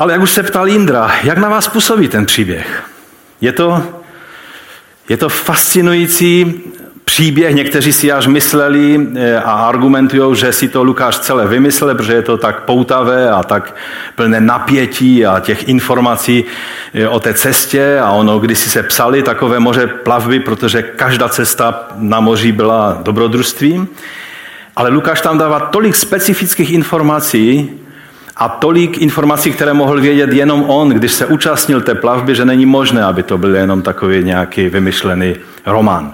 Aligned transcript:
Ale 0.00 0.12
jak 0.12 0.22
už 0.22 0.30
se 0.30 0.42
ptal 0.42 0.68
Indra, 0.68 1.12
jak 1.22 1.38
na 1.38 1.48
vás 1.48 1.68
působí 1.68 2.08
ten 2.08 2.26
příběh? 2.26 2.82
Je 3.40 3.52
to, 3.52 3.82
je 5.08 5.16
to 5.16 5.28
fascinující 5.28 6.62
příběh, 7.04 7.54
někteří 7.54 7.92
si 7.92 8.12
až 8.12 8.26
mysleli 8.26 9.08
eh, 9.16 9.36
a 9.36 9.52
argumentují, 9.52 10.36
že 10.36 10.52
si 10.52 10.68
to 10.68 10.82
Lukáš 10.82 11.18
celé 11.18 11.46
vymyslel, 11.46 11.94
protože 11.94 12.12
je 12.12 12.22
to 12.22 12.36
tak 12.36 12.64
poutavé 12.64 13.30
a 13.30 13.42
tak 13.42 13.76
plné 14.14 14.40
napětí 14.40 15.26
a 15.26 15.40
těch 15.40 15.68
informací 15.68 16.44
eh, 16.94 17.08
o 17.08 17.20
té 17.20 17.34
cestě 17.34 17.98
a 18.02 18.10
ono, 18.10 18.38
když 18.38 18.58
si 18.58 18.70
se 18.70 18.82
psali 18.82 19.22
takové 19.22 19.60
moře 19.60 19.86
plavby, 19.86 20.40
protože 20.40 20.82
každá 20.82 21.28
cesta 21.28 21.88
na 21.94 22.20
moři 22.20 22.52
byla 22.52 23.00
dobrodružstvím. 23.02 23.88
Ale 24.76 24.90
Lukáš 24.90 25.20
tam 25.20 25.38
dává 25.38 25.60
tolik 25.60 25.96
specifických 25.96 26.70
informací 26.70 27.70
a 28.40 28.48
tolik 28.48 28.98
informací, 28.98 29.52
které 29.52 29.72
mohl 29.72 30.00
vědět 30.00 30.32
jenom 30.32 30.70
on, 30.70 30.88
když 30.88 31.12
se 31.12 31.26
účastnil 31.26 31.80
té 31.80 31.94
plavby, 31.94 32.34
že 32.34 32.44
není 32.44 32.66
možné, 32.66 33.04
aby 33.04 33.22
to 33.22 33.38
byl 33.38 33.56
jenom 33.56 33.82
takový 33.82 34.24
nějaký 34.24 34.68
vymyšlený 34.68 35.36
román. 35.66 36.12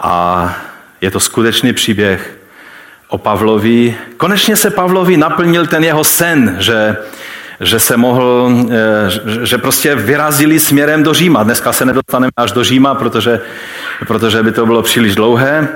A 0.00 0.54
je 1.00 1.10
to 1.10 1.20
skutečný 1.20 1.72
příběh 1.72 2.38
o 3.08 3.18
Pavlovi. 3.18 3.96
Konečně 4.16 4.56
se 4.56 4.70
Pavlovi 4.70 5.16
naplnil 5.16 5.66
ten 5.66 5.84
jeho 5.84 6.04
sen, 6.04 6.56
že, 6.58 6.96
že 7.60 7.80
se 7.80 7.96
mohl, 7.96 8.50
eh, 8.70 9.46
že 9.46 9.58
prostě 9.58 9.94
vyrazili 9.94 10.60
směrem 10.60 11.02
do 11.02 11.14
Říma. 11.14 11.42
Dneska 11.42 11.72
se 11.72 11.84
nedostaneme 11.84 12.30
až 12.36 12.52
do 12.52 12.64
Říma, 12.64 12.94
protože, 12.94 13.40
protože 14.06 14.42
by 14.42 14.52
to 14.52 14.66
bylo 14.66 14.82
příliš 14.82 15.14
dlouhé. 15.14 15.68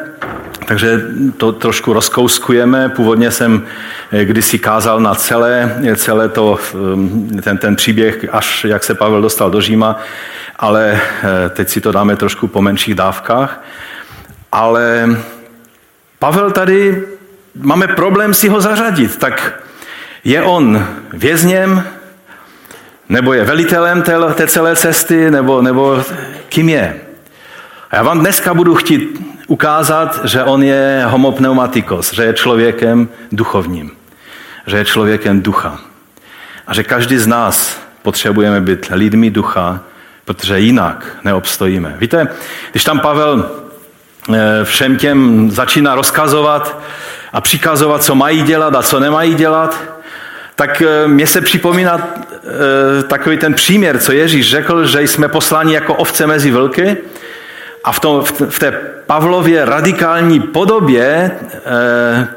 Takže 0.67 1.01
to 1.37 1.53
trošku 1.53 1.93
rozkouskujeme. 1.93 2.89
Původně 2.89 3.31
jsem 3.31 3.67
eh, 4.13 4.25
kdysi 4.25 4.59
kázal 4.59 5.01
na 5.01 5.15
celé, 5.15 5.83
celé 5.97 6.29
to, 6.29 6.59
eh, 7.39 7.43
ten, 7.43 7.59
ten 7.59 7.77
příběh, 7.77 8.27
až 8.33 8.65
jak 8.65 8.85
se 8.85 8.95
Pavel 8.95 9.23
dostal 9.23 9.51
do 9.51 9.61
Říma, 9.61 9.97
ale 10.57 11.01
teď 11.51 11.69
si 11.69 11.81
to 11.81 11.93
dáme 11.93 12.17
trošku 12.17 12.49
po 12.49 12.63
menších 12.63 12.95
dávkách. 12.95 13.65
Ale 14.53 15.17
Pavel 16.19 16.51
tady, 16.51 17.03
máme 17.55 17.89
problém 17.89 18.35
si 18.35 18.49
ho 18.49 18.61
zařadit, 18.61 19.17
tak 19.17 19.65
je 20.25 20.43
on 20.43 20.87
vězněm, 21.13 21.85
nebo 23.09 23.33
je 23.33 23.45
velitelem 23.45 24.03
té, 24.03 24.15
té 24.35 24.47
celé 24.47 24.77
cesty, 24.77 25.31
nebo, 25.31 25.63
nebo 25.63 26.05
kým 26.49 26.69
je. 26.69 27.01
A 27.91 27.97
já 27.97 28.03
vám 28.03 28.21
dneska 28.21 28.55
budu 28.55 28.75
chtít 28.75 29.34
ukázat, 29.47 30.21
že 30.25 30.45
on 30.45 30.63
je 30.63 31.03
homopneumatikos, 31.07 32.13
že 32.13 32.25
je 32.25 32.33
člověkem 32.33 33.09
duchovním, 33.33 33.91
že 34.67 34.77
je 34.77 34.85
člověkem 34.85 35.43
ducha. 35.43 35.79
A 36.67 36.75
že 36.75 36.83
každý 36.83 37.19
z 37.19 37.27
nás 37.27 37.81
potřebujeme 38.03 38.61
být 38.61 38.87
lidmi 38.91 39.31
ducha, 39.31 39.81
protože 40.25 40.59
jinak 40.59 41.07
neobstojíme. 41.25 41.97
Víte, 41.99 42.29
když 42.73 42.85
tam 42.85 43.01
Pavel 43.01 43.51
Eh, 44.33 44.65
všem 44.65 44.97
těm 44.97 45.51
začíná 45.51 45.95
rozkazovat 45.95 46.81
a 47.33 47.41
přikazovat, 47.41 48.03
co 48.03 48.15
mají 48.15 48.43
dělat 48.43 48.75
a 48.75 48.83
co 48.83 49.01
nemají 49.01 49.35
dělat, 49.35 49.83
tak 50.57 50.83
eh, 50.83 51.09
mně 51.09 51.27
se 51.27 51.41
připomíná 51.41 52.09
eh, 52.35 53.03
takový 53.03 53.37
ten 53.37 53.55
příměr, 53.55 53.99
co 53.99 54.13
Ježíš 54.13 54.51
řekl, 54.51 54.87
že 54.87 55.03
jsme 55.03 55.29
posláni 55.29 55.75
jako 55.75 55.95
ovce 55.95 56.27
mezi 56.27 56.51
vlky 56.51 56.97
a 57.85 57.93
v, 57.93 58.01
tom, 58.01 58.25
v 58.49 58.59
té 58.59 58.81
Pavlově 59.07 59.65
radikální 59.65 60.41
podobě 60.41 61.31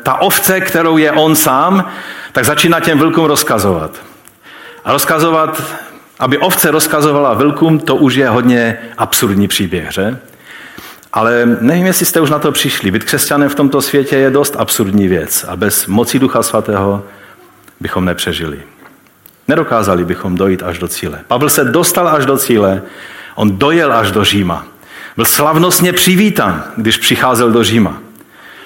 ta 0.03 0.13
ovce, 0.13 0.61
kterou 0.61 0.97
je 0.97 1.11
on 1.11 1.35
sám, 1.35 1.85
tak 2.31 2.45
začíná 2.45 2.79
těm 2.79 2.99
vlkům 2.99 3.25
rozkazovat. 3.25 3.91
A 4.85 4.91
rozkazovat, 4.91 5.63
aby 6.19 6.37
ovce 6.37 6.71
rozkazovala 6.71 7.33
vlkům, 7.33 7.79
to 7.79 7.95
už 7.95 8.15
je 8.15 8.29
hodně 8.29 8.77
absurdní 8.97 9.47
příběh, 9.47 9.91
že? 9.91 10.17
Ale 11.13 11.45
nevím, 11.61 11.85
jestli 11.85 12.05
jste 12.05 12.21
už 12.21 12.29
na 12.29 12.39
to 12.39 12.51
přišli. 12.51 12.91
Být 12.91 13.03
křesťanem 13.03 13.49
v 13.49 13.55
tomto 13.55 13.81
světě 13.81 14.15
je 14.15 14.29
dost 14.29 14.55
absurdní 14.59 15.07
věc 15.07 15.45
a 15.49 15.55
bez 15.55 15.87
moci 15.87 16.19
Ducha 16.19 16.43
Svatého 16.43 17.03
bychom 17.79 18.05
nepřežili. 18.05 18.59
Nedokázali 19.47 20.05
bychom 20.05 20.35
dojít 20.35 20.63
až 20.63 20.79
do 20.79 20.87
cíle. 20.87 21.19
Pavel 21.27 21.49
se 21.49 21.63
dostal 21.63 22.07
až 22.07 22.25
do 22.25 22.37
cíle, 22.37 22.81
on 23.35 23.57
dojel 23.57 23.93
až 23.93 24.11
do 24.11 24.23
Říma. 24.23 24.65
Byl 25.17 25.25
slavnostně 25.25 25.93
přivítan, 25.93 26.63
když 26.75 26.97
přicházel 26.97 27.51
do 27.51 27.63
Říma. 27.63 27.97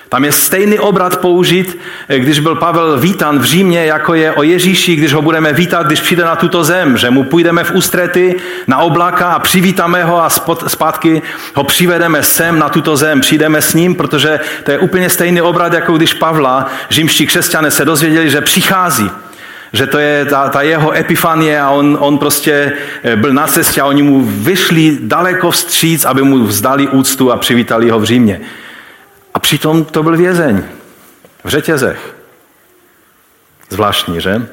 Tam 0.09 0.25
je 0.25 0.31
stejný 0.31 0.79
obrat 0.79 1.17
použit, 1.17 1.79
když 2.17 2.39
byl 2.39 2.55
Pavel 2.55 2.99
vítan 2.99 3.39
v 3.39 3.43
Římě, 3.43 3.85
jako 3.85 4.13
je 4.13 4.31
o 4.31 4.43
Ježíši, 4.43 4.95
když 4.95 5.13
ho 5.13 5.21
budeme 5.21 5.53
vítat, 5.53 5.85
když 5.85 6.01
přijde 6.01 6.23
na 6.23 6.35
tuto 6.35 6.63
zem, 6.63 6.97
že 6.97 7.09
mu 7.09 7.23
půjdeme 7.23 7.63
v 7.63 7.71
ústrety 7.71 8.35
na 8.67 8.77
oblaka 8.77 9.31
a 9.31 9.39
přivítáme 9.39 10.03
ho 10.03 10.23
a 10.23 10.29
zpátky 10.67 11.21
ho 11.55 11.63
přivedeme 11.63 12.23
sem 12.23 12.59
na 12.59 12.69
tuto 12.69 12.97
zem, 12.97 13.21
přijdeme 13.21 13.61
s 13.61 13.73
ním, 13.73 13.95
protože 13.95 14.39
to 14.63 14.71
je 14.71 14.79
úplně 14.79 15.09
stejný 15.09 15.41
obrat, 15.41 15.73
jako 15.73 15.97
když 15.97 16.13
Pavla, 16.13 16.65
římští 16.89 17.27
křesťané 17.27 17.71
se 17.71 17.85
dozvěděli, 17.85 18.29
že 18.29 18.41
přichází 18.41 19.11
že 19.73 19.87
to 19.87 19.97
je 19.97 20.25
ta, 20.25 20.49
ta 20.49 20.61
jeho 20.61 20.95
epifanie 20.95 21.61
a 21.61 21.69
on, 21.69 21.97
on 21.99 22.17
prostě 22.17 22.73
eh, 23.03 23.15
byl 23.15 23.33
na 23.33 23.47
cestě 23.47 23.81
a 23.81 23.85
oni 23.85 24.03
mu 24.03 24.25
vyšli 24.25 24.97
daleko 25.01 25.51
vstříc, 25.51 26.05
aby 26.05 26.21
mu 26.21 26.39
vzdali 26.43 26.87
úctu 26.87 27.31
a 27.31 27.37
přivítali 27.37 27.89
ho 27.89 27.99
v 27.99 28.03
Římě. 28.03 28.41
A 29.33 29.39
přitom 29.39 29.85
to 29.85 30.03
byl 30.03 30.17
vězeň 30.17 30.63
v 31.43 31.49
řetězech. 31.49 32.15
Zvláštní, 33.69 34.21
že? 34.21 34.47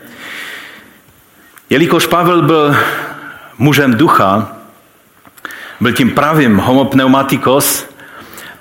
Jelikož 1.71 2.06
Pavel 2.06 2.43
byl 2.43 2.77
mužem 3.59 3.95
ducha, 3.95 4.56
byl 5.81 5.93
tím 5.93 6.11
pravým 6.11 6.56
homopneumatikos, 6.56 7.87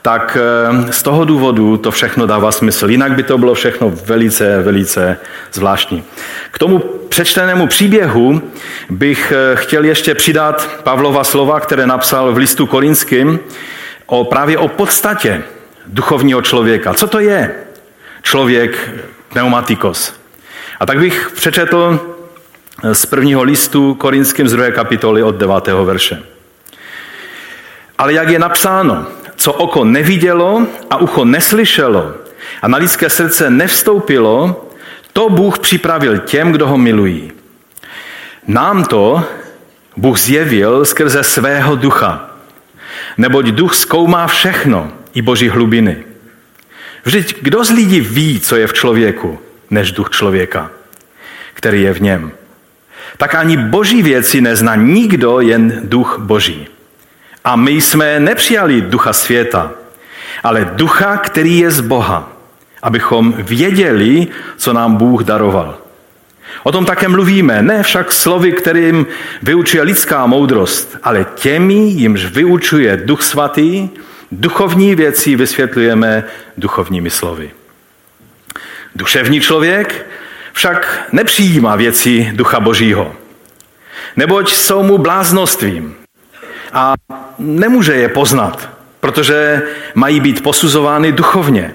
tak 0.07 0.37
eh, 0.39 0.93
z 0.93 1.03
toho 1.03 1.25
důvodu 1.25 1.77
to 1.77 1.91
všechno 1.91 2.25
dává 2.27 2.51
smysl. 2.51 2.89
Jinak 2.89 3.11
by 3.11 3.23
to 3.23 3.37
bylo 3.37 3.53
všechno 3.53 3.89
velice, 3.89 4.61
velice 4.61 5.17
zvláštní. 5.53 6.03
K 6.51 6.59
tomu 6.59 6.79
přečtenému 7.09 7.67
příběhu 7.67 8.41
bych 8.89 9.33
eh, 9.35 9.55
chtěl 9.55 9.83
ještě 9.83 10.15
přidat 10.15 10.69
Pavlova 10.83 11.23
slova, 11.23 11.59
které 11.59 11.87
napsal 11.87 12.33
v 12.33 12.37
listu 12.37 12.65
korinským, 12.65 13.39
o, 14.05 14.23
právě 14.23 14.57
o 14.57 14.67
podstatě 14.67 15.43
duchovního 15.87 16.41
člověka. 16.41 16.93
Co 16.93 17.07
to 17.07 17.19
je 17.19 17.55
člověk 18.21 18.89
pneumatikos? 19.29 20.13
A 20.79 20.85
tak 20.85 20.99
bych 20.99 21.31
přečetl 21.35 21.99
z 22.93 23.05
prvního 23.05 23.43
listu 23.43 23.93
korinským 23.93 24.47
z 24.47 24.51
druhé 24.51 24.71
kapitoly 24.71 25.23
od 25.23 25.35
9. 25.35 25.67
verše. 25.67 26.23
Ale 27.97 28.13
jak 28.13 28.29
je 28.29 28.39
napsáno, 28.39 29.05
co 29.37 29.53
oko 29.53 29.85
nevidělo 29.85 30.67
a 30.89 30.97
ucho 30.97 31.25
neslyšelo 31.25 32.13
a 32.61 32.67
na 32.67 32.77
lidské 32.77 33.09
srdce 33.09 33.49
nevstoupilo, 33.49 34.63
to 35.13 35.29
Bůh 35.29 35.59
připravil 35.59 36.17
těm, 36.17 36.51
kdo 36.51 36.67
ho 36.67 36.77
milují. 36.77 37.31
Nám 38.47 38.83
to 38.83 39.23
Bůh 39.97 40.19
zjevil 40.19 40.85
skrze 40.85 41.23
svého 41.23 41.75
ducha. 41.75 42.29
Neboť 43.17 43.45
duch 43.45 43.75
zkoumá 43.75 44.27
všechno, 44.27 44.91
i 45.13 45.21
boží 45.21 45.49
hlubiny. 45.49 46.03
Vždyť 47.03 47.41
kdo 47.41 47.63
z 47.63 47.69
lidí 47.69 48.01
ví, 48.01 48.39
co 48.39 48.55
je 48.55 48.67
v 48.67 48.73
člověku, 48.73 49.39
než 49.69 49.91
duch 49.91 50.09
člověka, 50.09 50.71
který 51.53 51.81
je 51.81 51.93
v 51.93 52.01
něm? 52.01 52.31
Tak 53.17 53.35
ani 53.35 53.57
boží 53.57 54.03
věci 54.03 54.41
nezná 54.41 54.75
nikdo, 54.75 55.39
jen 55.39 55.81
duch 55.83 56.19
boží. 56.19 56.67
A 57.47 57.55
my 57.55 57.71
jsme 57.71 58.19
nepřijali 58.19 58.81
ducha 58.81 59.13
světa, 59.13 59.71
ale 60.43 60.71
ducha, 60.73 61.17
který 61.17 61.57
je 61.57 61.71
z 61.71 61.81
Boha, 61.81 62.31
abychom 62.83 63.33
věděli, 63.37 64.27
co 64.57 64.73
nám 64.73 64.95
Bůh 64.95 65.23
daroval. 65.23 65.77
O 66.63 66.71
tom 66.71 66.85
také 66.85 67.07
mluvíme, 67.07 67.61
ne 67.61 67.83
však 67.83 68.11
slovy, 68.11 68.51
kterým 68.51 69.05
vyučuje 69.41 69.83
lidská 69.83 70.25
moudrost, 70.25 70.97
ale 71.03 71.25
těmi, 71.35 71.73
jimž 71.73 72.25
vyučuje 72.25 72.97
Duch 72.97 73.21
Svatý, 73.21 73.89
Duchovní 74.31 74.95
věci 74.95 75.35
vysvětlujeme 75.35 76.23
duchovními 76.57 77.09
slovy. 77.09 77.51
Duševní 78.95 79.41
člověk 79.41 80.05
však 80.53 81.07
nepřijímá 81.11 81.75
věci 81.75 82.31
Ducha 82.33 82.59
Božího, 82.59 83.15
neboť 84.15 84.53
jsou 84.53 84.83
mu 84.83 84.97
bláznostvím 84.97 85.95
a 86.77 86.95
nemůže 87.39 87.93
je 87.93 88.09
poznat, 88.09 88.69
protože 88.99 89.61
mají 89.95 90.19
být 90.19 90.43
posuzovány 90.43 91.11
duchovně. 91.11 91.73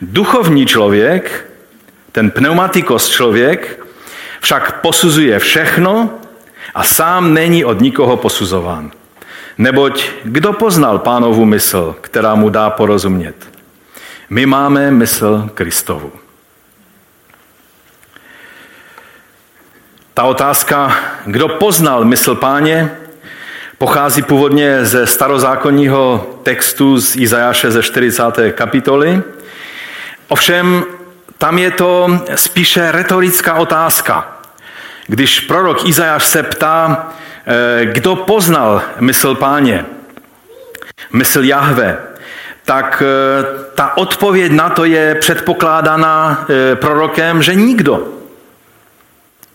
Duchovní 0.00 0.66
člověk, 0.66 1.50
ten 2.12 2.30
pneumatikos 2.30 3.08
člověk, 3.08 3.86
však 4.40 4.80
posuzuje 4.80 5.38
všechno 5.38 6.10
a 6.74 6.82
sám 6.82 7.34
není 7.34 7.64
od 7.64 7.80
nikoho 7.80 8.16
posuzován. 8.16 8.90
Neboť 9.58 10.10
kdo 10.24 10.52
poznal 10.52 10.98
pánovu 10.98 11.44
mysl, 11.44 11.96
která 12.00 12.34
mu 12.34 12.48
dá 12.48 12.70
porozumět? 12.70 13.36
My 14.30 14.46
máme 14.46 14.90
mysl 14.90 15.50
Kristovu. 15.54 16.12
Ta 20.14 20.22
otázka, 20.22 20.96
kdo 21.26 21.48
poznal 21.48 22.04
mysl 22.04 22.34
páně, 22.34 22.90
pochází 23.78 24.22
původně 24.22 24.84
ze 24.84 25.06
starozákonního 25.06 26.26
textu 26.42 27.00
z 27.00 27.16
Izajáše 27.16 27.70
ze 27.70 27.82
40. 27.82 28.22
kapitoly. 28.50 29.22
Ovšem, 30.28 30.84
tam 31.38 31.58
je 31.58 31.70
to 31.70 32.20
spíše 32.34 32.92
retorická 32.92 33.54
otázka. 33.54 34.36
Když 35.06 35.40
prorok 35.40 35.84
Izajáš 35.84 36.24
se 36.24 36.42
ptá, 36.42 37.08
eh, 37.46 37.84
kdo 37.84 38.16
poznal 38.16 38.82
mysl 39.00 39.34
páně, 39.34 39.84
mysl 41.12 41.44
Jahve, 41.44 41.98
tak 42.64 43.02
eh, 43.06 43.44
ta 43.74 43.96
odpověď 43.96 44.52
na 44.52 44.68
to 44.70 44.84
je 44.84 45.14
předpokládaná 45.14 46.46
eh, 46.48 46.76
prorokem, 46.76 47.42
že 47.42 47.54
nikdo. 47.54 48.08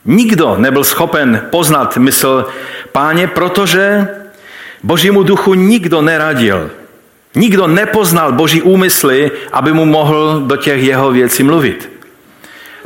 Nikdo 0.06 0.56
nebyl 0.58 0.84
schopen 0.84 1.48
poznat 1.50 1.98
mysl 1.98 2.48
páně, 2.92 3.28
protože 3.28 4.08
božímu 4.84 5.24
duchu 5.24 5.54
nikdo 5.54 6.02
neradil. 6.02 6.70
Nikdo 7.36 7.68
nepoznal 7.68 8.32
boží 8.32 8.62
úmysly, 8.62 9.32
aby 9.52 9.74
mu 9.74 9.86
mohl 9.86 10.44
do 10.46 10.56
těch 10.56 10.84
jeho 10.84 11.12
věcí 11.12 11.44
mluvit. 11.44 11.92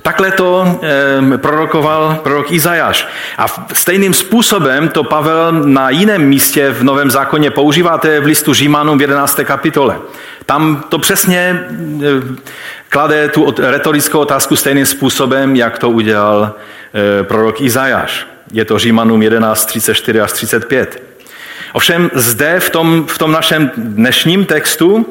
Takhle 0.05 0.31
to 0.31 0.79
prorokoval 1.37 2.19
prorok 2.23 2.51
Izajáš. 2.51 3.07
A 3.37 3.45
stejným 3.73 4.13
způsobem 4.13 4.89
to 4.89 5.03
Pavel 5.03 5.51
na 5.51 5.89
jiném 5.89 6.21
místě 6.21 6.71
v 6.71 6.83
Novém 6.83 7.11
zákoně 7.11 7.51
používá, 7.51 7.97
to 7.97 8.07
je 8.07 8.19
v 8.19 8.25
listu 8.25 8.53
Římanům 8.53 8.97
v 8.97 9.01
11. 9.01 9.39
kapitole. 9.43 9.97
Tam 10.45 10.83
to 10.89 10.99
přesně 10.99 11.65
klade 12.89 13.29
tu 13.29 13.53
retorickou 13.57 14.19
otázku 14.19 14.55
stejným 14.55 14.85
způsobem, 14.85 15.55
jak 15.55 15.79
to 15.79 15.89
udělal 15.89 16.53
e, 17.19 17.23
prorok 17.23 17.61
Izajáš. 17.61 18.27
Je 18.51 18.65
to 18.65 18.79
Římanům 18.79 19.21
11, 19.21 19.65
34 19.65 20.21
až 20.21 20.31
35. 20.31 21.03
Ovšem 21.73 22.09
zde 22.13 22.59
v 22.59 22.69
tom, 22.69 23.05
v 23.07 23.17
tom 23.17 23.31
našem 23.31 23.71
dnešním 23.77 24.45
textu, 24.45 25.05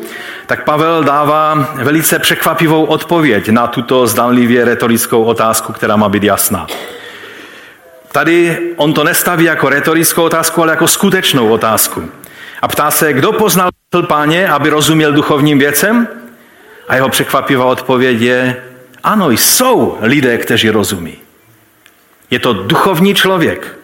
tak 0.47 0.65
Pavel 0.65 1.05
dává 1.05 1.55
velice 1.75 2.19
překvapivou 2.19 2.85
odpověď 2.85 3.49
na 3.49 3.67
tuto 3.67 4.07
zdanlivě 4.07 4.65
retorickou 4.65 5.25
otázku, 5.25 5.73
která 5.73 5.97
má 5.97 6.09
být 6.09 6.23
jasná. 6.23 6.67
Tady 8.13 8.59
on 8.77 8.93
to 8.93 9.05
nestaví 9.05 9.45
jako 9.45 9.69
retorickou 9.69 10.23
otázku, 10.23 10.63
ale 10.63 10.73
jako 10.73 10.89
skutečnou 10.89 11.49
otázku. 11.49 12.11
A 12.63 12.69
ptá 12.69 12.91
se, 12.91 13.13
kdo 13.13 13.33
poznal 13.33 13.71
páně, 14.07 14.49
aby 14.49 14.71
rozuměl 14.71 15.13
duchovním 15.13 15.59
věcem? 15.59 16.09
A 16.89 16.95
jeho 16.95 17.09
překvapivá 17.09 17.65
odpověď 17.65 18.21
je, 18.21 18.57
ano, 19.03 19.31
jsou 19.31 19.99
lidé, 20.01 20.39
kteří 20.39 20.71
rozumí. 20.71 21.24
Je 22.31 22.39
to 22.39 22.53
duchovní 22.53 23.15
člověk, 23.15 23.79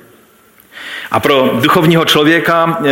a 1.11 1.21
pro 1.21 1.51
duchovního 1.61 2.05
člověka 2.05 2.79
eh, 2.81 2.91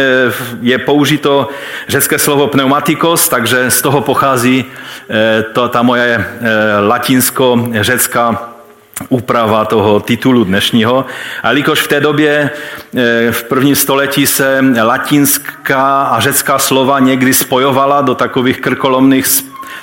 je 0.60 0.78
použito 0.78 1.48
řecké 1.88 2.18
slovo 2.18 2.46
pneumatikos, 2.46 3.28
takže 3.28 3.70
z 3.70 3.82
toho 3.82 4.00
pochází 4.00 4.64
eh, 5.10 5.42
to, 5.42 5.68
ta 5.68 5.82
moje 5.82 6.26
eh, 6.40 6.80
latinsko-řecká 6.80 8.48
úprava 9.08 9.64
toho 9.64 10.00
titulu 10.00 10.44
dnešního. 10.44 11.04
A 11.42 11.48
jelikož 11.48 11.80
v 11.80 11.88
té 11.88 12.00
době 12.00 12.50
v 13.30 13.42
prvním 13.42 13.76
století 13.76 14.26
se 14.26 14.64
latinská 14.82 16.02
a 16.02 16.20
řecká 16.20 16.58
slova 16.58 16.98
někdy 16.98 17.34
spojovala 17.34 18.00
do 18.00 18.14
takových 18.14 18.60
krkolomných 18.60 19.26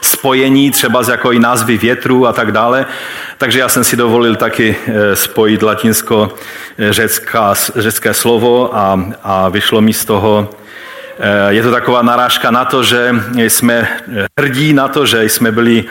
spojení, 0.01 0.71
třeba 0.71 1.03
z 1.03 1.09
jako 1.09 1.31
i 1.31 1.39
názvy 1.39 1.77
větru 1.77 2.27
a 2.27 2.33
tak 2.33 2.51
dále. 2.51 2.85
Takže 3.37 3.59
já 3.59 3.69
jsem 3.69 3.83
si 3.83 3.95
dovolil 3.95 4.35
taky 4.35 4.75
eh, 4.87 5.15
spojit 5.15 5.63
latinsko-řecké 5.63 8.13
slovo 8.13 8.77
a, 8.77 8.99
a 9.23 9.49
vyšlo 9.49 9.81
mi 9.81 9.93
z 9.93 10.05
toho 10.05 10.49
eh, 11.19 11.53
je 11.53 11.63
to 11.63 11.71
taková 11.71 12.01
narážka 12.01 12.51
na 12.51 12.65
to, 12.65 12.83
že 12.83 13.15
jsme 13.37 13.87
hrdí 14.39 14.73
na 14.73 14.87
to, 14.87 15.05
že 15.05 15.23
jsme 15.23 15.51
byli 15.51 15.85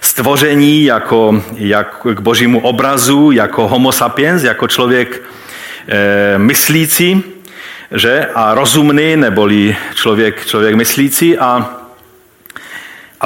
stvoření 0.00 0.84
jako, 0.84 1.42
jako 1.56 2.14
k 2.14 2.20
božímu 2.20 2.60
obrazu, 2.60 3.30
jako 3.30 3.68
homo 3.68 3.92
sapiens, 3.92 4.42
jako 4.42 4.68
člověk 4.68 5.22
e, 5.88 6.38
myslící, 6.38 7.22
že? 7.90 8.28
A 8.34 8.54
rozumný, 8.54 9.16
neboli 9.16 9.76
člověk, 9.94 10.46
člověk 10.46 10.74
myslící. 10.74 11.38
A 11.38 11.75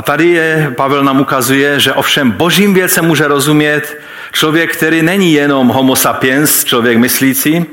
a 0.01 0.03
tady 0.03 0.27
je, 0.29 0.73
Pavel 0.77 1.05
nám 1.05 1.21
ukazuje, 1.21 1.81
že 1.81 1.93
ovšem 1.93 2.31
božím 2.31 2.75
věcem 2.75 3.05
může 3.05 3.29
rozumět 3.29 4.01
člověk, 4.33 4.77
který 4.77 5.03
není 5.03 5.33
jenom 5.33 5.69
homo 5.69 5.97
sapiens, 5.97 6.65
člověk 6.65 6.99
myslící, 6.99 7.65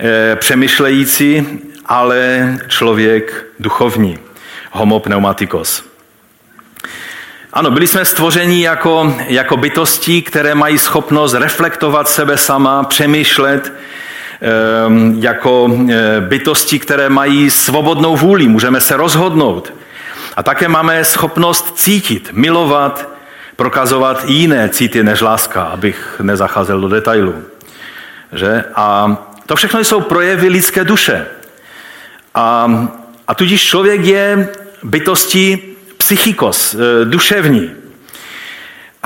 e, 0.00 0.36
přemýšlející, 0.36 1.46
ale 1.86 2.54
člověk 2.68 3.46
duchovní, 3.60 4.18
homo 4.70 5.00
pneumatikos. 5.00 5.82
Ano, 7.52 7.70
byli 7.70 7.86
jsme 7.86 8.04
stvořeni 8.04 8.64
jako, 8.64 9.16
jako 9.28 9.56
bytosti, 9.56 10.22
které 10.22 10.54
mají 10.54 10.78
schopnost 10.78 11.34
reflektovat 11.34 12.08
sebe 12.08 12.38
sama, 12.38 12.84
přemýšlet, 12.84 13.72
jako 15.20 15.70
e, 15.90 16.20
bytosti, 16.20 16.78
které 16.78 17.08
mají 17.08 17.50
svobodnou 17.50 18.16
vůli, 18.16 18.48
můžeme 18.48 18.80
se 18.80 18.96
rozhodnout. 18.96 19.72
A 20.36 20.42
také 20.42 20.68
máme 20.68 21.04
schopnost 21.04 21.78
cítit, 21.78 22.28
milovat, 22.32 23.08
prokazovat 23.56 24.24
jiné 24.24 24.68
cíty 24.68 25.02
než 25.02 25.20
láska, 25.20 25.62
abych 25.62 26.20
nezacházel 26.22 26.80
do 26.80 26.88
detailů. 26.88 27.34
Že? 28.32 28.64
A 28.74 29.16
to 29.46 29.56
všechno 29.56 29.80
jsou 29.80 30.00
projevy 30.00 30.48
lidské 30.48 30.84
duše. 30.84 31.26
A, 32.34 32.70
a 33.28 33.34
tudíž 33.34 33.64
člověk 33.64 34.04
je 34.04 34.48
bytostí 34.82 35.62
psychikos, 35.96 36.74
e, 36.74 37.04
duševní. 37.04 37.70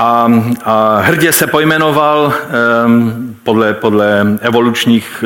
A, 0.02 0.28
a 0.64 0.98
hrdě 0.98 1.32
se 1.32 1.46
pojmenoval 1.46 2.32
podle, 3.42 3.74
podle 3.74 4.26
evolučních 4.40 5.24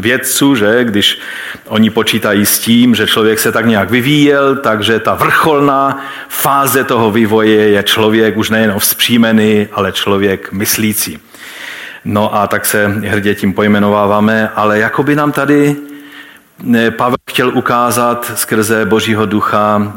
vědců, 0.00 0.54
že 0.54 0.84
když 0.84 1.20
oni 1.66 1.90
počítají 1.90 2.46
s 2.46 2.58
tím, 2.58 2.94
že 2.94 3.06
člověk 3.06 3.38
se 3.38 3.52
tak 3.52 3.66
nějak 3.66 3.90
vyvíjel, 3.90 4.56
takže 4.56 4.98
ta 4.98 5.14
vrcholná 5.14 6.04
fáze 6.28 6.84
toho 6.84 7.10
vývoje 7.10 7.68
je 7.68 7.82
člověk 7.82 8.36
už 8.36 8.50
nejen 8.50 8.74
vzpřímený, 8.78 9.68
ale 9.72 9.92
člověk 9.92 10.52
myslící. 10.52 11.18
No 12.04 12.34
a 12.34 12.46
tak 12.46 12.66
se 12.66 12.86
hrdě 12.86 13.34
tím 13.34 13.52
pojmenováváme, 13.52 14.50
ale 14.54 14.78
jako 14.78 15.02
by 15.02 15.16
nám 15.16 15.32
tady 15.32 15.76
Pavel 16.90 17.16
chtěl 17.30 17.58
ukázat 17.58 18.32
skrze 18.34 18.84
Božího 18.84 19.26
ducha 19.26 19.92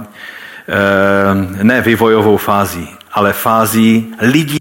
ne 1.63 1.81
vývojovou 1.81 2.37
fázi, 2.37 2.87
ale 3.17 3.33
fází 3.33 4.13
lidí 4.21 4.57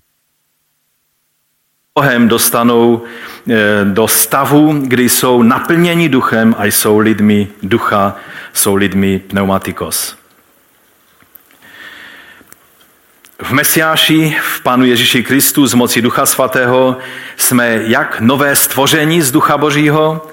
Bohem 1.95 2.29
dostanou 2.29 3.03
eh, 3.51 3.85
do 3.85 4.09
stavu, 4.09 4.75
kdy 4.87 5.09
jsou 5.09 5.43
naplněni 5.43 6.09
duchem 6.09 6.55
a 6.59 6.65
jsou 6.65 6.99
lidmi 6.99 7.49
ducha, 7.63 8.17
jsou 8.53 8.75
lidmi 8.75 9.19
pneumatikos. 9.19 10.17
V 13.43 13.51
Mesiáši, 13.51 14.37
v 14.57 14.61
Pánu 14.61 14.85
Ježíši 14.85 15.23
Kristu 15.23 15.67
z 15.67 15.75
moci 15.75 16.03
Ducha 16.03 16.27
Svatého 16.27 16.97
jsme 17.37 17.81
jak 17.87 18.21
nové 18.21 18.57
stvoření 18.57 19.23
z 19.23 19.33
Ducha 19.33 19.59
Božího, 19.59 20.27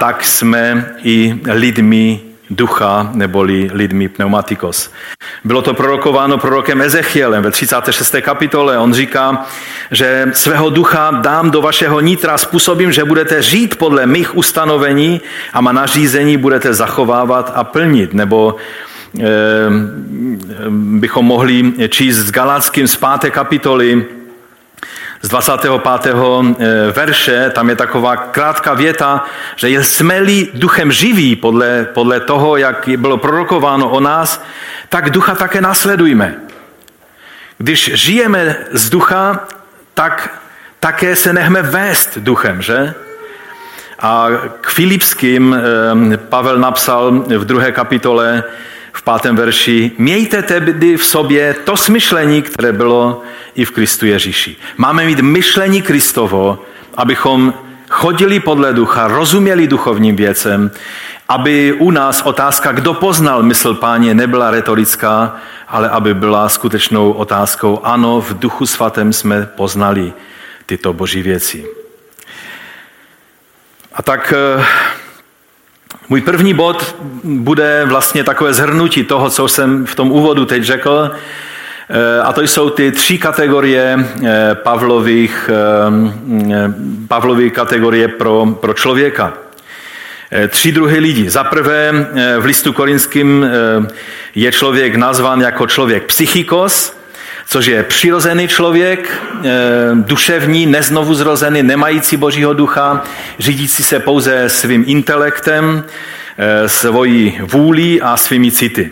tak 0.00 0.24
jsme 0.24 0.94
i 1.02 1.40
lidmi 1.44 2.25
ducha 2.50 3.10
neboli 3.14 3.70
lidmi 3.72 4.08
pneumatikos. 4.08 4.90
Bylo 5.44 5.62
to 5.62 5.74
prorokováno 5.74 6.38
prorokem 6.38 6.82
Ezechielem 6.82 7.42
ve 7.42 7.50
36. 7.50 8.14
kapitole. 8.20 8.78
On 8.78 8.94
říká, 8.94 9.46
že 9.90 10.26
svého 10.32 10.70
ducha 10.70 11.10
dám 11.10 11.50
do 11.50 11.62
vašeho 11.62 12.00
nitra, 12.00 12.38
způsobím, 12.38 12.92
že 12.92 13.04
budete 13.04 13.42
žít 13.42 13.78
podle 13.78 14.06
mých 14.06 14.36
ustanovení 14.36 15.20
a 15.52 15.60
má 15.60 15.72
nařízení 15.72 16.36
budete 16.36 16.74
zachovávat 16.74 17.52
a 17.54 17.64
plnit. 17.64 18.14
Nebo 18.14 18.56
eh, 19.20 19.24
bychom 20.70 21.26
mohli 21.26 21.72
číst 21.88 22.16
s 22.16 22.30
Galackým 22.30 22.88
z 22.88 22.96
5. 23.20 23.30
kapitoly, 23.30 24.06
z 25.26 25.28
25. 25.28 26.56
Eh, 26.58 26.92
verše, 26.92 27.50
tam 27.50 27.68
je 27.68 27.76
taková 27.76 28.16
krátká 28.16 28.74
věta, 28.74 29.24
že 29.56 29.68
jsme-li 29.68 30.48
duchem 30.54 30.92
živí 30.92 31.36
podle, 31.36 31.86
podle 31.94 32.20
toho, 32.20 32.56
jak 32.56 32.88
bylo 32.96 33.18
prorokováno 33.18 33.88
o 33.88 34.00
nás, 34.00 34.44
tak 34.88 35.10
ducha 35.10 35.34
také 35.34 35.60
nasledujme. 35.60 36.34
Když 37.58 37.90
žijeme 37.94 38.56
z 38.72 38.90
ducha, 38.90 39.40
tak 39.94 40.38
také 40.80 41.16
se 41.16 41.32
nechme 41.32 41.62
vést 41.62 42.18
duchem, 42.18 42.62
že? 42.62 42.94
A 43.98 44.28
k 44.60 44.70
Filipským 44.70 45.54
eh, 45.54 46.16
Pavel 46.16 46.58
napsal 46.58 47.10
v 47.10 47.44
druhé 47.44 47.72
kapitole, 47.72 48.44
v 48.96 49.02
pátém 49.02 49.36
verši, 49.36 49.90
mějte 49.98 50.42
tedy 50.42 50.96
v 50.96 51.06
sobě 51.06 51.54
to 51.64 51.76
smyšlení, 51.76 52.42
které 52.42 52.72
bylo 52.72 53.22
i 53.54 53.64
v 53.64 53.70
Kristu 53.70 54.06
Ježíši. 54.06 54.56
Máme 54.76 55.06
mít 55.06 55.20
myšlení 55.20 55.82
Kristovo 55.82 56.58
abychom 56.96 57.54
chodili 57.88 58.40
podle 58.40 58.72
ducha, 58.72 59.08
rozuměli 59.08 59.66
duchovním 59.66 60.16
věcem, 60.16 60.70
aby 61.28 61.72
u 61.72 61.90
nás 61.90 62.22
otázka, 62.22 62.72
kdo 62.72 62.94
poznal 62.94 63.42
mysl 63.42 63.74
páně, 63.74 64.14
nebyla 64.14 64.50
retorická, 64.50 65.36
ale 65.68 65.88
aby 65.88 66.14
byla 66.14 66.48
skutečnou 66.48 67.12
otázkou, 67.12 67.80
ano, 67.82 68.20
v 68.20 68.38
duchu 68.38 68.66
svatém 68.66 69.12
jsme 69.12 69.46
poznali 69.56 70.12
tyto 70.66 70.92
boží 70.92 71.22
věci. 71.22 71.66
A 73.92 74.02
tak 74.02 74.34
eh, 74.36 74.64
můj 76.08 76.20
první 76.20 76.54
bod 76.54 76.96
bude 77.24 77.84
vlastně 77.84 78.24
takové 78.24 78.54
zhrnutí 78.54 79.04
toho, 79.04 79.30
co 79.30 79.48
jsem 79.48 79.86
v 79.86 79.94
tom 79.94 80.12
úvodu 80.12 80.44
teď 80.44 80.62
řekl. 80.62 81.10
Eh, 81.90 82.22
a 82.22 82.32
to 82.32 82.42
jsou 82.42 82.70
ty 82.70 82.92
tři 82.92 83.18
kategorie 83.18 83.98
eh, 84.24 84.54
Pavlových, 84.54 85.50
Pavlových 87.08 87.52
kategorie 87.52 88.08
pro, 88.08 88.46
pro 88.46 88.74
člověka. 88.74 89.32
Tři 90.48 90.72
druhy 90.72 90.98
lidí. 90.98 91.28
Za 91.28 91.44
prvé 91.44 91.92
v 92.38 92.44
listu 92.44 92.72
korinským 92.72 93.46
je 94.34 94.52
člověk 94.52 94.94
nazván 94.94 95.40
jako 95.40 95.66
člověk 95.66 96.04
psychikos, 96.04 96.96
což 97.46 97.66
je 97.66 97.82
přirozený 97.82 98.48
člověk, 98.48 99.22
eh, 99.44 99.50
duševní, 99.94 100.66
neznovu 100.66 101.14
zrozený, 101.14 101.62
nemající 101.62 102.16
božího 102.16 102.54
ducha, 102.54 103.04
řídící 103.38 103.82
se 103.82 104.00
pouze 104.00 104.48
svým 104.48 104.84
intelektem, 104.86 105.84
eh, 106.38 106.68
svojí 106.68 107.38
vůlí 107.42 108.02
a 108.02 108.16
svými 108.16 108.50
city. 108.50 108.90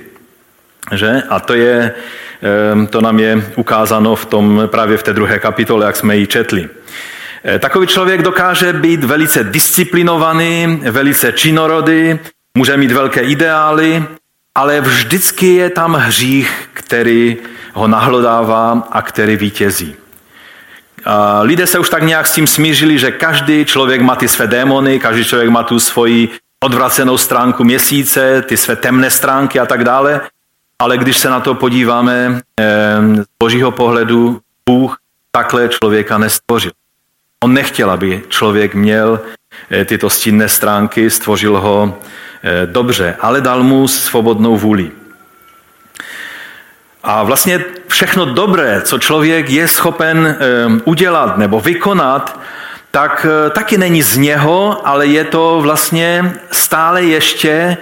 Že? 0.92 1.22
A 1.28 1.40
to, 1.40 1.54
je, 1.54 1.94
eh, 2.42 2.86
to 2.86 3.00
nám 3.00 3.18
je 3.18 3.44
ukázáno 3.56 4.16
v 4.16 4.24
tom, 4.24 4.62
právě 4.66 4.96
v 4.96 5.02
té 5.02 5.12
druhé 5.12 5.38
kapitole, 5.38 5.86
jak 5.86 5.96
jsme 5.96 6.16
ji 6.16 6.26
četli. 6.26 6.68
Takový 7.58 7.86
člověk 7.86 8.22
dokáže 8.22 8.72
být 8.72 9.04
velice 9.04 9.44
disciplinovaný, 9.44 10.80
velice 10.90 11.32
činorodý, 11.32 12.18
může 12.56 12.76
mít 12.76 12.92
velké 12.92 13.20
ideály, 13.20 14.04
ale 14.54 14.80
vždycky 14.80 15.46
je 15.54 15.70
tam 15.70 15.94
hřích, 15.94 16.68
který 16.72 17.36
ho 17.72 17.88
nahlodává 17.88 18.88
a 18.90 19.02
který 19.02 19.36
vítězí. 19.36 19.96
Lidé 21.42 21.66
se 21.66 21.78
už 21.78 21.88
tak 21.88 22.02
nějak 22.02 22.26
s 22.26 22.32
tím 22.32 22.46
smířili, 22.46 22.98
že 22.98 23.10
každý 23.10 23.64
člověk 23.64 24.00
má 24.00 24.16
ty 24.16 24.28
své 24.28 24.46
démony, 24.46 25.00
každý 25.00 25.24
člověk 25.24 25.50
má 25.50 25.62
tu 25.62 25.80
svoji 25.80 26.28
odvracenou 26.64 27.18
stránku 27.18 27.64
měsíce, 27.64 28.42
ty 28.42 28.56
své 28.56 28.76
temné 28.76 29.10
stránky 29.10 29.60
a 29.60 29.66
tak 29.66 29.84
dále. 29.84 30.20
Ale 30.78 30.98
když 30.98 31.18
se 31.18 31.30
na 31.30 31.40
to 31.40 31.54
podíváme 31.54 32.40
z 33.22 33.26
božího 33.38 33.70
pohledu, 33.70 34.40
Bůh 34.68 34.98
takhle 35.30 35.68
člověka 35.68 36.18
nestvořil. 36.18 36.72
On 37.44 37.54
nechtěl, 37.54 37.90
aby 37.90 38.22
člověk 38.28 38.74
měl 38.74 39.20
eh, 39.70 39.84
tyto 39.84 40.10
stínné 40.10 40.48
stránky, 40.48 41.10
stvořil 41.10 41.60
ho 41.60 41.98
dobře, 42.66 43.16
ale 43.20 43.40
dal 43.40 43.62
mu 43.62 43.88
svobodnou 43.88 44.56
vůli. 44.56 44.90
A 47.02 47.22
vlastně 47.22 47.64
všechno 47.88 48.24
dobré, 48.24 48.80
co 48.84 48.98
člověk 48.98 49.50
je 49.50 49.68
schopen 49.68 50.36
udělat 50.84 51.38
nebo 51.38 51.60
vykonat, 51.60 52.40
tak 52.94 53.26
eh, 53.26 53.50
taky 53.50 53.78
není 53.78 54.02
z 54.02 54.16
něho, 54.16 54.88
ale 54.88 55.06
je 55.06 55.24
to 55.24 55.58
vlastně 55.62 56.32
stále 56.50 57.02
ještě 57.02 57.76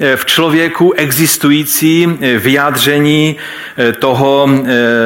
eh, 0.00 0.16
v 0.16 0.24
člověku 0.24 0.92
existující 0.92 2.08
eh, 2.08 2.38
vyjádření 2.38 3.36
toho 3.98 4.48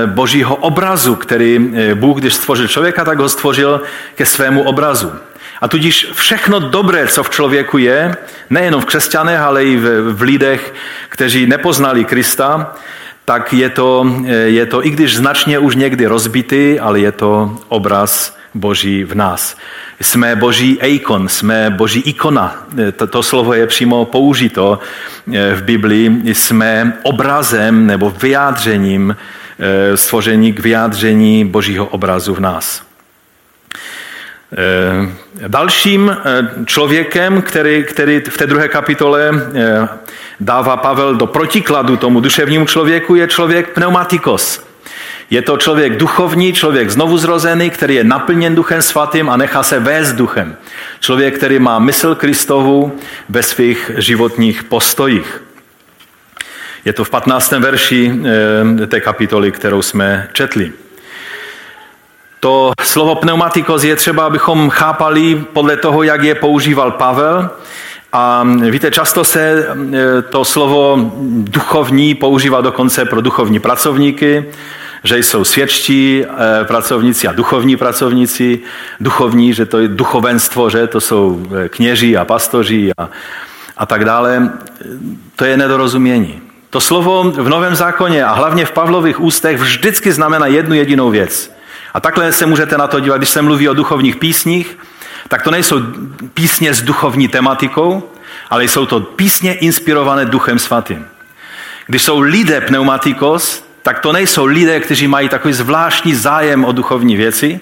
božího 0.07 0.57
obrazu, 0.57 1.15
který 1.15 1.73
Bůh, 1.95 2.19
když 2.19 2.35
stvořil 2.35 2.69
člověka, 2.69 3.05
tak 3.05 3.19
ho 3.19 3.29
stvořil 3.29 3.81
ke 4.15 4.27
svému 4.27 4.63
obrazu. 4.63 5.13
A 5.61 5.69
tudíž 5.69 6.07
všechno 6.13 6.61
dobré, 6.61 7.07
co 7.07 7.23
v 7.23 7.31
člověku 7.31 7.79
je, 7.79 8.17
nejenom 8.51 8.81
v 8.81 8.85
křesťanech, 8.85 9.41
ale 9.41 9.65
i 9.65 9.77
v, 9.77 10.13
v 10.13 10.23
lidech, 10.23 10.75
kteří 11.09 11.47
nepoznali 11.47 12.05
Krista, 12.05 12.75
tak 13.25 13.53
je 13.53 13.69
to, 13.69 14.07
je 14.45 14.67
to, 14.67 14.87
i 14.87 14.91
když 14.91 15.17
značně 15.17 15.59
už 15.59 15.77
někdy 15.77 16.07
rozbitý, 16.07 16.81
ale 16.81 17.01
je 17.01 17.13
to 17.13 17.59
obraz 17.69 18.39
Boží 18.55 19.05
v 19.05 19.15
nás. 19.15 19.57
Jsme 20.01 20.37
Boží 20.37 20.81
eikon, 20.81 21.29
jsme 21.29 21.71
Boží 21.71 22.01
ikona. 22.01 22.67
To, 22.97 23.07
to 23.07 23.23
slovo 23.23 23.55
je 23.55 23.67
přímo 23.67 24.05
použito 24.05 24.79
eh, 25.33 25.55
v 25.55 25.63
Biblii. 25.63 26.35
Jsme 26.35 26.99
obrazem 27.03 27.87
nebo 27.87 28.11
vyjádřením 28.11 29.17
eh, 29.59 29.97
stvoření 29.97 30.53
k 30.53 30.61
vyjádření 30.61 31.45
Božího 31.45 31.87
obrazu 31.87 32.35
v 32.35 32.41
nás. 32.41 32.88
Eh, 34.53 35.49
dalším 35.49 36.17
člověkem, 36.65 37.43
který, 37.43 37.85
který 37.85 38.21
v 38.29 38.37
té 38.37 38.47
druhé 38.47 38.69
kapitole 38.69 39.31
dává 40.41 40.77
Pavel 40.77 41.15
do 41.15 41.27
protikladu 41.27 41.97
tomu 41.97 42.21
duševnímu 42.21 42.67
člověku, 42.67 43.15
je 43.15 43.27
člověk 43.27 43.69
pneumatikos. 43.69 44.69
Je 45.31 45.43
to 45.43 45.57
člověk 45.57 45.97
duchovní, 45.97 46.53
člověk 46.53 46.91
znovu 46.91 47.19
zrozený, 47.19 47.71
který 47.71 47.95
je 47.95 48.05
naplněn 48.05 48.55
duchem 48.55 48.83
svatým 48.83 49.31
a 49.31 49.37
nechá 49.37 49.63
se 49.63 49.81
vést 49.81 50.13
duchem. 50.13 50.57
Člověk, 51.01 51.37
který 51.37 51.59
má 51.59 51.79
mysl 51.79 52.15
Kristovu 52.15 52.99
ve 53.29 53.43
svých 53.43 53.91
životních 53.97 54.65
postojích. 54.65 55.43
Je 56.85 56.93
to 56.93 57.05
v 57.05 57.11
15. 57.11 57.53
verši 57.53 58.13
eh, 58.83 58.87
té 58.87 59.01
kapitoly, 59.01 59.53
kterou 59.53 59.83
jsme 59.83 60.29
četli. 60.33 60.73
To 62.41 62.73
slovo 62.83 63.15
pneumatikos 63.15 63.85
je 63.85 63.97
třeba, 63.97 64.27
abychom 64.27 64.71
chápali 64.71 65.45
podle 65.53 65.77
toho, 65.77 66.03
jak 66.03 66.23
je 66.23 66.35
používal 66.35 66.91
Pavel, 66.91 67.51
a 68.13 68.47
víte, 68.71 68.91
často 68.91 69.25
se 69.25 69.41
e, 69.41 70.23
to 70.23 70.45
slovo 70.45 71.13
duchovní 71.31 72.15
používá 72.15 72.61
dokonce 72.61 73.05
pro 73.05 73.21
duchovní 73.21 73.61
pracovníky, 73.61 74.45
že 75.05 75.19
jsou 75.19 75.45
svědčtí 75.45 76.25
e, 76.25 76.65
pracovníci 76.65 77.29
a 77.29 77.33
duchovní 77.33 77.77
pracovníci, 77.77 78.61
duchovní, 79.01 79.55
že 79.55 79.67
to 79.67 79.79
je 79.79 79.89
duchovenstvo, 79.89 80.71
že 80.71 80.87
to 80.87 81.01
jsou 81.01 81.47
e, 81.65 81.69
kněží 81.69 82.17
a 82.17 82.25
pastoři 82.25 82.91
a, 82.99 83.09
a 83.77 83.87
tak 83.87 84.05
dále. 84.05 84.53
To 85.37 85.45
je 85.45 85.57
nedorozumění. 85.57 86.41
To 86.71 86.81
slovo 86.81 87.31
v 87.31 87.49
Novém 87.49 87.75
zákoně 87.75 88.25
a 88.25 88.33
hlavně 88.33 88.67
v 88.67 88.73
Pavlových 88.73 89.21
ústech 89.21 89.59
vždycky 89.59 90.13
znamená 90.13 90.47
jednu 90.47 90.75
jedinou 90.75 91.11
věc. 91.11 91.58
A 91.95 92.01
takhle 92.01 92.33
se 92.33 92.47
můžete 92.47 92.79
na 92.79 92.87
to 92.87 93.01
dívat, 93.01 93.17
když 93.17 93.31
se 93.31 93.43
mluví 93.43 93.69
o 93.69 93.75
duchovních 93.75 94.17
písních, 94.17 94.79
tak 95.29 95.43
to 95.43 95.51
nejsou 95.51 95.81
písně 96.35 96.75
s 96.75 96.83
duchovní 96.83 97.29
tematikou, 97.29 98.13
ale 98.51 98.65
jsou 98.65 98.87
to 98.87 99.01
písně 99.01 99.55
inspirované 99.55 100.25
Duchem 100.25 100.59
Svatým. 100.59 101.07
Když 101.87 102.03
jsou 102.03 102.21
lidé 102.21 102.61
pneumatikos, 102.61 103.65
tak 103.83 103.99
to 103.99 104.13
nejsou 104.13 104.45
lidé, 104.45 104.81
kteří 104.81 105.09
mají 105.09 105.29
takový 105.29 105.55
zvláštní 105.55 106.15
zájem 106.15 106.65
o 106.65 106.73
duchovní 106.73 107.17
věci, 107.17 107.61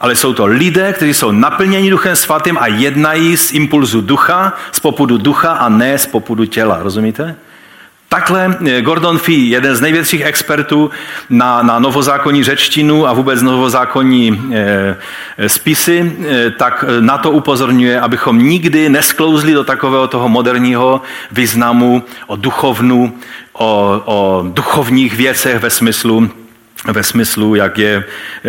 ale 0.00 0.14
jsou 0.14 0.34
to 0.34 0.46
lidé, 0.46 0.92
kteří 0.92 1.14
jsou 1.14 1.32
naplněni 1.32 1.90
Duchem 1.90 2.16
Svatým 2.16 2.58
a 2.58 2.66
jednají 2.66 3.36
z 3.36 3.52
impulzu 3.52 4.00
ducha, 4.00 4.52
z 4.72 4.80
popudu 4.80 5.18
ducha 5.18 5.52
a 5.52 5.68
ne 5.68 5.98
z 5.98 6.06
popudu 6.06 6.44
těla. 6.44 6.78
Rozumíte? 6.82 7.36
Takhle 8.12 8.56
eh, 8.66 8.82
Gordon 8.82 9.18
Fee, 9.18 9.48
jeden 9.48 9.76
z 9.76 9.80
největších 9.80 10.20
expertů 10.24 10.90
na, 11.30 11.62
na 11.62 11.78
novozákonní 11.78 12.44
řečtinu 12.44 13.06
a 13.06 13.12
vůbec 13.12 13.42
novozákonní 13.42 14.52
e, 14.52 15.48
spisy, 15.48 16.16
e, 16.28 16.50
tak 16.50 16.84
na 17.00 17.18
to 17.18 17.30
upozorňuje, 17.30 18.00
abychom 18.00 18.38
nikdy 18.38 18.88
nesklouzli 18.88 19.52
do 19.52 19.64
takového 19.64 20.08
toho 20.08 20.28
moderního 20.28 21.00
významu 21.30 22.02
o 22.26 22.36
duchovnu, 22.36 23.12
o, 23.52 24.02
o 24.04 24.44
duchovních 24.48 25.16
věcech 25.16 25.58
ve 25.58 25.70
smyslu 25.70 26.30
ve 26.86 27.02
smyslu, 27.02 27.54
jak 27.54 27.78
je 27.78 28.04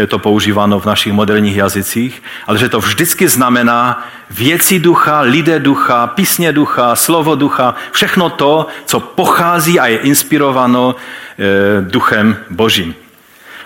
to 0.07 0.19
používáno 0.19 0.79
v 0.79 0.85
našich 0.85 1.13
moderních 1.13 1.57
jazycích, 1.57 2.23
ale 2.47 2.57
že 2.57 2.69
to 2.69 2.79
vždycky 2.79 3.27
znamená 3.27 4.07
věci 4.31 4.79
ducha, 4.79 5.21
lidé 5.21 5.59
ducha, 5.59 6.07
písně 6.07 6.51
ducha, 6.51 6.95
slovo 6.95 7.35
ducha, 7.35 7.75
všechno 7.91 8.29
to, 8.29 8.67
co 8.85 8.99
pochází 8.99 9.79
a 9.79 9.87
je 9.87 9.97
inspirováno 9.97 10.95
eh, 10.95 11.81
duchem 11.81 12.37
božím. 12.49 12.95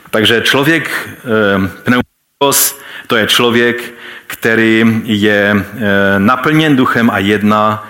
Takže 0.10 0.42
člověk 0.42 1.10
eh, 1.10 1.68
pneumatikos, 1.84 2.80
to 3.08 3.16
je 3.16 3.28
člověk, 3.28 3.94
který 4.28 5.02
je 5.04 5.56
eh, 5.56 6.20
naplněn 6.20 6.76
duchem 6.76 7.10
a 7.10 7.20
jedná 7.20 7.88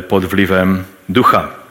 pod 0.00 0.24
vlivem 0.24 0.84
ducha. 1.08 1.61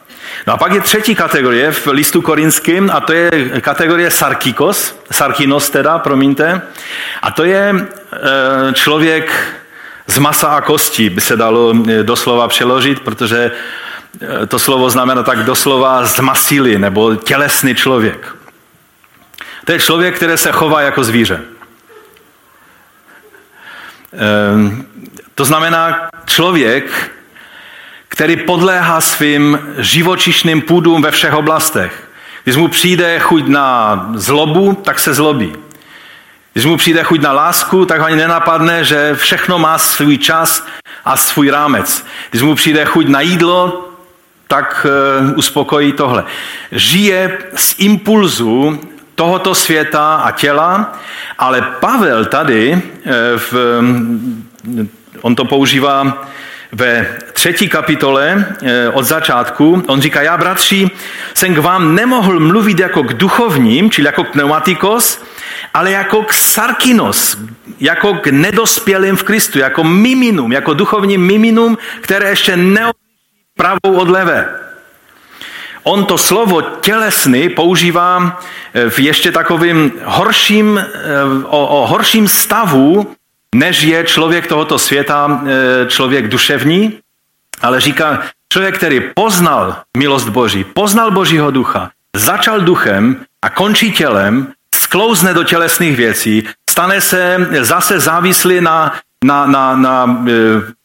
No 0.47 0.53
a 0.53 0.57
pak 0.57 0.71
je 0.71 0.81
třetí 0.81 1.15
kategorie 1.15 1.71
v 1.71 1.88
listu 1.88 2.21
korinským 2.21 2.91
a 2.93 3.00
to 3.00 3.13
je 3.13 3.31
kategorie 3.61 4.11
sarkikos, 4.11 4.95
sarkinos 5.11 5.69
teda, 5.69 6.00
promiňte. 6.00 6.61
A 7.21 7.31
to 7.31 7.43
je 7.43 7.75
e, 7.75 8.73
člověk 8.73 9.55
z 10.07 10.17
masa 10.17 10.47
a 10.47 10.61
kostí, 10.61 11.09
by 11.09 11.21
se 11.21 11.38
dalo 11.38 11.73
e, 11.89 12.03
doslova 12.03 12.47
přeložit, 12.47 13.00
protože 13.00 13.51
e, 14.41 14.45
to 14.45 14.59
slovo 14.59 14.89
znamená 14.89 15.23
tak 15.23 15.43
doslova 15.43 16.05
z 16.05 16.19
masily 16.19 16.79
nebo 16.79 17.15
tělesný 17.15 17.75
člověk. 17.75 18.35
To 19.65 19.71
je 19.71 19.79
člověk, 19.79 20.15
který 20.15 20.38
se 20.38 20.51
chová 20.51 20.81
jako 20.81 21.03
zvíře. 21.03 21.41
To 25.35 25.45
znamená 25.45 26.09
člověk, 26.25 27.11
který 28.12 28.36
podléhá 28.36 29.01
svým 29.01 29.60
živočišným 29.77 30.62
půdům 30.62 31.01
ve 31.01 31.12
všech 31.12 31.34
oblastech. 31.34 32.10
Když 32.44 32.56
mu 32.56 32.68
přijde 32.68 33.20
chuť 33.20 33.48
na 33.48 34.10
zlobu, 34.13 34.74
tak 34.74 35.00
se 35.00 35.13
zlobí. 35.13 35.56
Když 36.53 36.65
mu 36.65 36.77
přijde 36.77 37.03
chuť 37.03 37.22
na 37.22 37.32
lásku, 37.32 37.86
tak 37.86 38.00
ho 38.00 38.06
ani 38.06 38.15
nenapadne, 38.15 38.84
že 38.84 39.15
všechno 39.15 39.60
má 39.60 39.77
svůj 39.77 40.18
čas 40.18 40.68
a 41.06 41.18
svůj 41.18 41.50
rámec. 41.50 42.06
Když 42.30 42.41
mu 42.41 42.56
přijde 42.56 42.86
chuť 42.86 43.08
na 43.08 43.22
jídlo, 43.22 43.89
tak 44.48 44.86
uh, 44.86 45.38
uspokojí 45.38 45.94
tohle. 45.94 46.24
Žije 46.72 47.38
z 47.56 47.75
impulzu 47.77 48.80
tohoto 49.15 49.56
světa 49.56 50.15
a 50.15 50.32
těla, 50.32 51.00
ale 51.38 51.62
Pavel 51.62 52.25
tady, 52.25 52.74
uh, 52.74 53.12
v, 53.38 53.53
um, 53.80 54.50
on 55.22 55.36
to 55.36 55.46
používá 55.46 56.27
ve 56.72 57.18
třetí 57.34 57.70
kapitole 57.70 58.36
uh, 58.62 58.68
od 58.94 59.04
začátku, 59.04 59.84
on 59.88 60.01
říká, 60.01 60.22
já 60.22 60.38
bratři, 60.38 60.90
jsem 61.34 61.56
k 61.56 61.58
vám 61.58 61.96
nemohl 61.96 62.40
mluvit 62.40 62.80
jako 62.80 63.04
k 63.04 63.13
duchovním, 63.13 63.92
čili 63.92 64.06
jako 64.06 64.24
k 64.24 64.32
pneumatikos, 64.32 65.24
ale 65.74 65.92
jako 65.92 66.24
k 66.24 66.34
sarkinos, 66.34 67.38
jako 67.80 68.13
k 68.13 68.28
nedospělým 68.28 69.16
v 69.16 69.24
Kristu, 69.24 69.60
jako 69.60 69.84
miminum, 69.84 70.51
jako 70.51 70.74
duchovní 70.74 71.18
miminum, 71.18 71.78
které 72.01 72.30
ještě 72.30 72.58
neodliší 72.58 73.01
pravou 73.56 73.98
od 73.98 74.10
levé. 74.10 74.50
On 75.84 76.06
to 76.06 76.18
slovo 76.18 76.62
tělesný 76.62 77.50
používá 77.50 78.42
eh, 78.74 78.90
v 78.90 79.00
ještě 79.00 79.32
takovým 79.32 79.92
horším, 80.04 80.78
eh, 80.78 80.88
o, 81.46 81.68
o 81.68 81.88
horším 81.88 82.28
stavu, 82.28 83.16
než 83.55 83.81
je 83.81 84.03
člověk 84.03 84.48
tohoto 84.48 84.79
světa, 84.79 85.41
eh, 85.46 85.86
člověk 85.88 86.27
duševní, 86.27 87.00
ale 87.62 87.81
říká, 87.81 88.24
člověk, 88.53 88.77
který 88.77 89.01
poznal 89.15 89.75
milost 89.98 90.29
Boží, 90.29 90.63
poznal 90.63 91.12
Božího 91.12 91.51
ducha, 91.51 91.91
začal 92.15 92.62
duchem 92.62 93.25
a 93.41 93.50
končí 93.50 93.91
tělem, 93.91 94.53
sklouzne 94.75 95.34
do 95.34 95.43
tělesných 95.43 95.96
věcí, 95.98 96.43
stane 96.70 97.01
se 97.01 97.48
zase 97.62 98.00
závislý 98.00 98.62
na, 98.62 98.93
na, 99.24 99.46
na, 99.46 99.75
na 99.75 100.25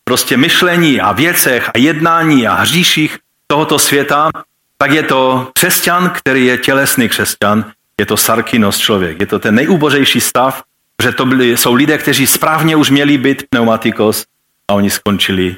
prostě 0.04 0.36
myšlení 0.36 1.00
a 1.00 1.12
věcech 1.12 1.70
a 1.74 1.78
jednání 1.78 2.48
a 2.48 2.54
hříších 2.54 3.18
tohoto 3.46 3.78
světa, 3.78 4.30
tak 4.78 4.90
je 4.90 5.02
to 5.02 5.50
křesťan, 5.52 6.10
který 6.10 6.46
je 6.46 6.58
tělesný 6.58 7.08
křesťan, 7.08 7.64
je 8.00 8.06
to 8.06 8.16
sarkinos 8.16 8.78
člověk, 8.78 9.20
je 9.20 9.26
to 9.26 9.38
ten 9.38 9.54
nejubořejší 9.54 10.20
stav, 10.20 10.62
že 11.02 11.12
to 11.12 11.26
byli, 11.26 11.56
jsou 11.56 11.74
lidé, 11.74 11.98
kteří 11.98 12.26
správně 12.26 12.76
už 12.76 12.90
měli 12.90 13.18
být 13.18 13.42
pneumatikos 13.50 14.24
a 14.68 14.74
oni 14.74 14.90
skončili 14.90 15.56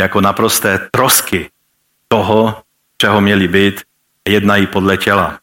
jako 0.00 0.20
naprosté 0.20 0.88
trosky 0.90 1.50
toho, 2.08 2.62
čeho 2.98 3.20
měli 3.20 3.48
být, 3.48 3.82
jednají 4.28 4.66
podle 4.66 4.96
těla. 4.96 5.38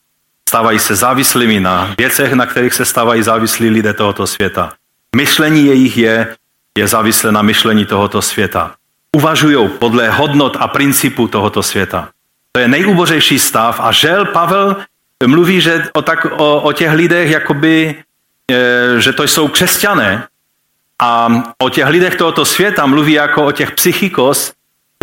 Stávají 0.50 0.80
se 0.80 0.96
závislými 0.96 1.60
na 1.60 1.96
věcech, 1.98 2.34
na 2.34 2.46
kterých 2.46 2.74
se 2.74 2.86
stávají 2.86 3.24
závislí 3.24 3.70
lidé 3.70 3.94
tohoto 3.94 4.28
světa. 4.28 4.74
Myšlení 5.16 5.66
jejich 5.66 5.98
je, 5.98 6.36
je 6.78 6.88
závislé 6.88 7.32
na 7.32 7.42
myšlení 7.42 7.86
tohoto 7.86 8.22
světa. 8.22 8.76
Uvažují 9.16 9.70
podle 9.80 10.10
hodnot 10.10 10.58
a 10.60 10.68
principů 10.68 11.28
tohoto 11.28 11.64
světa. 11.64 12.10
To 12.52 12.60
je 12.60 12.68
nejubořejší 12.68 13.40
stav 13.40 13.80
a 13.80 13.92
žel 13.92 14.26
Pavel 14.26 14.76
mluví 15.26 15.62
že 15.62 15.84
o, 15.94 16.02
tak, 16.02 16.26
o, 16.26 16.62
o 16.62 16.72
těch 16.72 16.92
lidech, 16.92 17.32
jakoby, 17.32 18.04
že 18.98 19.14
to 19.14 19.24
jsou 19.24 19.48
křesťané 19.48 20.28
a 21.02 21.30
o 21.58 21.70
těch 21.70 21.88
lidech 21.88 22.16
tohoto 22.16 22.46
světa 22.46 22.86
mluví 22.86 23.14
jako 23.14 23.46
o 23.46 23.52
těch 23.52 23.72
psychikos, 23.72 24.54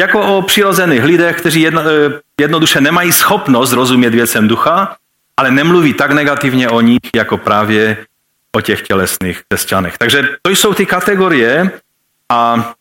jako 0.01 0.39
o 0.39 0.43
přirozených 0.43 1.05
lidech, 1.05 1.37
kteří 1.37 1.61
jedno, 1.61 1.81
e, 1.81 2.21
jednoduše 2.41 2.81
nemají 2.81 3.13
schopnost 3.13 3.73
rozumět 3.73 4.11
věcem 4.11 4.49
ducha, 4.49 4.97
ale 5.37 5.51
nemluví 5.51 5.95
tak 5.95 6.11
negativně 6.11 6.69
o 6.69 6.81
nich, 6.81 7.01
jako 7.17 7.39
právě 7.39 8.07
o 8.53 8.61
těch 8.61 8.83
tělesných 8.83 9.43
křesťanech. 9.49 9.99
Takže 9.99 10.29
to 10.43 10.51
jsou 10.51 10.75
ty 10.75 10.87
kategorie 10.87 11.71
a, 12.29 12.73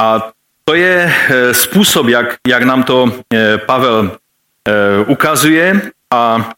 a 0.00 0.30
to 0.64 0.74
je 0.74 1.14
eh, 1.30 1.54
způsob, 1.54 2.08
jak, 2.08 2.36
jak 2.46 2.62
nám 2.62 2.82
to 2.82 3.12
eh, 3.34 3.58
Pavel 3.58 4.10
eh, 4.68 5.04
ukazuje 5.06 5.80
a 6.10 6.50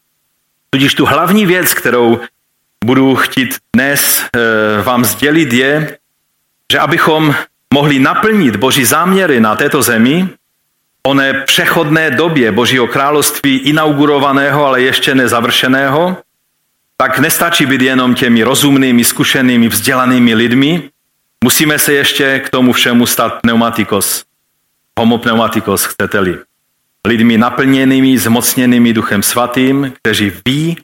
tudíž 0.70 0.94
tu 0.94 1.06
hlavní 1.06 1.46
věc, 1.46 1.74
kterou 1.74 2.20
budu 2.84 3.16
chtít 3.16 3.56
dnes 3.76 4.24
vám 4.82 5.04
sdělit, 5.04 5.52
je, 5.52 5.98
že 6.72 6.78
abychom 6.78 7.34
mohli 7.74 7.98
naplnit 7.98 8.56
Boží 8.56 8.84
záměry 8.84 9.40
na 9.40 9.56
této 9.56 9.82
zemi, 9.82 10.28
oné 11.06 11.34
přechodné 11.34 12.10
době 12.10 12.52
Božího 12.52 12.86
království 12.86 13.56
inaugurovaného, 13.58 14.66
ale 14.66 14.82
ještě 14.82 15.14
nezavršeného, 15.14 16.16
tak 16.96 17.18
nestačí 17.18 17.66
být 17.66 17.80
jenom 17.80 18.14
těmi 18.14 18.42
rozumnými, 18.42 19.04
zkušenými, 19.04 19.68
vzdělanými 19.68 20.34
lidmi, 20.34 20.90
Musíme 21.44 21.78
se 21.78 21.92
ještě 21.92 22.38
k 22.38 22.50
tomu 22.50 22.72
všemu 22.72 23.06
stát 23.06 23.40
pneumatikos, 23.40 24.24
homopneumatikos, 24.98 25.84
chcete-li. 25.84 26.38
Lidmi 27.06 27.38
naplněnými, 27.38 28.18
zmocněnými 28.18 28.92
Duchem 28.92 29.22
Svatým, 29.22 29.92
kteří 30.02 30.32
ví, 30.46 30.76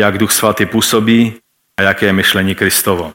jak 0.00 0.18
Duch 0.18 0.32
Svatý 0.32 0.66
působí 0.66 1.34
a 1.76 1.82
jaké 1.82 2.06
je 2.06 2.12
myšlení 2.12 2.54
Kristovo. 2.54 3.12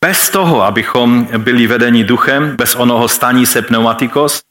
Bez 0.00 0.30
toho, 0.30 0.62
abychom 0.62 1.28
byli 1.38 1.66
vedeni 1.66 2.04
duchem, 2.04 2.56
bez 2.56 2.74
onoho 2.74 3.08
stání 3.08 3.46
se 3.46 3.62
pneumatikos, 3.62 4.42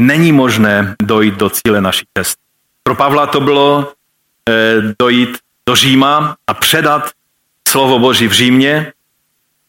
není 0.00 0.32
možné 0.32 0.94
dojít 1.02 1.34
do 1.34 1.50
cíle 1.50 1.80
naší 1.80 2.06
cesty. 2.18 2.42
Pro 2.82 2.94
Pavla 2.94 3.26
to 3.26 3.40
bylo 3.40 3.92
e, 4.48 4.52
dojít 4.98 5.38
do 5.68 5.76
Říma 5.76 6.36
a 6.46 6.54
předat 6.54 7.10
slovo 7.68 7.98
Boží 7.98 8.28
v 8.28 8.32
Římě 8.32 8.92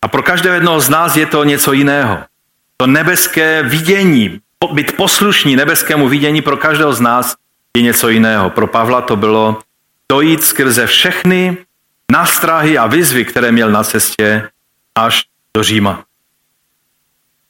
a 0.02 0.08
pro 0.08 0.24
každého 0.24 0.56
jednoho 0.56 0.80
z 0.80 0.90
nás 0.90 1.16
je 1.16 1.26
to 1.26 1.44
něco 1.44 1.74
jiného. 1.74 2.24
To 2.78 2.88
nebeské 2.88 3.64
vidění, 3.64 4.40
být 4.72 4.96
poslušní 4.96 5.56
nebeskému 5.56 6.10
vidění 6.10 6.42
pro 6.42 6.58
každého 6.58 6.94
z 6.94 7.02
nás 7.02 7.36
je 7.78 7.84
něco 7.84 8.10
jiného. 8.10 8.50
Pro 8.50 8.68
Pavla 8.68 9.02
to 9.02 9.16
bylo 9.16 9.60
dojít 10.12 10.44
skrze 10.44 10.88
všechny 10.88 11.58
nástrahy 12.12 12.78
a 12.78 12.88
výzvy, 12.88 13.26
které 13.26 13.52
měl 13.52 13.72
na 13.72 13.84
cestě 13.84 14.50
až 14.96 15.24
do 15.58 15.64
Říma. 15.64 16.04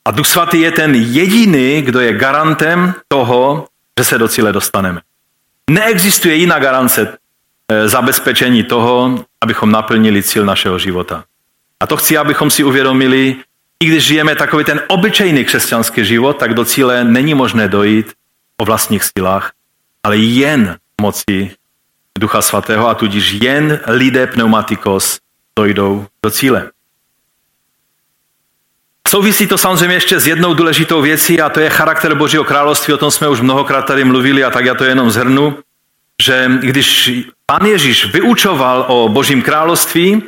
A 0.06 0.12
Duch 0.12 0.28
Svatý 0.28 0.62
je 0.62 0.72
ten 0.72 0.96
jediný, 0.96 1.82
kdo 1.82 2.00
je 2.00 2.14
garantem 2.14 2.94
toho, 3.08 3.68
že 4.00 4.06
se 4.06 4.18
do 4.18 4.28
cíle 4.28 4.54
dostaneme. 4.54 5.02
Neexistuje 5.70 6.36
jiná 6.36 6.60
garance 6.60 7.18
eh, 7.72 7.90
zabezpečení 7.90 8.64
toho, 8.64 9.26
abychom 9.42 9.72
naplnili 9.72 10.24
cíl 10.24 10.46
našeho 10.46 10.80
života. 10.80 11.24
A 11.80 11.88
to 11.88 11.98
chci, 11.98 12.18
abychom 12.18 12.50
si 12.50 12.64
uvědomili, 12.64 13.36
i 13.84 13.86
když 13.86 14.04
žijeme 14.04 14.36
takový 14.36 14.64
ten 14.64 14.82
obyčejný 14.88 15.46
křesťanský 15.46 16.06
život, 16.06 16.38
tak 16.38 16.54
do 16.54 16.66
cíle 16.66 17.04
není 17.04 17.34
možné 17.34 17.68
dojít 17.68 18.14
o 18.62 18.66
vlastních 18.66 19.04
silách, 19.04 19.52
ale 20.04 20.18
jen 20.18 20.78
moci 21.02 21.52
Ducha 22.20 22.42
Svatého 22.42 22.88
a 22.88 22.96
tudíž 22.96 23.32
jen 23.32 23.80
lidé 23.88 24.28
pneumatikos 24.28 25.20
dojdou 25.60 26.08
do 26.24 26.32
cíle. 26.32 26.72
Souvisí 29.08 29.48
to 29.48 29.58
samozřejmě 29.58 29.96
ještě 29.96 30.20
s 30.20 30.28
jednou 30.28 30.54
důležitou 30.54 31.02
věcí 31.02 31.42
a 31.42 31.50
to 31.50 31.60
je 31.60 31.70
charakter 31.70 32.16
Božího 32.16 32.44
království, 32.44 32.94
o 32.94 32.98
tom 32.98 33.12
jsme 33.12 33.30
už 33.30 33.42
mnohokrát 33.42 33.82
tady 33.82 34.04
mluvili 34.04 34.44
a 34.44 34.50
tak 34.50 34.66
já 34.66 34.76
to 34.76 34.84
jenom 34.84 35.12
zhrnu, 35.12 35.58
že 36.22 36.52
když 36.60 37.12
pan 37.46 37.66
Ježíš 37.66 38.14
vyučoval 38.14 38.86
o 38.88 39.10
Božím 39.10 39.42
království, 39.42 40.24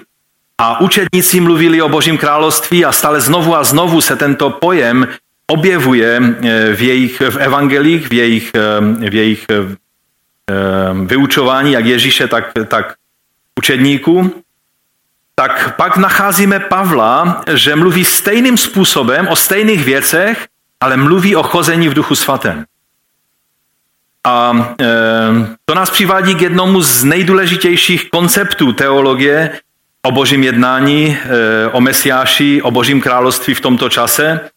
a 0.59 0.79
učedníci 0.79 1.39
mluvili 1.39 1.81
o 1.81 1.89
Božím 1.89 2.17
království 2.17 2.85
a 2.85 2.91
stále 2.91 3.21
znovu 3.21 3.55
a 3.55 3.63
znovu 3.63 4.01
se 4.01 4.15
tento 4.15 4.49
pojem 4.49 5.07
objevuje 5.47 6.19
eh, 6.19 6.75
v 6.75 6.81
jejich 6.81 7.21
v 7.21 7.37
evangelích, 7.37 8.09
v 8.09 8.13
jejich, 8.13 8.51
eh, 8.55 9.09
v 9.09 9.15
jejich 9.15 9.45
eh, 9.49 9.77
vyučování, 11.05 11.71
jak 11.71 11.85
Ježíše, 11.85 12.27
tak, 12.27 12.51
tak 12.67 12.95
učedníků, 13.59 14.43
tak 15.35 15.75
pak 15.75 15.97
nacházíme 15.97 16.59
Pavla, 16.59 17.43
že 17.53 17.75
mluví 17.75 18.05
stejným 18.05 18.57
způsobem 18.57 19.27
o 19.27 19.35
stejných 19.35 19.83
věcech, 19.83 20.47
ale 20.79 20.97
mluví 20.97 21.35
o 21.35 21.43
chození 21.43 21.89
v 21.89 21.93
duchu 21.93 22.15
svatém. 22.15 22.65
A 24.23 24.51
to 25.65 25.75
nás 25.75 25.89
přivádí 25.89 26.35
k 26.35 26.41
jednomu 26.41 26.81
z 26.81 27.03
nejdůležitějších 27.03 28.09
konceptů 28.09 28.73
teologie, 28.73 29.59
o 30.05 30.12
božím 30.12 30.43
jednání, 30.43 31.17
eh, 31.17 31.67
o 31.67 31.81
Mesiáši, 31.81 32.62
o 32.62 32.71
božím 32.71 33.01
království 33.01 33.53
v 33.53 33.62
tomto 33.62 33.89
čase, 33.89 34.49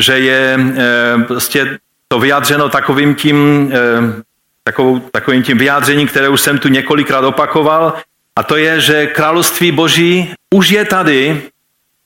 že 0.00 0.18
je 0.18 0.58
eh, 0.76 1.24
prostě 1.24 1.78
to 2.08 2.18
vyjádřeno 2.18 2.68
takovým 2.68 3.14
tím, 3.14 3.70
eh, 3.72 4.22
takovou, 4.64 4.98
takovým 4.98 5.42
tím 5.42 5.58
vyjádřením, 5.58 6.08
které 6.08 6.28
už 6.28 6.40
jsem 6.40 6.58
tu 6.58 6.68
několikrát 6.68 7.24
opakoval, 7.24 7.94
a 8.36 8.42
to 8.42 8.56
je, 8.56 8.80
že 8.80 9.06
království 9.06 9.72
boží 9.72 10.34
už 10.54 10.70
je 10.70 10.84
tady 10.84 11.42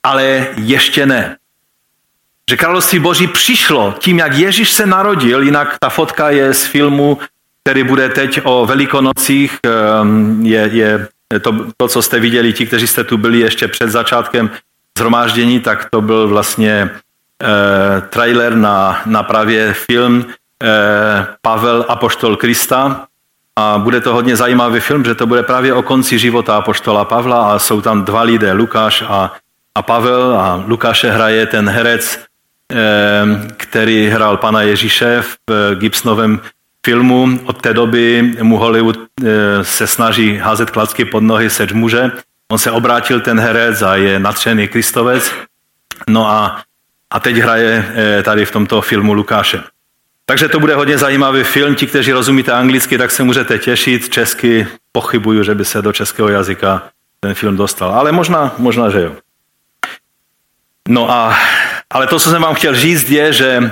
ale 0.03 0.47
ještě 0.57 1.05
ne. 1.05 1.37
Že 2.49 2.57
království 2.57 2.99
boží 2.99 3.27
přišlo 3.27 3.95
tím, 3.99 4.17
jak 4.19 4.33
Ježíš 4.33 4.71
se 4.71 4.85
narodil, 4.85 5.43
jinak 5.43 5.77
ta 5.79 5.89
fotka 5.89 6.29
je 6.29 6.53
z 6.53 6.65
filmu, 6.65 7.17
který 7.63 7.83
bude 7.83 8.09
teď 8.09 8.39
o 8.43 8.65
velikonocích, 8.65 9.59
je, 10.41 10.69
je 10.71 11.07
to, 11.41 11.65
to, 11.77 11.87
co 11.87 12.01
jste 12.01 12.19
viděli, 12.19 12.53
ti, 12.53 12.65
kteří 12.65 12.87
jste 12.87 13.03
tu 13.03 13.17
byli 13.17 13.39
ještě 13.39 13.67
před 13.67 13.89
začátkem 13.89 14.49
zhromáždění, 14.97 15.59
tak 15.59 15.87
to 15.89 16.01
byl 16.01 16.27
vlastně 16.27 16.89
eh, 17.43 18.01
trailer 18.01 18.55
na, 18.55 19.01
na 19.05 19.23
právě 19.23 19.73
film 19.73 20.25
eh, 20.63 21.27
Pavel 21.41 21.85
Apoštol 21.87 22.35
Krista, 22.35 23.07
a 23.59 23.77
bude 23.77 24.01
to 24.01 24.13
hodně 24.13 24.35
zajímavý 24.35 24.79
film, 24.79 25.05
že 25.05 25.15
to 25.15 25.27
bude 25.27 25.43
právě 25.43 25.73
o 25.73 25.83
konci 25.83 26.19
života 26.19 26.57
apoštola 26.57 27.05
Pavla 27.05 27.51
a 27.53 27.59
jsou 27.59 27.81
tam 27.81 28.05
dva 28.05 28.21
lidé, 28.21 28.51
Lukáš 28.51 29.03
a, 29.07 29.33
a 29.75 29.81
Pavel. 29.81 30.39
A 30.39 30.63
Lukáše 30.67 31.11
hraje 31.11 31.45
ten 31.45 31.69
herec, 31.69 32.19
eh, 32.71 32.75
který 33.57 34.07
hrál 34.07 34.37
pana 34.37 34.61
Ježíše 34.61 35.21
v 35.21 35.37
eh, 35.51 35.75
Gibsonovém 35.75 36.39
filmu. 36.85 37.39
Od 37.45 37.61
té 37.61 37.73
doby 37.73 38.33
mu 38.41 38.57
Hollywood 38.57 38.97
eh, 38.97 39.63
se 39.63 39.87
snaží 39.87 40.37
házet 40.37 40.71
klacky 40.71 41.05
pod 41.05 41.23
nohy 41.23 41.49
seč 41.49 41.71
muže. 41.71 42.11
On 42.51 42.57
se 42.57 42.71
obrátil 42.71 43.19
ten 43.19 43.39
herec 43.39 43.81
a 43.81 43.95
je 43.95 44.19
natřený 44.19 44.67
Kristovec. 44.67 45.31
No 46.09 46.27
a, 46.27 46.61
a 47.11 47.19
teď 47.19 47.35
hraje 47.35 47.85
tady 48.23 48.45
v 48.45 48.51
tomto 48.51 48.81
filmu 48.81 49.13
Lukáše. 49.13 49.63
Takže 50.29 50.47
to 50.47 50.59
bude 50.59 50.75
hodně 50.75 50.97
zajímavý 50.97 51.43
film. 51.43 51.75
Ti, 51.75 51.87
kteří 51.87 52.11
rozumíte 52.11 52.51
anglicky, 52.51 52.97
tak 52.97 53.11
se 53.11 53.23
můžete 53.23 53.57
těšit. 53.57 54.09
Česky 54.09 54.67
pochybuju, 54.91 55.43
že 55.43 55.55
by 55.55 55.65
se 55.65 55.81
do 55.81 55.93
českého 55.93 56.29
jazyka 56.29 56.89
ten 57.19 57.33
film 57.33 57.57
dostal. 57.57 57.93
Ale 57.93 58.11
možná, 58.11 58.53
možná 58.57 58.89
že 58.89 59.01
jo. 59.01 59.11
No 60.87 61.11
a, 61.11 61.37
ale 61.89 62.07
to, 62.07 62.19
co 62.19 62.29
jsem 62.29 62.41
vám 62.41 62.55
chtěl 62.55 62.75
říct, 62.75 63.09
je, 63.09 63.33
že 63.33 63.71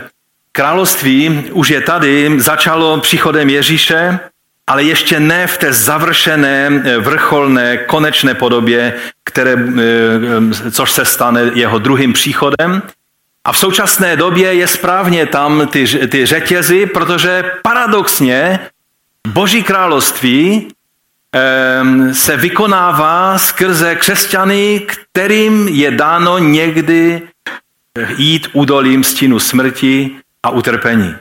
království 0.58 1.44
už 1.54 1.70
je 1.70 1.82
tady, 1.82 2.42
začalo 2.42 2.98
příchodem 3.00 3.50
Ježíše, 3.50 4.20
ale 4.68 4.84
ještě 4.84 5.20
ne 5.20 5.48
v 5.48 5.58
té 5.58 5.74
završené, 5.74 6.70
vrcholné, 7.00 7.78
konečné 7.78 8.34
podobě, 8.34 8.94
které, 9.24 9.54
eh, 9.54 10.72
což 10.72 10.92
se 10.92 11.06
stane 11.06 11.52
jeho 11.54 11.78
druhým 11.80 12.14
příchodem. 12.14 12.82
A 13.46 13.52
v 13.52 13.58
současné 13.58 14.16
době 14.18 14.54
je 14.54 14.68
správně 14.68 15.26
tam 15.26 15.68
ty, 15.68 15.86
ty 15.86 16.26
řetězy, 16.26 16.86
protože 16.86 17.62
paradoxně 17.62 18.60
Boží 19.28 19.64
království 19.64 20.68
eh, 20.68 22.14
se 22.14 22.38
vykonává 22.38 23.38
skrze 23.38 23.96
křesťany, 23.96 24.82
kterým 24.90 25.68
je 25.68 25.92
dáno 25.92 26.38
někdy 26.38 27.22
jít 28.18 28.48
údolím 28.54 29.04
stínu 29.04 29.40
smrti 29.40 30.18
a 30.44 30.50
utrpení. 30.50 31.16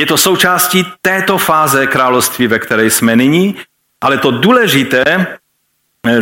Je 0.00 0.06
to 0.06 0.16
součástí 0.16 0.86
této 1.02 1.38
fáze 1.38 1.86
království, 1.86 2.46
ve 2.46 2.58
které 2.58 2.84
jsme 2.84 3.16
nyní, 3.16 3.56
ale 4.00 4.18
to 4.18 4.30
důležité, 4.30 5.26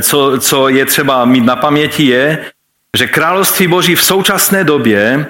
co, 0.03 0.39
co 0.39 0.69
je 0.69 0.87
třeba 0.87 1.25
mít 1.25 1.45
na 1.45 1.57
paměti, 1.57 2.05
je, 2.05 2.51
že 2.97 3.07
království 3.07 3.67
Boží 3.67 3.95
v 3.95 4.05
současné 4.05 4.65
době, 4.65 5.27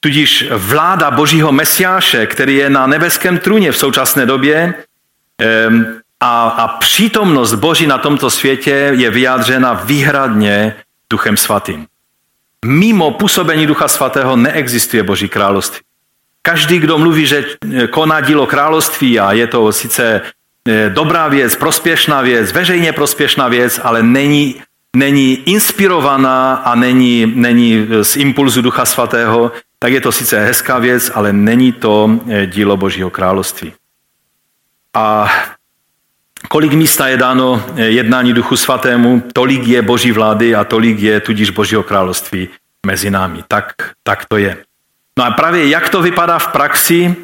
tudíž 0.00 0.50
vláda 0.50 1.10
Božího 1.10 1.52
Mesiáše, 1.52 2.26
který 2.26 2.56
je 2.56 2.70
na 2.70 2.86
nebeském 2.86 3.38
trůně 3.38 3.72
v 3.72 3.78
současné 3.78 4.26
době, 4.26 4.74
a, 6.20 6.48
a 6.48 6.68
přítomnost 6.68 7.54
Boží 7.54 7.86
na 7.86 7.98
tomto 7.98 8.30
světě 8.30 8.90
je 8.94 9.10
vyjádřena 9.10 9.72
výhradně 9.72 10.74
Duchem 11.10 11.36
Svatým. 11.36 11.86
Mimo 12.64 13.10
působení 13.10 13.66
Ducha 13.66 13.88
Svatého 13.88 14.36
neexistuje 14.36 15.02
Boží 15.02 15.28
království. 15.28 15.80
Každý, 16.42 16.78
kdo 16.78 16.98
mluví, 16.98 17.26
že 17.26 17.44
koná 17.90 18.20
dílo 18.20 18.46
království 18.46 19.20
a 19.20 19.32
je 19.32 19.46
to 19.46 19.72
sice 19.72 20.20
eh, 20.68 20.90
dobrá 20.90 21.28
věc, 21.28 21.56
prospěšná 21.56 22.20
věc, 22.20 22.52
veřejně 22.52 22.92
prospěšná 22.92 23.48
věc, 23.48 23.80
ale 23.82 24.02
není 24.02 24.62
není 24.96 25.34
inspirovaná 25.34 26.54
a 26.54 26.74
není, 26.74 27.32
není 27.34 27.88
z 28.02 28.16
impulzu 28.16 28.62
Ducha 28.62 28.84
Svatého, 28.84 29.52
tak 29.78 29.92
je 29.92 30.00
to 30.00 30.12
sice 30.12 30.44
hezká 30.44 30.78
věc, 30.78 31.10
ale 31.14 31.32
není 31.32 31.72
to 31.72 32.20
dílo 32.46 32.76
Božího 32.76 33.10
království. 33.10 33.72
A 34.94 35.32
kolik 36.48 36.72
místa 36.72 37.08
je 37.08 37.16
dáno 37.16 37.64
jednání 37.76 38.32
Duchu 38.32 38.56
Svatému, 38.56 39.22
tolik 39.32 39.66
je 39.66 39.82
Boží 39.82 40.12
vlády 40.12 40.54
a 40.54 40.64
tolik 40.64 41.00
je 41.00 41.20
tudíž 41.20 41.50
Božího 41.50 41.82
království 41.82 42.48
mezi 42.86 43.10
námi. 43.10 43.44
Tak, 43.48 43.72
tak 44.02 44.24
to 44.24 44.36
je. 44.36 44.56
No 45.18 45.24
a 45.24 45.30
právě 45.30 45.68
jak 45.68 45.88
to 45.88 46.02
vypadá 46.02 46.38
v 46.38 46.48
praxi 46.48 47.16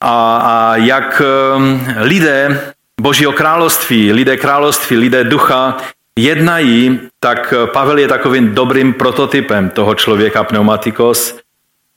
a, 0.00 0.36
a 0.36 0.76
jak 0.76 1.22
um, 1.56 1.86
lidé 1.96 2.60
Božího 3.00 3.32
království, 3.32 4.12
lidé 4.12 4.36
království, 4.36 4.96
lidé 4.96 5.24
ducha 5.24 5.76
jednají, 6.18 7.00
tak 7.20 7.54
Pavel 7.72 7.98
je 7.98 8.08
takovým 8.08 8.54
dobrým 8.54 8.94
prototypem 8.94 9.70
toho 9.70 9.94
člověka 9.94 10.44
pneumatikos 10.44 11.38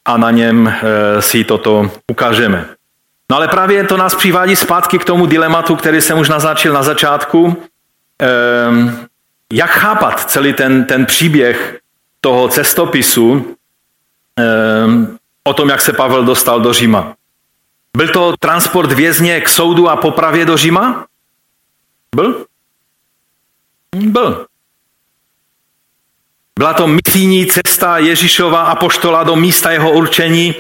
a 0.06 0.18
na 0.18 0.32
něm 0.32 0.68
eh, 0.68 1.22
si 1.22 1.44
toto 1.44 1.92
ukážeme. 2.12 2.66
No 3.32 3.38
ale 3.38 3.48
právě 3.48 3.84
to 3.84 3.98
nás 3.98 4.16
přivádí 4.16 4.56
zpátky 4.56 5.00
k 5.00 5.06
tomu 5.06 5.26
dilematu, 5.26 5.76
který 5.76 6.02
jsem 6.02 6.20
už 6.20 6.30
naznačil 6.30 6.74
na 6.74 6.84
začátku. 6.84 7.64
Ehm, 8.20 9.08
jak 9.54 9.70
chápat 9.70 10.30
celý 10.30 10.54
ten, 10.54 10.86
ten 10.86 11.06
příběh 11.06 11.80
toho 12.22 12.48
cestopisu 12.48 13.56
ehm, 14.40 15.15
o 15.48 15.54
tom, 15.54 15.70
jak 15.70 15.82
se 15.82 15.94
Pavel 15.94 16.26
dostal 16.26 16.60
do 16.60 16.74
Říma? 16.74 17.16
Byl 17.98 18.08
to 18.08 18.34
transport 18.40 18.92
vězně 18.92 19.42
k 19.42 19.50
soudu 19.50 19.90
a 19.90 19.96
popravě 19.96 20.46
do 20.46 20.58
Říma? 20.58 21.06
Byl? 22.16 22.46
Byl. 23.96 24.46
Byla 26.60 26.74
to 26.74 26.88
misijní 26.88 27.46
cesta 27.46 27.98
Ježíšova 27.98 28.62
apoštola 28.62 29.24
do 29.24 29.36
místa 29.36 29.72
jeho 29.72 29.92
určení, 29.92 30.56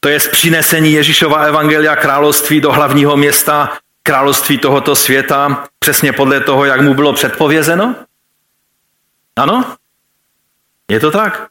to 0.00 0.08
je 0.08 0.18
přinesení 0.18 0.92
Ježíšova 0.92 1.42
evangelia 1.42 1.96
království 1.96 2.60
do 2.60 2.72
hlavního 2.72 3.16
města 3.16 3.78
království 4.02 4.58
tohoto 4.58 4.96
světa, 4.96 5.68
přesně 5.78 6.12
podle 6.12 6.40
toho, 6.40 6.64
jak 6.64 6.80
mu 6.80 6.94
bylo 6.94 7.12
předpovězeno? 7.12 7.94
Ano? 9.36 9.76
Je 10.90 11.00
to 11.00 11.10
tak? 11.10 11.48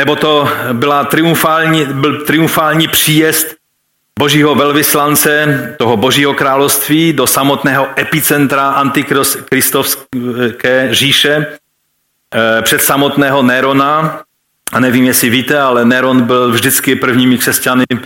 Nebo 0.00 0.16
to 0.16 0.48
byla 0.72 1.04
triumfální, 1.04 1.84
byl 1.84 2.24
triumfální 2.24 2.88
příjezd 2.88 3.46
božího 4.18 4.54
velvyslance, 4.54 5.74
toho 5.78 5.96
božího 5.96 6.34
království, 6.34 7.12
do 7.12 7.26
samotného 7.26 7.88
epicentra 7.98 8.68
antikristovské 8.68 10.88
říše, 10.90 11.46
eh, 12.34 12.62
před 12.62 12.82
samotného 12.82 13.42
Nerona. 13.42 14.22
A 14.72 14.80
nevím, 14.80 15.04
jestli 15.04 15.30
víte, 15.30 15.60
ale 15.60 15.84
Neron 15.84 16.22
byl 16.22 16.50
vždycky 16.50 16.96
prvními 16.96 17.38
křesťany 17.38 17.84
eh, 17.92 17.98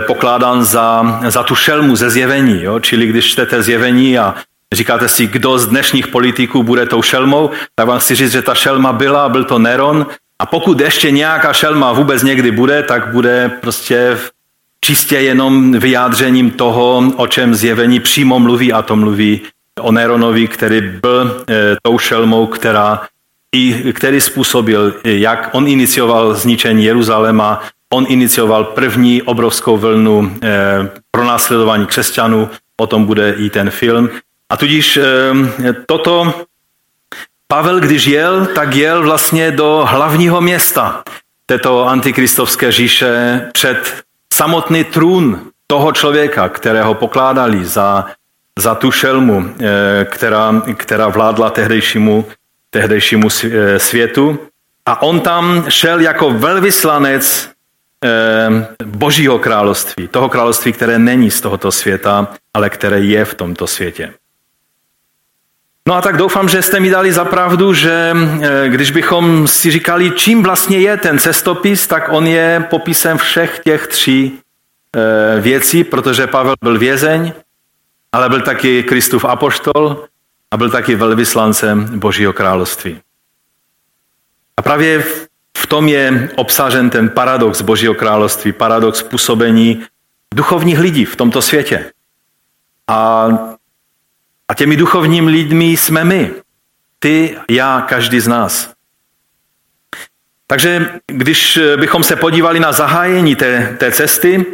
pokládán 0.00 0.64
za, 0.64 1.20
za 1.28 1.42
tu 1.42 1.54
šelmu 1.54 1.96
ze 1.96 2.10
zjevení. 2.10 2.62
Jo? 2.62 2.80
Čili 2.80 3.06
když 3.06 3.32
čtete 3.32 3.62
zjevení 3.62 4.18
a 4.18 4.34
říkáte 4.74 5.08
si, 5.08 5.26
kdo 5.26 5.58
z 5.58 5.66
dnešních 5.66 6.06
politiků 6.06 6.62
bude 6.62 6.86
tou 6.86 7.02
šelmou, 7.02 7.50
tak 7.74 7.86
vám 7.86 7.98
chci 7.98 8.14
říct, 8.14 8.32
že 8.32 8.42
ta 8.42 8.54
šelma 8.54 8.92
byla, 8.92 9.28
byl 9.28 9.44
to 9.44 9.58
Neron. 9.58 10.06
A 10.42 10.46
pokud 10.46 10.80
ještě 10.80 11.10
nějaká 11.10 11.52
šelma 11.52 11.92
vůbec 11.92 12.22
někdy 12.22 12.50
bude, 12.50 12.82
tak 12.82 13.12
bude 13.12 13.48
prostě 13.60 14.18
čistě 14.80 15.16
jenom 15.16 15.72
vyjádřením 15.72 16.50
toho, 16.50 17.12
o 17.16 17.26
čem 17.26 17.54
zjevení 17.54 18.00
přímo 18.00 18.38
mluví 18.38 18.72
a 18.72 18.82
to 18.82 18.96
mluví 18.96 19.40
o 19.80 19.92
Neronovi, 19.92 20.48
který 20.48 20.80
byl 20.80 21.44
e, 21.50 21.76
tou 21.82 21.98
šelmou, 21.98 22.46
která 22.46 23.02
i, 23.54 23.92
který 23.92 24.20
způsobil, 24.20 24.94
jak 25.04 25.50
on 25.52 25.68
inicioval 25.68 26.34
zničení 26.34 26.84
Jeruzaléma, 26.84 27.62
on 27.94 28.06
inicioval 28.08 28.64
první 28.64 29.22
obrovskou 29.22 29.76
vlnu 29.76 30.36
e, 30.42 30.88
pronásledování 31.10 31.86
křesťanů, 31.86 32.48
o 32.80 32.86
tom 32.86 33.04
bude 33.04 33.32
i 33.38 33.50
ten 33.50 33.70
film. 33.70 34.10
A 34.52 34.56
tudíž 34.56 34.98
toto 35.86 36.34
Pavel, 37.52 37.80
když 37.80 38.06
jel, 38.06 38.46
tak 38.46 38.74
jel 38.74 39.02
vlastně 39.02 39.50
do 39.50 39.84
hlavního 39.88 40.40
města 40.40 41.02
této 41.46 41.86
antikristovské 41.86 42.72
říše 42.72 43.40
před 43.52 44.02
samotný 44.34 44.84
trůn 44.84 45.40
toho 45.66 45.92
člověka, 45.92 46.48
kterého 46.48 46.94
pokládali 46.94 47.64
za, 47.64 48.06
za 48.58 48.74
tu 48.74 48.92
šelmu, 48.92 49.54
eh, 49.60 50.04
která, 50.04 50.62
která 50.76 51.08
vládla 51.08 51.50
tehdejšímu, 51.50 52.26
tehdejšímu 52.70 53.28
eh, 53.44 53.78
světu. 53.78 54.38
A 54.86 55.02
on 55.02 55.20
tam 55.20 55.64
šel 55.68 56.00
jako 56.00 56.30
velvyslanec 56.30 57.50
eh, 58.04 58.48
Božího 58.84 59.38
království, 59.38 60.08
toho 60.08 60.28
království, 60.28 60.72
které 60.72 60.98
není 60.98 61.30
z 61.30 61.40
tohoto 61.40 61.72
světa, 61.72 62.28
ale 62.54 62.70
které 62.70 63.00
je 63.00 63.24
v 63.24 63.34
tomto 63.34 63.66
světě. 63.66 64.12
No 65.88 65.94
a 65.94 66.00
tak 66.00 66.16
doufám, 66.16 66.48
že 66.48 66.62
jste 66.62 66.80
mi 66.80 66.90
dali 66.90 67.12
za 67.12 67.24
pravdu, 67.24 67.74
že 67.74 68.16
eh, 68.42 68.68
když 68.68 68.90
bychom 68.90 69.48
si 69.48 69.70
říkali, 69.70 70.10
čím 70.10 70.42
vlastně 70.42 70.78
je 70.78 70.96
ten 70.96 71.18
cestopis, 71.18 71.86
tak 71.86 72.08
on 72.08 72.26
je 72.26 72.66
popisem 72.70 73.18
všech 73.18 73.60
těch 73.64 73.86
tří 73.86 74.38
eh, 74.96 75.40
věcí, 75.40 75.84
protože 75.84 76.26
Pavel 76.26 76.54
byl 76.60 76.78
vězeň, 76.78 77.32
ale 78.12 78.28
byl 78.28 78.40
taky 78.40 78.82
Kristův 78.82 79.24
apoštol 79.24 80.04
a 80.50 80.56
byl 80.56 80.70
taky 80.70 80.94
velvyslancem 80.94 81.98
Božího 81.98 82.32
království. 82.32 83.00
A 84.56 84.62
právě 84.62 85.04
v 85.58 85.66
tom 85.66 85.88
je 85.88 86.28
obsažen 86.36 86.90
ten 86.90 87.08
paradox 87.08 87.62
Božího 87.62 87.94
království, 87.94 88.52
paradox 88.52 89.02
působení 89.02 89.82
duchovních 90.34 90.78
lidí 90.78 91.04
v 91.04 91.16
tomto 91.16 91.42
světě. 91.42 91.92
A, 92.88 93.28
a 94.48 94.54
těmi 94.54 94.76
duchovními 94.76 95.30
lidmi 95.30 95.64
jsme 95.64 96.04
my. 96.04 96.30
Ty, 96.98 97.36
já, 97.50 97.80
každý 97.88 98.20
z 98.20 98.28
nás. 98.28 98.72
Takže 100.46 100.90
když 101.06 101.58
bychom 101.76 102.04
se 102.04 102.16
podívali 102.16 102.60
na 102.60 102.72
zahájení 102.72 103.36
té, 103.36 103.76
té 103.78 103.92
cesty, 103.92 104.46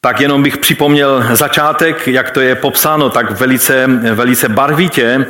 tak 0.00 0.20
jenom 0.20 0.42
bych 0.42 0.58
připomněl 0.58 1.24
začátek, 1.36 2.08
jak 2.08 2.30
to 2.30 2.40
je 2.40 2.54
popsáno 2.54 3.10
tak 3.10 3.30
velice, 3.30 3.86
velice 4.14 4.48
barvitě. 4.48 5.26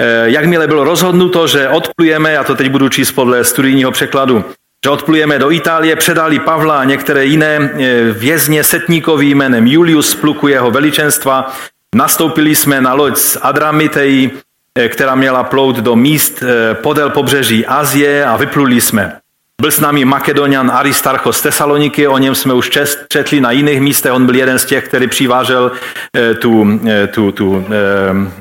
Eh, 0.00 0.30
jakmile 0.30 0.66
bylo 0.66 0.84
rozhodnuto, 0.84 1.46
že 1.46 1.68
odplujeme, 1.68 2.32
já 2.32 2.44
to 2.44 2.54
teď 2.54 2.70
budu 2.70 2.88
číst 2.88 3.12
podle 3.12 3.44
studijního 3.44 3.90
překladu, 3.90 4.44
že 4.84 4.90
odplujeme 4.90 5.38
do 5.38 5.50
Itálie, 5.50 5.96
předali 5.96 6.38
Pavla 6.38 6.80
a 6.80 6.84
některé 6.84 7.24
jiné 7.24 7.56
eh, 7.56 8.12
vězně 8.12 8.64
setníkovi 8.64 9.26
jménem 9.26 9.66
Julius 9.66 10.14
pluku 10.14 10.48
jeho 10.48 10.70
veličenstva. 10.70 11.56
Nastoupili 11.94 12.56
jsme 12.56 12.80
na 12.80 12.94
loď 12.94 13.16
z 13.16 13.38
Adramitei, 13.42 14.30
eh, 14.74 14.88
která 14.88 15.14
měla 15.14 15.44
plout 15.44 15.76
do 15.76 15.96
míst 15.96 16.42
podél 16.82 17.10
pobřeží 17.10 17.66
Azie 17.66 18.24
a 18.24 18.36
vypluli 18.36 18.80
jsme. 18.80 19.20
Byl 19.62 19.70
s 19.70 19.80
námi 19.80 20.04
Makedonian 20.04 20.70
Aristarchos 20.70 21.38
z 21.38 21.42
Tesaloniky, 21.42 22.08
o 22.08 22.18
něm 22.18 22.34
jsme 22.34 22.54
už 22.54 22.70
četli 23.08 23.40
na 23.40 23.50
jiných 23.50 23.80
místech, 23.80 24.12
on 24.12 24.26
byl 24.26 24.34
jeden 24.34 24.58
z 24.58 24.64
těch, 24.64 24.88
který 24.88 25.06
přivážel 25.06 25.72
eh, 26.16 26.34
tu, 26.34 26.80
eh, 26.86 27.06
tu, 27.06 27.32
tu 27.32 27.64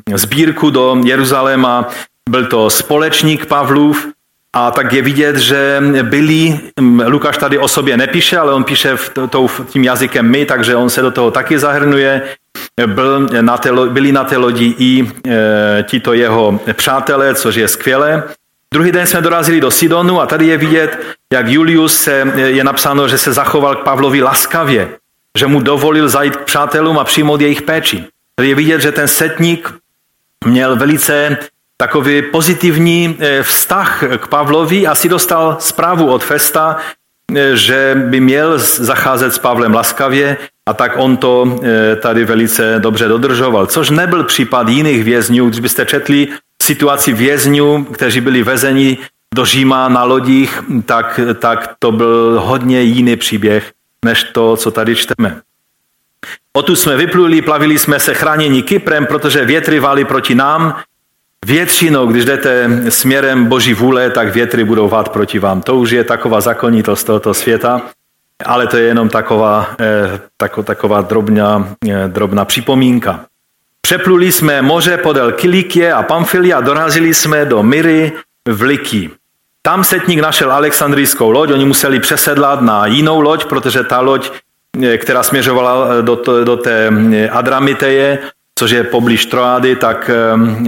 eh, 0.09 0.17
sbírku 0.17 0.69
do 0.69 0.97
Jeruzaléma, 1.05 1.89
byl 2.29 2.45
to 2.45 2.69
společník 2.69 3.45
Pavlův, 3.45 4.07
a 4.53 4.71
tak 4.71 4.93
je 4.93 5.01
vidět, 5.01 5.37
že 5.37 5.83
byli, 6.01 6.59
hm, 6.79 7.01
Lukáš 7.07 7.37
tady 7.37 7.57
o 7.57 7.67
sobě 7.67 7.97
nepíše, 7.97 8.37
ale 8.37 8.53
on 8.53 8.63
píše 8.63 8.97
v 8.97 9.11
tím 9.65 9.83
jazykem 9.83 10.29
my, 10.29 10.45
takže 10.45 10.75
on 10.75 10.89
se 10.89 11.01
do 11.01 11.11
toho 11.11 11.31
taky 11.31 11.59
zahrnuje. 11.59 12.21
Byl 12.85 13.27
na 13.41 13.57
té, 13.57 13.71
byli 13.89 14.11
na 14.11 14.23
té 14.23 14.37
lodi 14.37 14.75
i 14.77 15.11
e, 15.27 15.83
tito 15.83 16.13
jeho 16.13 16.59
přátelé, 16.73 17.35
což 17.35 17.55
je 17.55 17.67
skvělé. 17.67 18.23
Druhý 18.73 18.91
den 18.91 19.07
jsme 19.07 19.21
dorazili 19.21 19.61
do 19.61 19.71
Sidonu 19.71 20.21
a 20.21 20.25
tady 20.25 20.47
je 20.47 20.57
vidět, 20.57 21.17
jak 21.33 21.47
Julius 21.47 21.97
se, 21.97 22.33
je 22.35 22.63
napsáno, 22.63 23.07
že 23.07 23.17
se 23.17 23.33
zachoval 23.33 23.75
k 23.75 23.83
Pavlovi 23.83 24.21
laskavě, 24.21 24.89
že 25.37 25.47
mu 25.47 25.61
dovolil 25.61 26.09
zajít 26.09 26.35
k 26.35 26.43
přátelům 26.43 26.99
a 26.99 27.03
přijmout 27.03 27.41
jejich 27.41 27.61
péči. 27.61 28.05
Tady 28.35 28.49
je 28.49 28.55
vidět, 28.55 28.81
že 28.81 28.91
ten 28.91 29.07
setník 29.07 29.73
měl 30.45 30.75
velice 30.75 31.37
takový 31.77 32.21
pozitivní 32.21 33.17
eh, 33.19 33.43
vztah 33.43 34.03
k 34.17 34.27
Pavlovi 34.27 34.87
a 34.87 34.95
si 34.95 35.09
dostal 35.09 35.57
zprávu 35.59 36.11
od 36.11 36.23
Festa, 36.23 36.77
eh, 37.35 37.55
že 37.55 37.95
by 37.95 38.19
měl 38.19 38.57
zacházet 38.59 39.33
s 39.33 39.39
Pavlem 39.39 39.73
laskavě 39.73 40.37
a 40.67 40.73
tak 40.73 40.91
on 40.95 41.17
to 41.17 41.59
eh, 41.63 41.95
tady 41.95 42.25
velice 42.25 42.75
dobře 42.79 43.07
dodržoval. 43.07 43.65
Což 43.65 43.89
nebyl 43.89 44.23
případ 44.23 44.67
jiných 44.69 45.03
vězňů, 45.03 45.49
když 45.49 45.59
byste 45.59 45.85
četli 45.85 46.27
situaci 46.61 47.13
vězňů, 47.13 47.83
kteří 47.83 48.21
byli 48.21 48.43
vezeni 48.43 48.97
do 49.35 49.45
Říma 49.45 49.89
na 49.89 50.03
lodích, 50.03 50.63
tak, 50.85 51.19
tak 51.39 51.75
to 51.79 51.91
byl 51.91 52.41
hodně 52.43 52.81
jiný 52.81 53.15
příběh, 53.15 53.71
než 54.05 54.23
to, 54.23 54.57
co 54.57 54.71
tady 54.71 54.95
čteme. 54.95 55.41
Otud 56.53 56.79
jsme 56.79 56.97
vypluli, 56.97 57.41
plavili 57.41 57.79
jsme 57.79 57.99
se 57.99 58.13
chráněni 58.13 58.63
Kyprem, 58.63 59.05
protože 59.05 59.45
větry 59.45 59.79
vály 59.79 60.05
proti 60.05 60.35
nám. 60.35 60.75
Většinou, 61.45 62.07
když 62.07 62.25
jdete 62.25 62.69
směrem 62.89 63.45
Boží 63.45 63.73
vůle, 63.73 64.09
tak 64.09 64.33
větry 64.33 64.63
budou 64.63 64.89
vát 64.89 65.09
proti 65.09 65.39
vám. 65.39 65.61
To 65.61 65.75
už 65.75 65.91
je 65.91 66.03
taková 66.03 66.41
zakonitost 66.41 67.05
tohoto 67.05 67.33
světa, 67.33 67.81
ale 68.45 68.67
to 68.67 68.77
je 68.77 68.83
jenom 68.83 69.09
taková, 69.09 69.67
eh, 69.79 70.63
taková 70.63 71.01
drobná, 71.01 71.69
eh, 71.89 72.07
drobná 72.07 72.45
připomínka. 72.45 73.25
Přepluli 73.81 74.31
jsme 74.31 74.61
moře 74.61 74.97
podél 74.97 75.31
Kilikie 75.31 75.93
a 75.93 76.03
Pamfilia 76.03 76.57
a 76.57 76.61
dorazili 76.61 77.13
jsme 77.13 77.45
do 77.45 77.63
Myry 77.63 78.11
v 78.49 78.61
Liki. 78.61 79.09
Tam 79.61 79.83
setník 79.83 80.19
našel 80.19 80.51
alexandrijskou 80.51 81.31
loď, 81.31 81.51
oni 81.51 81.65
museli 81.65 81.99
přesedlat 81.99 82.61
na 82.61 82.85
jinou 82.85 83.21
loď, 83.21 83.45
protože 83.45 83.83
ta 83.83 83.99
loď, 83.99 84.31
eh, 84.83 84.97
která 84.97 85.23
směřovala 85.23 86.01
do, 86.01 86.15
to, 86.15 86.43
do 86.43 86.57
té 86.57 86.89
Adramiteje, 87.31 88.19
což 88.55 88.71
je 88.71 88.83
poblíž 88.83 89.25
Troády, 89.25 89.75
tak 89.75 90.11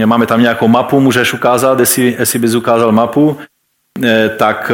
máme 0.04 0.26
tam 0.26 0.40
nějakou 0.40 0.68
mapu, 0.68 1.00
můžeš 1.00 1.32
ukázat, 1.32 1.80
jestli, 1.80 2.16
jestli 2.18 2.38
bys 2.38 2.54
ukázal 2.54 2.92
mapu, 2.92 3.38
tak 4.36 4.72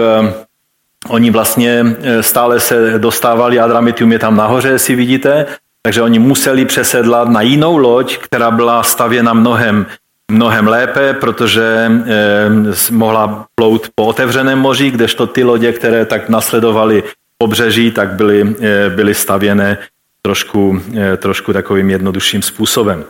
oni 1.09 1.31
vlastně 1.31 1.97
stále 2.21 2.61
se 2.61 2.99
dostávali, 2.99 3.61
Adramitium 3.61 4.13
je 4.13 4.19
tam 4.19 4.37
nahoře, 4.37 4.69
jestli 4.69 4.95
vidíte, 4.95 5.47
takže 5.83 6.03
oni 6.03 6.19
museli 6.19 6.65
přesedlat 6.65 7.29
na 7.29 7.41
jinou 7.41 7.77
loď, 7.77 8.19
která 8.19 8.51
byla 8.51 8.83
stavěna 8.83 9.33
mnohem, 9.33 9.87
mnohem 10.31 10.67
lépe, 10.67 11.15
protože 11.15 11.91
eh, 12.07 12.51
mohla 12.91 13.47
plout 13.55 13.89
po 13.95 14.05
otevřeném 14.05 14.59
moři, 14.59 14.91
kdežto 14.91 15.27
ty 15.27 15.45
lodě, 15.45 15.73
které 15.73 16.05
tak 16.05 16.29
nasledovaly 16.29 17.03
pobřeží, 17.39 17.91
tak 17.91 18.13
byly, 18.13 18.57
eh, 18.61 18.91
byly 18.91 19.15
stavěné 19.15 19.79
trošku, 20.23 20.83
eh, 20.97 21.17
trošku 21.17 21.53
takovým 21.53 21.91
jednodušším 21.91 22.43
způsobem. 22.43 23.05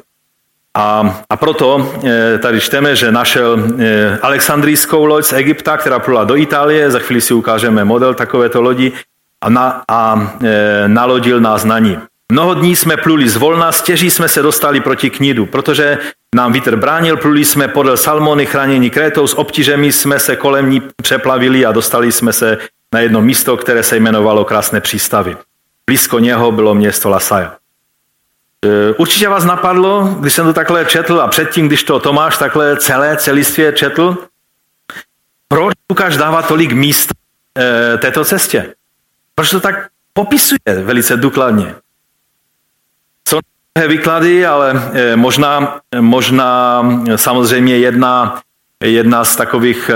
A, 0.77 1.25
a 1.31 1.37
proto 1.37 1.93
eh, 2.05 2.39
tady 2.39 2.61
čteme, 2.61 2.97
že 2.97 3.13
našel 3.13 3.59
eh, 3.79 4.19
alexandrijskou 4.23 5.05
loď 5.05 5.25
z 5.25 5.33
Egypta, 5.33 5.77
která 5.77 5.99
plula 5.99 6.25
do 6.25 6.37
Itálie, 6.37 6.91
za 6.91 6.99
chvíli 6.99 7.21
si 7.21 7.35
ukážeme 7.35 7.85
model 7.85 8.15
takovéto 8.15 8.63
lodi, 8.63 8.93
a, 9.41 9.51
na, 9.51 9.83
a 9.89 10.33
e, 10.43 10.89
nalodil 10.89 11.41
nás 11.41 11.65
na 11.65 11.79
ní. 11.79 11.99
Mnoho 12.33 12.55
dní 12.55 12.77
jsme 12.77 12.97
pluli 12.97 13.29
zvolna, 13.29 13.73
stěží 13.73 14.11
jsme 14.11 14.29
se 14.29 14.43
dostali 14.43 14.81
proti 14.81 15.11
Knidu, 15.11 15.47
protože 15.47 15.99
nám 16.35 16.53
vítr 16.53 16.77
bránil, 16.77 17.17
pluli 17.17 17.45
jsme 17.45 17.69
podél 17.69 17.97
Salmony, 17.97 18.47
chránění 18.47 18.91
Krétou, 18.91 19.27
s 19.27 19.39
obtížemi 19.39 19.93
jsme 19.93 20.19
se 20.19 20.37
kolem 20.37 20.71
ní 20.71 20.83
přeplavili 21.03 21.67
a 21.67 21.73
dostali 21.73 22.13
jsme 22.13 22.33
se 22.33 22.59
na 22.95 23.01
jedno 23.01 23.21
místo, 23.23 23.57
které 23.57 23.83
se 23.83 23.97
jmenovalo 23.97 24.45
Krásné 24.45 24.81
přístavy. 24.81 25.37
Blízko 25.87 26.19
něho 26.19 26.53
bylo 26.53 26.75
město 26.75 27.09
Lasaja. 27.09 27.55
E, 28.67 28.95
určitě 28.95 29.29
vás 29.29 29.45
napadlo, 29.45 30.17
když 30.21 30.33
jsem 30.33 30.47
to 30.47 30.53
takhle 30.53 30.85
četl 30.85 31.21
a 31.21 31.29
předtím, 31.29 31.67
když 31.67 31.85
to 31.85 32.01
Tomáš 32.01 32.39
takhle 32.39 32.77
celé 32.77 33.17
celistvě 33.17 33.73
četl, 33.73 34.17
proč 35.49 35.75
Lukáš 35.91 36.17
dává 36.17 36.43
tolik 36.43 36.73
míst 36.73 37.13
e, 37.59 37.99
této 37.99 38.25
cestě? 38.25 38.75
Proč 39.35 39.51
to 39.51 39.61
tak 39.61 39.89
popisuje 40.13 40.83
velice 40.83 41.17
důkladně? 41.17 41.75
Jsou 43.29 43.39
výklady, 43.89 44.47
ale 44.47 44.91
eh, 44.93 45.17
možná, 45.17 45.81
možná 46.01 46.83
samozřejmě 47.17 47.79
jedna, 47.79 48.41
jedna 48.85 49.25
z 49.25 49.37
takových, 49.37 49.91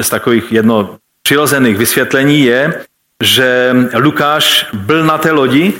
z 0.00 0.08
takových 0.08 0.52
jedno 0.52 0.98
přirozených 1.22 1.76
vysvětlení 1.76 2.44
je, 2.44 2.84
že 3.22 3.76
Lukáš 3.94 4.66
byl 4.72 5.04
na 5.04 5.18
té 5.18 5.32
lodi 5.32 5.74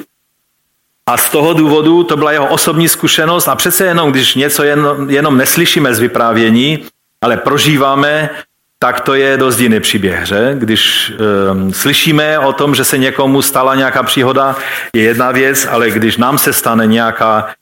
a 1.10 1.16
z 1.16 1.30
toho 1.30 1.52
důvodu 1.52 2.02
to 2.02 2.16
byla 2.16 2.32
jeho 2.32 2.46
osobní 2.46 2.88
zkušenost 2.88 3.48
a 3.48 3.54
přece 3.54 3.84
jenom, 3.84 4.12
když 4.12 4.34
něco 4.34 4.62
jenom, 4.62 5.10
jenom 5.10 5.36
neslyšíme 5.36 5.94
z 5.94 5.98
vyprávění, 6.00 6.84
ale 7.22 7.36
prožíváme, 7.36 8.30
tak 8.78 9.00
to 9.00 9.14
je 9.14 9.36
dost 9.36 9.60
jiný 9.60 9.80
příběh, 9.80 10.26
že? 10.26 10.54
Když 10.58 11.12
um, 11.52 11.72
slyšíme 11.72 12.38
o 12.38 12.52
tom, 12.52 12.74
že 12.74 12.84
se 12.84 12.98
někomu 12.98 13.42
stala 13.42 13.74
nějaká 13.74 14.02
příhoda, 14.02 14.56
je 14.94 15.02
jedna 15.02 15.30
věc, 15.30 15.66
ale 15.70 15.90
když 15.90 16.16
nám 16.16 16.38
se 16.38 16.52
stane 16.52 16.86
nějaká, 16.86 17.54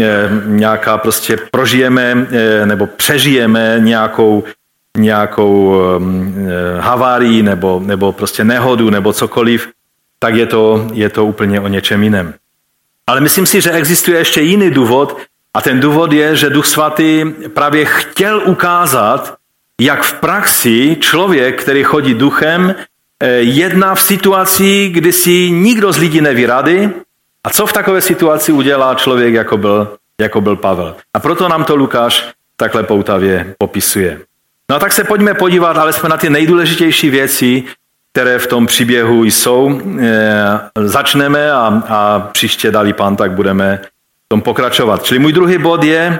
e, 0.00 0.30
nějaká 0.46 0.98
prostě 0.98 1.38
prožijeme 1.50 2.26
e, 2.30 2.66
nebo 2.66 2.86
přežijeme 2.86 3.76
nějakou, 3.78 4.44
nějakou 4.96 5.82
e, 5.82 6.80
havárii 6.80 7.42
nebo, 7.42 7.82
nebo 7.84 8.12
prostě 8.12 8.44
nehodu 8.44 8.90
nebo 8.90 9.12
cokoliv, 9.12 9.68
tak 10.18 10.34
je 10.34 10.46
to, 10.46 10.86
je 10.92 11.08
to 11.08 11.24
úplně 11.24 11.60
o 11.60 11.68
něčem 11.68 12.02
jiném. 12.02 12.34
Ale 13.10 13.20
myslím 13.20 13.46
si, 13.46 13.60
že 13.60 13.70
existuje 13.70 14.18
ještě 14.18 14.40
jiný 14.40 14.70
důvod 14.70 15.18
a 15.54 15.60
ten 15.60 15.80
důvod 15.80 16.12
je, 16.12 16.36
že 16.36 16.50
Duch 16.50 16.66
Svatý 16.66 17.24
právě 17.54 17.84
chtěl 17.84 18.42
ukázat, 18.46 19.34
jak 19.80 20.02
v 20.02 20.12
praxi 20.12 20.96
člověk, 21.00 21.62
který 21.62 21.84
chodí 21.84 22.14
duchem, 22.14 22.74
eh, 23.22 23.28
jedná 23.28 23.94
v 23.94 24.02
situaci, 24.02 24.88
kdy 24.88 25.12
si 25.12 25.50
nikdo 25.50 25.92
z 25.92 25.98
lidí 25.98 26.20
neví 26.20 26.46
rady. 26.46 26.90
A 27.44 27.50
co 27.50 27.66
v 27.66 27.72
takové 27.72 28.00
situaci 28.00 28.52
udělá 28.52 28.94
člověk, 28.94 29.34
jako 29.34 29.56
byl, 29.56 29.98
jako 30.20 30.40
byl 30.40 30.56
Pavel. 30.56 30.96
A 31.14 31.18
proto 31.18 31.48
nám 31.48 31.64
to 31.64 31.76
Lukáš 31.76 32.30
takhle 32.56 32.82
poutavě 32.82 33.54
popisuje. 33.58 34.20
No 34.70 34.76
a 34.76 34.78
tak 34.78 34.92
se 34.92 35.04
pojďme 35.04 35.34
podívat 35.34 35.76
alespoň 35.76 36.10
na 36.10 36.16
ty 36.16 36.30
nejdůležitější 36.30 37.10
věci, 37.10 37.64
které 38.12 38.38
v 38.38 38.46
tom 38.46 38.66
příběhu 38.66 39.24
jsou. 39.24 39.80
E, 40.00 40.60
začneme 40.84 41.52
a, 41.52 41.82
a 41.88 42.20
příště 42.20 42.70
dali 42.70 42.92
pán, 42.92 43.16
tak 43.16 43.32
budeme 43.32 43.80
v 43.84 44.28
tom 44.28 44.42
pokračovat. 44.42 45.04
Čili 45.04 45.18
můj 45.18 45.32
druhý 45.32 45.58
bod 45.58 45.84
je, 45.84 46.18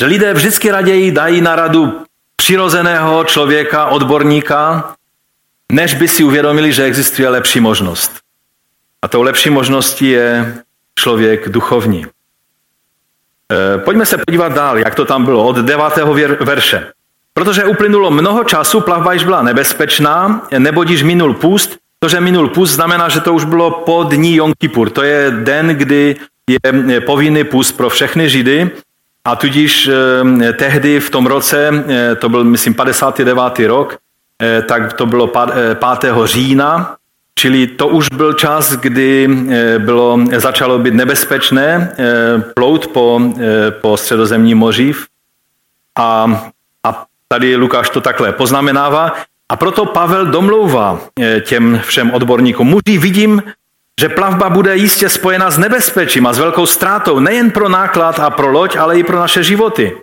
že 0.00 0.06
lidé 0.06 0.34
vždycky 0.34 0.70
raději 0.70 1.12
dají 1.12 1.40
na 1.40 1.56
radu 1.56 2.04
přirozeného 2.36 3.24
člověka, 3.24 3.86
odborníka, 3.86 4.94
než 5.72 5.94
by 5.94 6.08
si 6.08 6.24
uvědomili, 6.24 6.72
že 6.72 6.84
existuje 6.84 7.28
lepší 7.28 7.60
možnost. 7.60 8.12
A 9.02 9.08
tou 9.08 9.22
lepší 9.22 9.50
možností 9.50 10.10
je 10.10 10.54
člověk 10.98 11.48
duchovní. 11.48 12.06
E, 13.52 13.78
pojďme 13.78 14.06
se 14.06 14.18
podívat 14.18 14.52
dál, 14.52 14.78
jak 14.78 14.94
to 14.94 15.04
tam 15.04 15.24
bylo, 15.24 15.46
od 15.46 15.56
devátého 15.56 16.14
verše. 16.40 16.92
Protože 17.36 17.64
uplynulo 17.64 18.10
mnoho 18.10 18.44
času, 18.44 18.80
plavba 18.80 19.12
již 19.12 19.24
byla 19.24 19.42
nebezpečná, 19.42 20.42
neboť 20.58 20.88
již 20.88 21.02
minul 21.02 21.34
půst. 21.34 21.76
To, 21.98 22.08
že 22.08 22.20
minul 22.20 22.48
půst, 22.48 22.70
znamená, 22.70 23.08
že 23.08 23.20
to 23.20 23.34
už 23.34 23.44
bylo 23.44 23.70
po 23.70 24.02
dní 24.02 24.36
Jom 24.36 24.52
Kippur. 24.58 24.90
To 24.90 25.02
je 25.02 25.30
den, 25.30 25.68
kdy 25.68 26.16
je 26.86 27.00
povinný 27.00 27.44
půst 27.44 27.72
pro 27.72 27.90
všechny 27.90 28.28
Židy. 28.28 28.70
A 29.24 29.36
tudíž 29.36 29.88
eh, 29.88 30.52
tehdy 30.52 31.00
v 31.00 31.10
tom 31.10 31.26
roce, 31.26 31.84
eh, 31.88 32.14
to 32.14 32.28
byl 32.28 32.44
myslím 32.44 32.74
59. 32.74 33.66
rok, 33.66 33.98
eh, 34.42 34.62
tak 34.62 34.92
to 34.92 35.06
bylo 35.06 35.26
5. 35.74 36.26
října, 36.26 36.96
čili 37.34 37.66
to 37.66 37.88
už 37.88 38.08
byl 38.16 38.32
čas, 38.32 38.72
kdy 38.72 39.28
bylo, 39.78 40.18
začalo 40.36 40.78
být 40.78 40.94
nebezpečné 40.94 41.92
plout 42.54 42.86
po, 42.86 43.20
po 43.80 43.96
středozemním 43.96 44.58
moři. 44.58 44.94
A, 45.98 46.02
a 46.02 46.55
tady 47.28 47.56
Lukáš 47.56 47.90
to 47.90 48.00
takhle 48.00 48.32
poznamenává. 48.32 49.12
A 49.48 49.56
proto 49.56 49.86
Pavel 49.86 50.26
domlouvá 50.26 51.00
těm 51.40 51.80
všem 51.86 52.10
odborníkům. 52.10 52.66
Muži, 52.66 52.98
vidím, 52.98 53.42
že 54.00 54.08
plavba 54.08 54.50
bude 54.50 54.76
jistě 54.76 55.08
spojena 55.08 55.50
s 55.50 55.58
nebezpečím 55.58 56.26
a 56.26 56.32
s 56.32 56.38
velkou 56.38 56.66
ztrátou 56.66 57.18
nejen 57.18 57.50
pro 57.50 57.68
náklad 57.68 58.20
a 58.20 58.30
pro 58.30 58.50
loď, 58.50 58.76
ale 58.76 58.98
i 58.98 59.04
pro 59.04 59.18
naše 59.18 59.42
životy. 59.42 59.96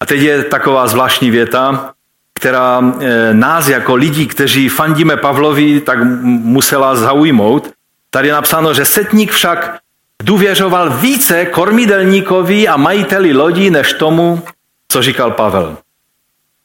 A 0.00 0.06
teď 0.06 0.20
je 0.20 0.44
taková 0.44 0.86
zvláštní 0.86 1.30
věta, 1.30 1.92
která 2.34 2.80
e, 3.00 3.34
nás 3.34 3.68
jako 3.68 3.94
lidí, 3.94 4.26
kteří 4.26 4.68
fandíme 4.68 5.16
Pavlovi, 5.16 5.80
tak 5.80 5.98
musela 6.22 6.96
zaujmout. 6.96 7.70
Tady 8.10 8.28
je 8.28 8.34
napsáno, 8.34 8.74
že 8.74 8.84
setník 8.84 9.30
však 9.30 9.78
důvěřoval 10.22 10.90
více 10.90 11.44
kormidelníkovi 11.44 12.68
a 12.68 12.76
majiteli 12.76 13.32
lodí, 13.32 13.70
než 13.70 13.92
tomu, 13.92 14.42
co 14.88 15.02
říkal 15.02 15.30
Pavel. 15.30 15.76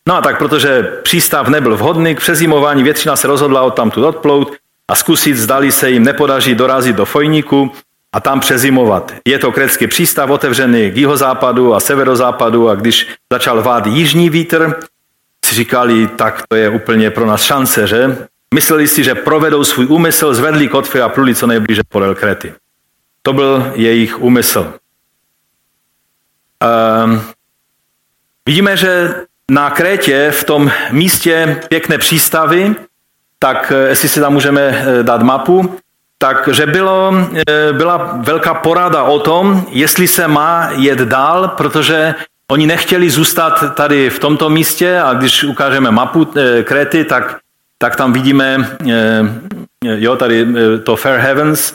No 0.07 0.15
a 0.15 0.21
tak, 0.21 0.37
protože 0.37 0.83
přístav 1.03 1.47
nebyl 1.47 1.77
vhodný 1.77 2.15
k 2.15 2.19
přezimování, 2.19 2.83
většina 2.83 3.15
se 3.15 3.27
rozhodla 3.27 3.61
od 3.61 3.71
tamtud 3.71 4.03
odplout, 4.03 4.55
a 4.87 4.95
zkusit, 4.95 5.37
zdali 5.37 5.71
se 5.71 5.89
jim 5.89 6.03
nepodaří 6.03 6.55
dorazit 6.55 6.95
do 6.95 7.05
Fojníku 7.05 7.71
a 8.13 8.19
tam 8.19 8.39
přezimovat. 8.39 9.13
Je 9.25 9.39
to 9.39 9.51
krécký 9.51 9.87
přístav 9.87 10.29
otevřený 10.29 10.91
k 10.91 10.97
jihozápadu 10.97 11.75
a 11.75 11.79
severozápadu 11.79 12.69
a 12.69 12.75
když 12.75 13.07
začal 13.33 13.61
vát 13.61 13.87
jižní 13.87 14.29
vítr, 14.29 14.75
si 15.45 15.55
říkali, 15.55 16.07
tak 16.07 16.43
to 16.47 16.55
je 16.55 16.69
úplně 16.69 17.11
pro 17.11 17.25
nás 17.25 17.43
šance, 17.43 17.87
že? 17.87 18.17
Mysleli 18.53 18.87
si, 18.87 19.03
že 19.03 19.15
provedou 19.15 19.63
svůj 19.63 19.85
úmysl, 19.85 20.33
zvedli 20.33 20.67
kotvy 20.67 21.01
a 21.01 21.09
pluli 21.09 21.35
co 21.35 21.47
nejblíže 21.47 21.81
podél 21.89 22.15
Krety. 22.15 22.53
To 23.21 23.33
byl 23.33 23.71
jejich 23.75 24.19
úmysl. 24.19 24.73
Um, 27.03 27.21
vidíme, 28.45 28.77
že 28.77 29.15
na 29.51 29.69
Krétě, 29.69 30.31
v 30.31 30.43
tom 30.43 30.71
místě 30.91 31.61
pěkné 31.69 31.97
přístavy, 31.97 32.75
tak 33.39 33.71
eh, 33.75 33.89
jestli 33.89 34.09
si 34.09 34.19
tam 34.19 34.33
můžeme 34.33 34.61
eh, 34.61 35.03
dát 35.03 35.21
mapu, 35.21 35.75
takže 36.17 36.65
bylo, 36.65 37.13
eh, 37.49 37.73
byla 37.73 38.19
velká 38.19 38.53
porada 38.53 39.03
o 39.03 39.19
tom, 39.19 39.65
jestli 39.69 40.07
se 40.07 40.27
má 40.27 40.69
jet 40.71 40.99
dál, 40.99 41.47
protože 41.47 42.15
oni 42.51 42.67
nechtěli 42.67 43.09
zůstat 43.09 43.75
tady 43.75 44.09
v 44.09 44.19
tomto 44.19 44.49
místě 44.49 44.99
a 44.99 45.13
když 45.13 45.43
ukážeme 45.43 45.91
mapu 45.91 46.27
Kréty, 46.63 47.03
tak, 47.03 47.37
tak 47.77 47.95
tam 47.95 48.13
vidíme, 48.13 48.77
jo, 49.83 50.15
tady 50.15 50.47
to 50.83 50.95
Fair 50.95 51.19
Heavens, 51.19 51.73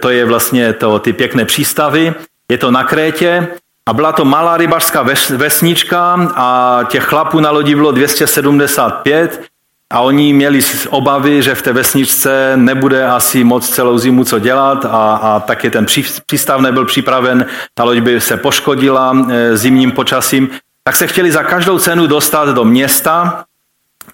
to 0.00 0.10
je 0.10 0.24
vlastně 0.24 0.72
to, 0.72 0.98
ty 0.98 1.12
pěkné 1.12 1.44
přístavy, 1.44 2.14
je 2.50 2.58
to 2.58 2.70
na 2.70 2.84
Krétě 2.84 3.48
a 3.90 3.92
byla 3.92 4.12
to 4.12 4.24
malá 4.24 4.56
rybařská 4.56 5.06
vesnička 5.36 6.30
a 6.34 6.80
těch 6.88 7.04
chlapů 7.04 7.40
na 7.40 7.50
lodi 7.50 7.74
bylo 7.74 7.92
275 7.92 9.42
a 9.90 10.00
oni 10.00 10.32
měli 10.32 10.60
obavy, 10.88 11.42
že 11.42 11.54
v 11.54 11.62
té 11.62 11.72
vesničce 11.72 12.52
nebude 12.56 13.06
asi 13.06 13.44
moc 13.44 13.68
celou 13.68 13.98
zimu 13.98 14.24
co 14.24 14.38
dělat 14.38 14.84
a, 14.84 15.16
a 15.16 15.40
taky 15.40 15.70
ten 15.70 15.86
přístav 16.26 16.60
nebyl 16.60 16.84
připraven, 16.84 17.46
ta 17.74 17.84
loď 17.84 17.98
by 17.98 18.20
se 18.20 18.36
poškodila 18.36 19.16
e, 19.28 19.56
zimním 19.56 19.92
počasím, 19.92 20.50
tak 20.84 20.96
se 20.96 21.06
chtěli 21.06 21.32
za 21.32 21.42
každou 21.42 21.78
cenu 21.78 22.06
dostat 22.06 22.48
do 22.48 22.64
města 22.64 23.44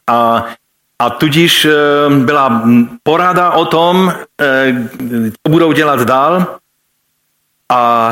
a, 0.06 0.44
a 0.98 1.10
tudíž 1.10 1.64
e, 1.64 1.70
byla 2.10 2.62
porada 3.02 3.50
o 3.50 3.64
tom, 3.64 4.14
e, 4.40 4.74
co 5.46 5.52
budou 5.52 5.72
dělat 5.72 6.00
dál. 6.00 6.46
A, 7.72 8.10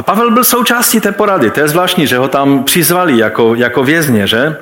a 0.00 0.02
Pavel 0.02 0.30
byl 0.30 0.44
součástí 0.44 1.00
té 1.00 1.12
porady. 1.12 1.50
To 1.50 1.60
je 1.60 1.68
zvláštní, 1.68 2.06
že 2.06 2.18
ho 2.18 2.28
tam 2.28 2.64
přizvali 2.64 3.18
jako, 3.18 3.54
jako 3.54 3.84
vězně, 3.84 4.26
že? 4.26 4.56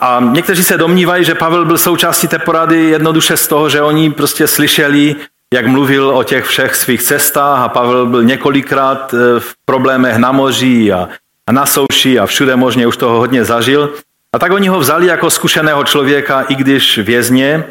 A 0.00 0.20
někteří 0.32 0.64
se 0.64 0.78
domnívají, 0.78 1.24
že 1.24 1.34
Pavel 1.34 1.64
byl 1.64 1.78
součástí 1.78 2.28
té 2.28 2.38
porady 2.38 2.80
jednoduše 2.80 3.36
z 3.36 3.48
toho, 3.48 3.68
že 3.68 3.82
oni 3.82 4.10
prostě 4.10 4.46
slyšeli, 4.46 5.16
jak 5.54 5.66
mluvil 5.66 6.10
o 6.16 6.22
těch 6.22 6.44
všech 6.44 6.74
svých 6.74 7.02
cestách 7.02 7.60
a 7.60 7.68
Pavel 7.68 8.06
byl 8.06 8.24
několikrát 8.24 9.14
eh, 9.14 9.40
v 9.40 9.54
problémech 9.64 10.16
na 10.16 10.32
moři 10.32 10.92
a, 10.92 11.08
a 11.46 11.52
na 11.52 11.66
souši 11.66 12.18
a 12.18 12.26
všude 12.26 12.56
možně 12.56 12.86
už 12.86 12.96
toho 12.96 13.18
hodně 13.18 13.44
zažil. 13.44 13.92
A 14.32 14.38
tak 14.38 14.52
oni 14.52 14.68
ho 14.68 14.80
vzali 14.80 15.06
jako 15.06 15.30
zkušeného 15.30 15.84
člověka, 15.84 16.40
i 16.42 16.54
když 16.54 16.98
vězně. 16.98 17.64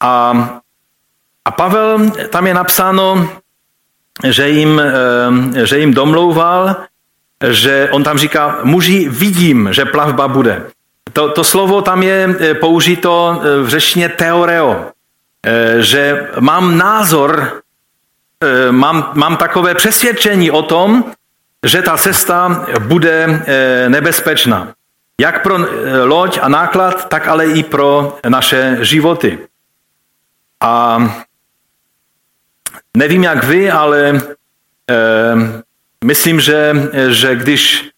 A, 0.00 0.34
a 1.44 1.50
Pavel, 1.50 2.10
tam 2.28 2.46
je 2.46 2.54
napsáno, 2.54 3.28
že 4.22 4.48
jim, 4.48 4.80
eh, 4.80 5.66
že 5.66 5.78
jim 5.78 5.94
domlouval, 5.94 6.76
že 7.50 7.88
on 7.90 8.04
tam 8.04 8.18
říká, 8.18 8.58
muži, 8.62 9.08
vidím, 9.08 9.68
že 9.72 9.84
plavba 9.84 10.28
bude. 10.28 10.62
To, 11.12 11.28
to 11.28 11.44
slovo 11.44 11.82
tam 11.82 12.02
je 12.02 12.36
eh, 12.38 12.54
použito 12.54 13.10
eh, 13.10 13.62
v 13.62 13.68
řečtině 13.68 14.08
teoreo, 14.08 14.90
že 15.78 16.30
mám 16.40 16.78
názor, 16.78 17.60
mám, 18.70 19.12
mám 19.14 19.36
takové 19.36 19.74
přesvědčení 19.74 20.50
o 20.50 20.62
tom, 20.62 21.04
že 21.66 21.82
ta 21.82 21.96
cesta 21.96 22.66
bude 22.78 23.44
nebezpečná. 23.88 24.72
Jak 25.20 25.42
pro 25.42 25.58
loď 26.04 26.38
a 26.42 26.48
náklad, 26.48 27.08
tak 27.08 27.28
ale 27.28 27.46
i 27.46 27.62
pro 27.62 28.18
naše 28.28 28.78
životy. 28.80 29.38
A 30.60 30.98
nevím 32.96 33.22
jak 33.22 33.44
vy, 33.44 33.70
ale 33.70 34.20
myslím, 36.04 36.40
že, 36.40 36.72
že 37.08 37.36
když 37.36 37.94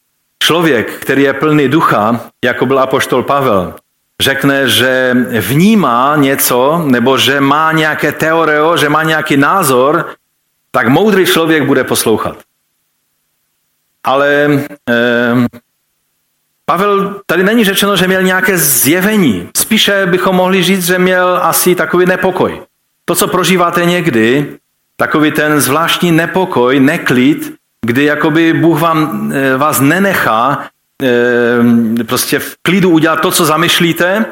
Člověk, 0.46 0.92
který 0.92 1.22
je 1.22 1.32
plný 1.32 1.68
ducha, 1.68 2.20
jako 2.44 2.66
byl 2.66 2.78
apoštol 2.78 3.22
Pavel, 3.22 3.74
řekne, 4.22 4.68
že 4.68 5.16
vnímá 5.40 6.16
něco, 6.16 6.82
nebo 6.86 7.18
že 7.18 7.40
má 7.40 7.72
nějaké 7.72 8.12
teoreo, 8.12 8.76
že 8.76 8.88
má 8.88 9.02
nějaký 9.02 9.36
názor, 9.36 10.06
tak 10.70 10.88
moudrý 10.88 11.26
člověk 11.26 11.64
bude 11.64 11.84
poslouchat. 11.84 12.36
Ale 14.04 14.48
eh, 14.90 15.46
Pavel, 16.64 17.20
tady 17.26 17.42
není 17.42 17.64
řečeno, 17.64 17.96
že 17.96 18.08
měl 18.08 18.22
nějaké 18.22 18.58
zjevení. 18.58 19.48
Spíše 19.56 20.06
bychom 20.06 20.36
mohli 20.36 20.62
říct, 20.62 20.86
že 20.86 20.98
měl 20.98 21.38
asi 21.42 21.74
takový 21.74 22.06
nepokoj. 22.06 22.62
To, 23.04 23.14
co 23.14 23.28
prožíváte 23.28 23.84
někdy, 23.84 24.56
takový 24.96 25.30
ten 25.30 25.60
zvláštní 25.60 26.12
nepokoj, 26.12 26.80
neklid, 26.80 27.54
kdy 27.86 28.04
jakoby 28.04 28.52
Bůh 28.52 28.80
vám, 28.80 29.32
eh, 29.34 29.56
vás 29.56 29.80
nenechá 29.80 30.68
eh, 31.02 32.04
prostě 32.04 32.38
v 32.38 32.56
klidu 32.62 32.90
udělat 32.90 33.20
to, 33.20 33.30
co 33.30 33.44
zamýšlíte 33.44 34.24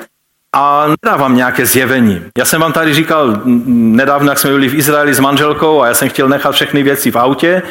a 0.52 0.86
nedá 0.86 1.16
vám 1.16 1.36
nějaké 1.36 1.66
zjevení. 1.66 2.22
Já 2.38 2.44
jsem 2.44 2.60
vám 2.60 2.72
tady 2.72 2.94
říkal 2.94 3.42
nedávno, 3.44 4.30
jak 4.30 4.38
jsme 4.38 4.50
byli 4.50 4.68
v 4.68 4.74
Izraeli 4.74 5.14
s 5.14 5.20
manželkou 5.20 5.82
a 5.82 5.86
já 5.86 5.94
jsem 5.94 6.08
chtěl 6.08 6.28
nechat 6.28 6.54
všechny 6.54 6.82
věci 6.82 7.10
v 7.10 7.16
autě 7.16 7.62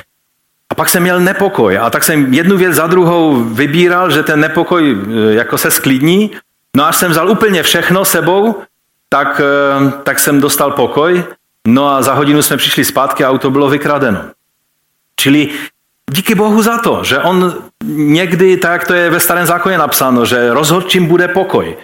a 0.70 0.76
pak 0.76 0.90
jsem 0.90 1.04
měl 1.04 1.20
nepokoj 1.20 1.78
a 1.78 1.90
tak 1.90 2.04
jsem 2.04 2.34
jednu 2.34 2.58
věc 2.58 2.74
za 2.74 2.88
druhou 2.88 3.44
vybíral, 3.44 4.12
že 4.12 4.24
ten 4.24 4.40
nepokoj 4.40 4.98
eh, 4.98 5.34
jako 5.34 5.58
se 5.58 5.72
sklidní. 5.72 6.32
No 6.78 6.86
až 6.86 6.96
jsem 6.96 7.12
vzal 7.12 7.30
úplně 7.30 7.64
všechno 7.64 8.06
sebou, 8.06 8.62
tak, 9.10 9.42
tak 10.04 10.20
jsem 10.20 10.42
dostal 10.42 10.72
pokoj. 10.72 11.24
No 11.68 11.88
a 11.90 12.02
za 12.02 12.14
hodinu 12.14 12.42
jsme 12.42 12.58
přišli 12.58 12.86
zpátky 12.86 13.24
a 13.24 13.30
auto 13.30 13.52
bylo 13.52 13.70
vykradeno. 13.70 14.22
Čili 15.16 15.50
díky 16.12 16.36
Bohu 16.36 16.62
za 16.62 16.78
to, 16.78 17.04
že 17.04 17.20
on 17.20 17.56
někdy, 17.86 18.58
tak 18.58 18.72
jak 18.72 18.88
to 18.88 18.94
je 18.94 19.10
ve 19.10 19.20
starém 19.20 19.46
zákoně 19.46 19.78
napsáno, 19.78 20.26
že 20.26 20.54
rozhodčím 20.54 21.06
bude 21.06 21.28
pokoj. 21.28 21.78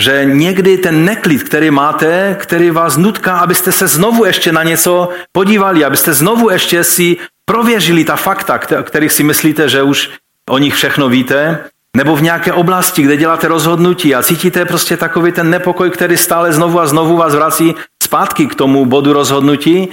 Že 0.00 0.24
někdy 0.24 0.78
ten 0.78 1.04
neklid, 1.04 1.42
který 1.42 1.70
máte, 1.70 2.36
který 2.40 2.70
vás 2.70 2.96
nutká, 2.96 3.38
abyste 3.38 3.72
se 3.72 3.86
znovu 3.86 4.24
ještě 4.24 4.52
na 4.52 4.62
něco 4.62 5.08
podívali, 5.32 5.84
abyste 5.84 6.12
znovu 6.12 6.50
ještě 6.50 6.84
si 6.84 7.16
prověřili 7.44 8.04
ta 8.04 8.16
fakta, 8.16 8.58
kterých 8.58 9.12
si 9.12 9.22
myslíte, 9.22 9.68
že 9.68 9.82
už 9.82 10.10
o 10.50 10.58
nich 10.58 10.74
všechno 10.74 11.08
víte, 11.08 11.64
nebo 11.94 12.16
v 12.16 12.22
nějaké 12.22 12.52
oblasti, 12.52 13.02
kde 13.02 13.16
děláte 13.16 13.48
rozhodnutí 13.48 14.14
a 14.14 14.22
cítíte 14.22 14.64
prostě 14.64 14.96
takový 14.96 15.32
ten 15.32 15.50
nepokoj, 15.50 15.90
který 15.90 16.16
stále 16.16 16.52
znovu 16.52 16.80
a 16.80 16.86
znovu 16.86 17.16
vás 17.16 17.34
vrací 17.34 17.74
zpátky 18.02 18.46
k 18.46 18.54
tomu 18.54 18.86
bodu 18.86 19.12
rozhodnutí, 19.12 19.88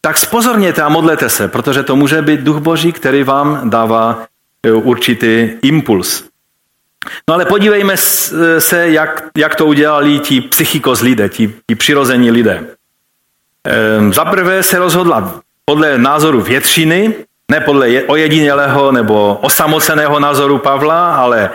tak 0.00 0.18
spozorněte 0.18 0.82
a 0.82 0.88
modlete 0.88 1.28
se, 1.28 1.48
protože 1.48 1.82
to 1.82 1.96
může 1.96 2.22
být 2.22 2.40
duch 2.40 2.58
boží, 2.58 2.92
který 2.92 3.22
vám 3.22 3.70
dává 3.70 4.26
e, 4.62 4.72
určitý 4.72 5.50
impuls. 5.62 6.24
No 7.28 7.34
ale 7.34 7.44
podívejme 7.44 7.96
se, 8.58 8.88
jak, 8.88 9.24
jak 9.36 9.54
to 9.54 9.66
udělali 9.66 10.18
ti 10.18 10.40
psychikos 10.40 11.00
lidé, 11.00 11.28
ti, 11.28 11.54
ti 11.66 11.74
přirození 11.74 12.30
lidé. 12.30 12.66
Ehm, 13.64 14.12
za 14.12 14.24
prvé 14.24 14.62
se 14.62 14.78
rozhodla 14.78 15.40
podle 15.64 15.98
názoru 15.98 16.40
většiny, 16.40 17.14
ne 17.50 17.60
podle 17.60 18.02
ojedinělého 18.02 18.92
nebo 18.92 19.38
osamoceného 19.42 20.20
názoru 20.20 20.58
Pavla, 20.58 21.14
ale 21.14 21.50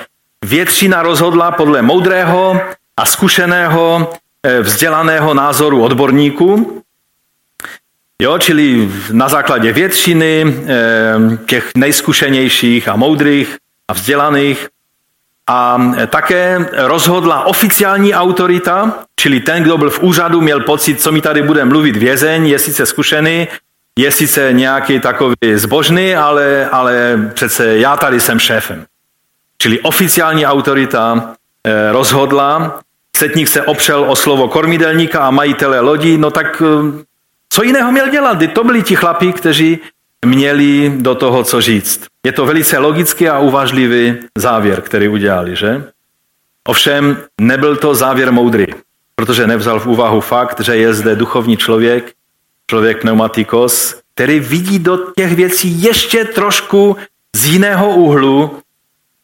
většina 0.45 1.01
rozhodla 1.01 1.51
podle 1.51 1.81
moudrého 1.81 2.61
a 2.97 3.05
zkušeného, 3.05 4.13
e, 4.43 4.61
vzdělaného 4.61 5.33
názoru 5.33 5.83
odborníků. 5.83 6.81
Jo, 8.21 8.37
čili 8.37 8.91
na 9.11 9.29
základě 9.29 9.73
většiny 9.73 10.41
ehm, 10.41 11.37
těch 11.45 11.71
nejzkušenějších 11.75 12.87
a 12.87 12.95
moudrých 12.95 13.57
a 13.87 13.93
vzdělaných 13.93 14.67
a 15.47 15.81
také 16.07 16.65
rozhodla 16.73 17.45
oficiální 17.45 18.13
autorita, 18.13 19.03
čili 19.15 19.39
ten, 19.39 19.63
kdo 19.63 19.77
byl 19.77 19.89
v 19.89 20.03
úřadu, 20.03 20.41
měl 20.41 20.59
pocit, 20.59 21.01
co 21.01 21.11
mi 21.11 21.21
tady 21.21 21.41
bude 21.41 21.65
mluvit 21.65 21.97
vězeň, 21.97 22.47
je 22.47 22.59
sice 22.59 22.85
zkušený, 22.85 23.47
je 23.99 24.11
sice 24.11 24.53
nějaký 24.53 24.99
takový 24.99 25.35
zbožný, 25.55 26.15
ale, 26.15 26.69
ale 26.71 27.19
přece 27.33 27.77
já 27.77 27.97
tady 27.97 28.19
jsem 28.19 28.39
šéfem. 28.39 28.85
Čili 29.57 29.79
oficiální 29.79 30.45
autorita 30.45 31.33
eh, 31.67 31.91
rozhodla, 31.91 32.79
setník 33.17 33.47
se 33.47 33.61
opřel 33.61 34.05
o 34.11 34.15
slovo 34.15 34.47
kormidelníka 34.47 35.27
a 35.27 35.31
majitele 35.31 35.79
lodí, 35.79 36.17
no 36.17 36.31
tak 36.31 36.61
eh, 36.65 37.03
co 37.49 37.63
jiného 37.63 37.91
měl 37.91 38.09
dělat? 38.09 38.37
To 38.53 38.63
byli 38.63 38.83
ti 38.83 38.95
chlapí, 38.95 39.33
kteří 39.33 39.79
měli 40.25 40.93
do 40.97 41.15
toho 41.15 41.43
co 41.43 41.61
říct. 41.61 42.05
Je 42.25 42.31
to 42.31 42.45
velice 42.45 42.77
logický 42.77 43.29
a 43.29 43.39
uvažlivý 43.39 44.15
závěr, 44.37 44.81
který 44.81 45.07
udělali, 45.07 45.55
že? 45.55 45.83
Ovšem 46.67 47.17
nebyl 47.41 47.75
to 47.75 47.95
závěr 47.95 48.31
moudrý, 48.31 48.65
protože 49.15 49.47
nevzal 49.47 49.79
v 49.79 49.87
úvahu 49.87 50.21
fakt, 50.21 50.59
že 50.59 50.75
je 50.75 50.93
zde 50.93 51.15
duchovní 51.15 51.57
člověk, 51.57 52.13
člověk 52.71 53.01
pneumatikos, 53.01 53.99
který 54.15 54.39
vidí 54.39 54.79
do 54.79 55.11
těch 55.11 55.35
věcí 55.35 55.83
ještě 55.83 56.25
trošku 56.25 56.95
z 57.35 57.59
jiného 57.59 57.89
úhlu, 57.99 58.63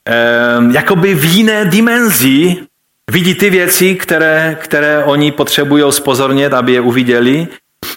eh, 0.03 0.59
jakoby 0.71 1.15
v 1.15 1.25
jiné 1.25 1.65
dimenzi, 1.65 2.67
vidí 3.07 3.39
ty 3.39 3.47
věci, 3.49 3.95
které, 3.95 4.59
které 4.59 5.03
oni 5.03 5.31
potřebují 5.31 5.83
spozornět, 5.95 6.51
aby 6.53 6.75
je 6.75 6.81
uviděli 6.81 7.47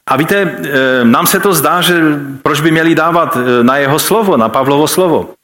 a 0.06 0.16
víte, 0.16 0.36
eh, 0.36 1.04
nám 1.04 1.26
se 1.26 1.40
to 1.40 1.54
zdá, 1.54 1.82
že 1.82 1.94
proč 2.42 2.60
by 2.60 2.70
měli 2.70 2.94
dávat 2.94 3.34
eh, 3.34 3.62
na 3.66 3.76
jeho 3.76 3.98
slovo, 3.98 4.36
na 4.36 4.48
Pavlovo 4.48 4.86
slovo. 4.86 5.34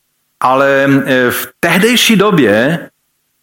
Ale 0.40 0.86
eh, 0.86 1.30
v 1.30 1.50
tehdejší 1.60 2.16
době 2.16 2.78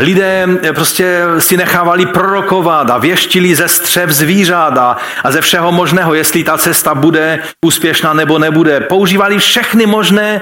lidé 0.02 0.48
prostě 0.76 1.22
si 1.39 1.58
nechávali 1.58 2.06
prorokovat 2.06 2.89
a 2.89 2.98
věštili 2.98 3.56
ze 3.56 3.68
střev 3.68 4.10
zvířat 4.10 4.78
a, 4.78 4.98
a 5.24 5.32
ze 5.32 5.41
všeho 5.41 5.72
možného, 5.72 6.14
jestli 6.14 6.44
ta 6.44 6.58
cesta 6.58 6.96
bude 6.96 7.39
úspěšná 7.66 8.14
nebo 8.14 8.39
nebude. 8.39 8.80
Používali 8.80 9.39
všechny 9.39 9.86
možné 9.86 10.41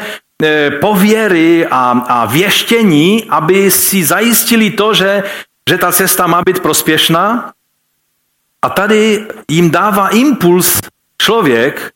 pověry 0.82 1.68
a, 1.72 1.91
a 2.08 2.26
věštění, 2.26 3.26
aby 3.30 3.72
si 3.72 4.04
zajistili 4.04 4.70
to, 4.70 4.93
že, 4.93 5.24
že 5.70 5.78
ta 5.78 5.91
cesta 5.91 6.28
má 6.28 6.41
být 6.41 6.60
prospěšná 6.60 7.54
a 8.62 8.70
tady 8.70 9.28
jim 9.49 9.72
dává 9.72 10.10
impuls 10.10 10.80
člověk, 11.22 11.91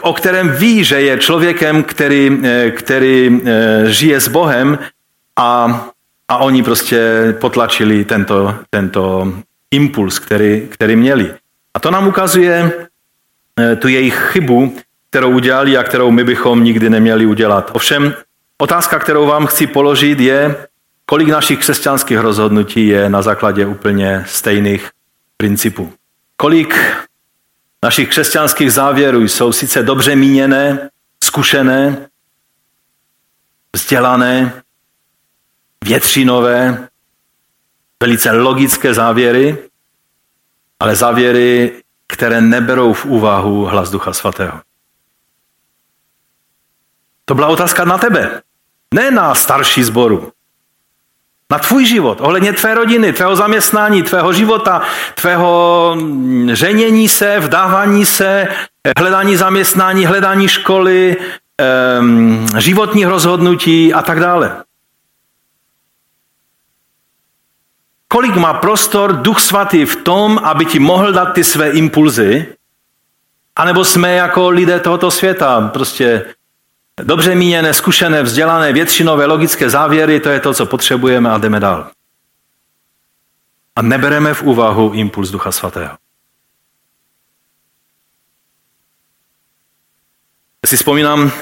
o 0.00 0.12
kterém 0.12 0.48
ví, 0.48 0.84
že 0.84 1.00
je 1.00 1.18
člověkem, 1.18 1.82
který, 1.82 2.40
eh, 2.44 2.70
který 2.70 3.40
eh, 3.44 3.84
žije 3.86 4.20
s 4.20 4.28
Bohem 4.28 4.78
a, 5.36 5.80
a 6.30 6.36
oni 6.36 6.62
prostě 6.62 7.34
potlačili 7.40 8.04
tento, 8.04 8.54
tento 8.70 9.32
impuls, 9.70 10.18
který, 10.18 10.68
který 10.70 10.96
měli. 10.96 11.34
A 11.74 11.80
to 11.80 11.90
nám 11.90 12.08
ukazuje 12.08 12.72
eh, 13.60 13.76
tu 13.76 13.88
jejich 13.88 14.14
chybu, 14.14 14.76
kterou 15.10 15.30
udělali 15.30 15.76
a 15.76 15.82
kterou 15.82 16.10
my 16.10 16.24
bychom 16.24 16.64
nikdy 16.64 16.90
neměli 16.90 17.26
udělat. 17.26 17.70
Ovšem, 17.74 18.14
otázka, 18.58 18.98
kterou 18.98 19.26
vám 19.26 19.46
chci 19.46 19.66
položit, 19.66 20.20
je, 20.20 20.66
kolik 21.06 21.28
našich 21.28 21.58
křesťanských 21.58 22.18
rozhodnutí 22.18 22.86
je 22.86 23.08
na 23.08 23.22
základě 23.22 23.66
úplně 23.66 24.24
stejných 24.26 24.90
principu. 25.36 25.92
Kolik 26.36 26.96
našich 27.82 28.08
křesťanských 28.08 28.72
závěrů 28.72 29.20
jsou 29.20 29.52
sice 29.52 29.82
dobře 29.82 30.16
míněné, 30.16 30.90
zkušené, 31.24 32.06
vzdělané, 33.72 34.59
většinové, 35.84 36.88
velice 38.02 38.30
logické 38.30 38.94
závěry, 38.94 39.58
ale 40.80 40.96
závěry, 40.96 41.82
které 42.06 42.40
neberou 42.40 42.92
v 42.92 43.04
úvahu 43.04 43.64
hlas 43.64 43.90
Ducha 43.90 44.12
Svatého. 44.12 44.60
To 47.24 47.34
byla 47.34 47.48
otázka 47.48 47.84
na 47.84 47.98
tebe, 47.98 48.42
ne 48.94 49.10
na 49.10 49.34
starší 49.34 49.82
zboru 49.82 50.32
na 51.50 51.58
tvůj 51.58 51.86
život, 51.86 52.18
ohledně 52.20 52.52
tvé 52.52 52.74
rodiny, 52.74 53.12
tvého 53.12 53.36
zaměstnání, 53.36 54.02
tvého 54.02 54.32
života, 54.32 54.82
tvého 55.14 55.92
mm, 56.00 56.54
ženění 56.54 57.08
se, 57.08 57.40
vdávání 57.40 58.06
se, 58.06 58.48
hledání 58.98 59.36
zaměstnání, 59.36 60.06
hledání 60.06 60.48
školy, 60.48 61.16
životních 62.58 63.06
rozhodnutí 63.06 63.94
a 63.94 64.02
tak 64.02 64.20
dále. 64.20 64.62
Kolik 68.10 68.36
má 68.36 68.54
prostor 68.54 69.12
Duch 69.22 69.40
Svatý 69.40 69.84
v 69.84 69.96
tom, 69.96 70.38
aby 70.38 70.64
ti 70.64 70.78
mohl 70.78 71.12
dát 71.12 71.32
ty 71.32 71.44
své 71.44 71.70
impulzy, 71.70 72.56
anebo 73.56 73.84
jsme 73.84 74.14
jako 74.14 74.50
lidé 74.50 74.80
tohoto 74.80 75.10
světa, 75.10 75.68
prostě 75.68 76.34
Dobře 77.02 77.34
míněné, 77.34 77.74
zkušené, 77.74 78.22
vzdělané, 78.22 78.72
většinové, 78.72 79.26
logické 79.26 79.70
závěry, 79.70 80.20
to 80.20 80.28
je 80.28 80.40
to, 80.40 80.54
co 80.54 80.66
potřebujeme 80.66 81.30
a 81.30 81.38
jdeme 81.38 81.60
dál. 81.60 81.90
A 83.76 83.82
nebereme 83.82 84.34
v 84.34 84.42
úvahu 84.42 84.92
impuls 84.92 85.30
Ducha 85.30 85.52
Svatého. 85.52 85.98
Já 90.64 90.68
si 90.68 90.76
vzpomínám, 90.76 91.32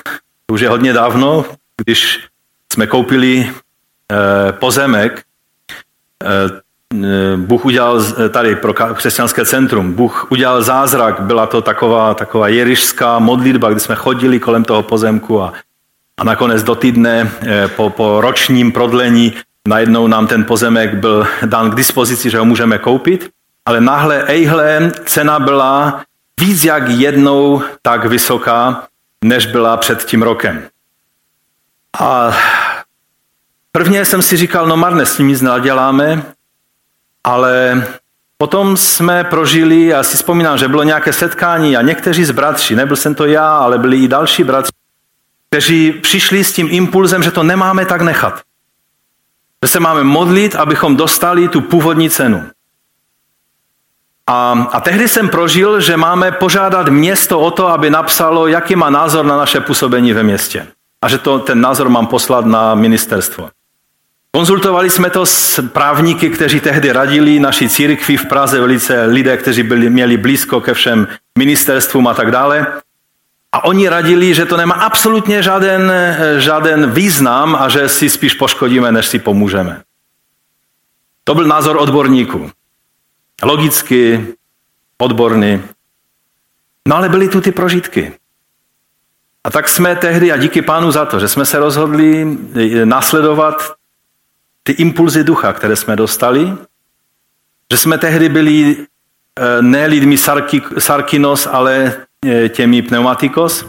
už 0.53 0.61
je 0.61 0.69
hodně 0.69 0.93
dávno, 0.93 1.45
když 1.77 2.29
jsme 2.73 2.87
koupili 2.87 3.53
eh, 4.13 4.53
pozemek, 4.53 5.25
Bůh 7.37 7.65
udělal 7.65 8.03
tady 8.31 8.57
pro 8.57 8.75
křesťanské 8.75 9.45
centrum, 9.45 9.93
Bůh 9.93 10.27
udělal 10.31 10.63
zázrak, 10.63 11.21
byla 11.21 11.47
to 11.47 11.63
taková, 11.63 12.15
taková 12.15 12.49
jerišská 12.49 13.19
modlitba, 13.19 13.71
kdy 13.71 13.81
jsme 13.81 13.95
chodili 13.95 14.41
kolem 14.41 14.65
toho 14.65 14.83
pozemku 14.83 15.43
a, 15.43 15.53
a 16.19 16.25
nakonec 16.25 16.63
do 16.63 16.75
týdne 16.75 17.31
eh, 17.41 17.69
po, 17.69 17.91
po 17.91 18.21
ročním 18.21 18.73
prodlení 18.73 19.35
najednou 19.69 20.07
nám 20.07 20.27
ten 20.27 20.45
pozemek 20.45 20.95
byl 20.95 21.27
dán 21.45 21.71
k 21.71 21.75
dispozici, 21.75 22.31
že 22.31 22.39
ho 22.39 22.45
můžeme 22.45 22.79
koupit, 22.79 23.31
ale 23.67 23.81
náhle, 23.81 24.23
ejhle, 24.23 24.93
cena 25.05 25.39
byla 25.39 26.03
víc 26.41 26.65
jak 26.65 26.89
jednou 26.89 27.63
tak 27.83 28.05
vysoká, 28.05 28.83
než 29.25 29.47
byla 29.47 29.77
před 29.77 30.05
tím 30.05 30.23
rokem. 30.23 30.63
A 32.01 32.37
prvně 33.73 34.05
jsem 34.05 34.23
si 34.23 34.37
říkal, 34.37 34.67
no 34.67 34.77
marně, 34.77 35.07
s 35.07 35.17
tím 35.17 35.29
nic 35.29 35.41
neděláme, 35.41 36.23
ale 37.25 37.87
potom 38.39 38.77
jsme 38.77 39.25
prožili, 39.25 39.87
já 39.87 40.03
si 40.03 40.17
vzpomínám, 40.17 40.59
že 40.59 40.69
bylo 40.69 40.83
nějaké 40.83 41.13
setkání 41.13 41.77
a 41.77 41.83
někteří 41.83 42.25
z 42.25 42.31
bratří, 42.31 42.75
nebyl 42.75 42.97
jsem 42.97 43.15
to 43.15 43.25
já, 43.25 43.57
ale 43.57 43.79
byli 43.79 43.97
i 43.97 44.09
další 44.09 44.45
bratři, 44.45 44.73
kteří 45.51 45.93
přišli 45.93 46.45
s 46.45 46.53
tím 46.53 46.69
impulzem, 46.71 47.23
že 47.23 47.31
to 47.31 47.43
nemáme 47.43 47.87
tak 47.87 48.03
nechat. 48.03 48.43
Že 49.65 49.69
se 49.69 49.81
máme 49.81 50.05
modlit, 50.05 50.55
abychom 50.55 50.97
dostali 50.97 51.49
tu 51.49 51.61
původní 51.61 52.11
cenu. 52.11 52.51
A, 54.27 54.69
a 54.73 54.81
tehdy 54.81 55.09
jsem 55.09 55.29
prožil, 55.29 55.81
že 55.81 55.97
máme 55.97 56.33
požádat 56.33 56.89
město 56.89 57.41
o 57.41 57.51
to, 57.51 57.69
aby 57.69 57.91
napsalo, 57.91 58.47
jaký 58.47 58.77
má 58.77 58.91
názor 58.91 59.25
na 59.25 59.37
naše 59.37 59.61
působení 59.61 60.13
ve 60.13 60.23
městě. 60.23 60.67
a 61.03 61.09
že 61.09 61.19
to, 61.19 61.39
ten 61.39 61.61
názor 61.61 61.89
mám 61.89 62.07
poslat 62.07 62.47
na 62.47 62.75
ministerstvo. 62.75 63.51
Konzultovali 64.31 64.91
jsme 64.91 65.11
to 65.11 65.27
s 65.27 65.69
právníky, 65.69 66.31
kteří 66.31 66.61
tehdy 66.61 66.93
radili 66.93 67.41
naší 67.41 67.69
církvi 67.69 68.17
v 68.17 68.27
Praze, 68.27 68.61
velice 68.61 69.05
lidé, 69.05 69.37
kteří 69.37 69.63
byli, 69.63 69.91
měli 69.91 70.17
blízko 70.17 70.61
ke 70.61 70.75
všem 70.75 71.09
ministerstvům 71.39 72.07
a 72.07 72.15
tak 72.15 72.31
dále. 72.31 72.67
A 73.53 73.65
oni 73.65 73.89
radili, 73.89 74.35
že 74.35 74.47
to 74.47 74.57
nemá 74.57 74.75
absolutně 74.75 75.43
žádný, 75.43 75.69
žádný 76.39 76.87
význam 76.87 77.57
a 77.57 77.69
že 77.69 77.89
si 77.89 78.11
spíš 78.11 78.35
poškodíme, 78.35 78.93
než 78.93 79.07
si 79.07 79.19
pomůžeme. 79.19 79.83
To 81.25 81.35
byl 81.35 81.45
názor 81.45 81.77
odborníků. 81.77 82.51
Logicky, 83.43 84.27
odborný. 84.99 85.63
No 86.89 86.97
ale 86.97 87.09
byly 87.09 87.29
tu 87.29 87.41
ty 87.41 87.53
prožitky. 87.53 88.13
A 89.45 89.51
tak 89.51 89.69
jsme 89.69 89.97
tehdy, 89.97 90.33
a 90.33 90.37
díky 90.37 90.63
pánu 90.63 90.91
za 90.91 91.05
to, 91.05 91.21
že 91.21 91.29
jsme 91.29 91.47
se 91.47 91.59
rozhodli 91.59 92.39
následovat 92.85 93.78
ty 94.69 94.73
impulzy 94.73 95.25
ducha, 95.25 95.53
které 95.53 95.77
jsme 95.77 95.97
dostali, 95.97 96.53
že 97.73 97.79
jsme 97.79 97.99
tehdy 97.99 98.29
byli 98.29 98.77
eh, 98.77 99.63
ne 99.63 99.87
lidmi 99.87 100.17
sarkinos, 100.79 101.49
ale 101.51 101.93
eh, 102.27 102.49
těmi 102.49 102.83
pneumatikos. 102.83 103.65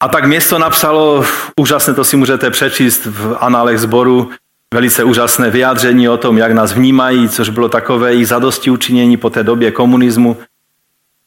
A 0.00 0.08
tak 0.08 0.24
město 0.24 0.58
napsalo, 0.58 1.24
úžasné 1.56 1.94
to 1.94 2.04
si 2.04 2.16
můžete 2.16 2.50
přečíst 2.50 3.06
v 3.06 3.36
análech 3.40 3.78
zboru, 3.78 4.30
velice 4.74 5.04
úžasné 5.04 5.50
vyjádření 5.50 6.08
o 6.08 6.16
tom, 6.16 6.38
jak 6.38 6.52
nás 6.52 6.72
vnímají, 6.72 7.28
což 7.28 7.48
bylo 7.48 7.68
takové 7.68 8.12
jejich 8.12 8.28
zadosti 8.28 8.70
učinění 8.70 9.16
po 9.16 9.30
té 9.30 9.44
době 9.44 9.70
komunismu. 9.70 10.36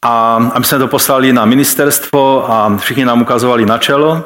A, 0.01 0.35
a 0.53 0.59
my 0.59 0.65
jsme 0.65 0.77
to 0.79 0.87
poslali 0.87 1.33
na 1.33 1.45
ministerstvo 1.45 2.51
a 2.51 2.77
všichni 2.77 3.05
nám 3.05 3.21
ukazovali 3.21 3.65
na 3.65 3.77
čelo. 3.77 4.25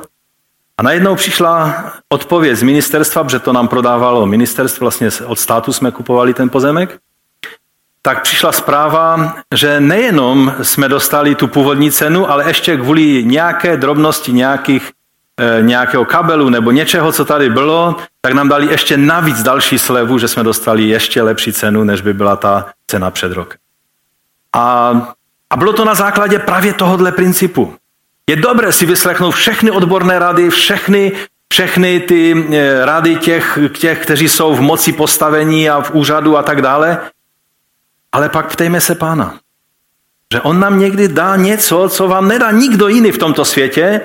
A 0.79 0.81
najednou 0.81 1.15
přišla 1.15 1.83
odpověď 2.09 2.57
z 2.57 2.63
ministerstva, 2.63 3.23
protože 3.23 3.39
to 3.39 3.53
nám 3.53 3.67
prodávalo 3.67 4.25
ministerstvo, 4.25 4.83
vlastně 4.83 5.09
od 5.25 5.39
státu 5.39 5.73
jsme 5.73 5.91
kupovali 5.91 6.33
ten 6.33 6.49
pozemek. 6.49 6.97
Tak 8.01 8.21
přišla 8.23 8.51
zpráva, 8.51 9.35
že 9.55 9.79
nejenom 9.79 10.55
jsme 10.61 10.89
dostali 10.89 11.35
tu 11.35 11.47
původní 11.47 11.91
cenu, 11.91 12.31
ale 12.31 12.47
ještě 12.47 12.77
kvůli 12.77 13.23
nějaké 13.23 13.77
drobnosti 13.77 14.33
nějakých, 14.33 14.91
e, 15.37 15.61
nějakého 15.61 16.05
kabelu 16.05 16.49
nebo 16.49 16.71
něčeho, 16.71 17.11
co 17.11 17.25
tady 17.25 17.49
bylo, 17.49 17.95
tak 18.21 18.33
nám 18.33 18.49
dali 18.49 18.67
ještě 18.71 18.97
navíc 18.97 19.43
další 19.43 19.79
slevu, 19.79 20.17
že 20.17 20.27
jsme 20.27 20.43
dostali 20.43 20.83
ještě 20.83 21.21
lepší 21.21 21.53
cenu, 21.53 21.83
než 21.83 22.01
by 22.01 22.13
byla 22.13 22.35
ta 22.35 22.65
cena 22.87 23.11
před 23.11 23.31
rokem. 23.31 23.59
A, 24.53 24.91
a 25.49 25.57
bylo 25.57 25.73
to 25.73 25.85
na 25.85 25.95
základě 25.95 26.39
právě 26.39 26.73
tohohle 26.73 27.11
principu. 27.11 27.78
Je 28.29 28.35
dobré 28.35 28.71
si 28.71 28.85
vyslechnout 28.85 29.31
všechny 29.31 29.71
odborné 29.71 30.19
rady, 30.19 30.49
všechny, 30.49 31.11
všechny 31.53 31.99
ty 31.99 32.45
eh, 32.53 32.85
rady 32.85 33.15
těch, 33.15 33.59
těch, 33.77 33.99
kteří 34.01 34.29
jsou 34.29 34.55
v 34.55 34.61
moci 34.61 34.93
postavení 34.93 35.69
a 35.69 35.81
v 35.81 35.91
úřadu 35.91 36.37
a 36.37 36.43
tak 36.43 36.61
dále, 36.61 36.99
ale 38.11 38.29
pak 38.29 38.51
ptejme 38.51 38.81
se 38.81 38.95
pána. 38.95 39.39
Že 40.33 40.41
on 40.41 40.59
nám 40.59 40.79
někdy 40.79 41.07
dá 41.07 41.35
něco, 41.35 41.89
co 41.89 42.07
vám 42.07 42.27
nedá 42.27 42.51
nikdo 42.51 42.87
jiný 42.87 43.11
v 43.11 43.17
tomto 43.17 43.45
světě, 43.45 44.01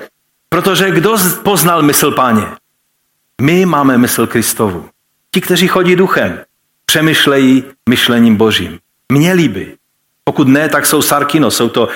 protože 0.49 0.91
kdo 0.91 1.17
poznal 1.43 1.81
mysl 1.81 2.11
páně? 2.11 2.45
My 3.41 3.65
máme 3.65 3.97
mysl 3.97 4.27
Kristovu. 4.27 4.89
Ti, 5.33 5.41
kteří 5.41 5.67
chodí 5.67 5.95
duchem, 5.95 6.39
přemýšlejí 6.85 7.63
myšlením 7.89 8.35
božím. 8.35 8.79
Měli 9.11 9.47
by. 9.47 9.75
Pokud 10.23 10.47
ne, 10.47 10.69
tak 10.69 10.85
jsou 10.85 11.01
sarkino, 11.01 11.51
jsou 11.51 11.69
to 11.69 11.89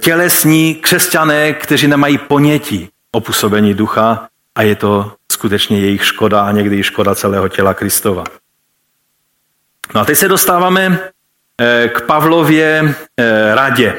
tělesní 0.00 0.74
křesťané, 0.74 1.52
kteří 1.52 1.88
nemají 1.88 2.18
ponětí 2.18 2.88
o 3.12 3.20
působení 3.20 3.74
ducha 3.74 4.28
a 4.54 4.62
je 4.62 4.74
to 4.74 5.12
skutečně 5.32 5.80
jejich 5.80 6.04
škoda 6.06 6.40
a 6.40 6.52
někdy 6.52 6.78
i 6.78 6.82
škoda 6.82 7.14
celého 7.14 7.48
těla 7.48 7.74
Kristova. 7.74 8.24
No 9.94 10.00
a 10.00 10.04
teď 10.04 10.18
se 10.18 10.28
dostáváme 10.28 10.98
e, 11.60 11.88
k 11.88 12.00
Pavlově 12.00 12.94
e, 13.16 13.54
radě. 13.54 13.94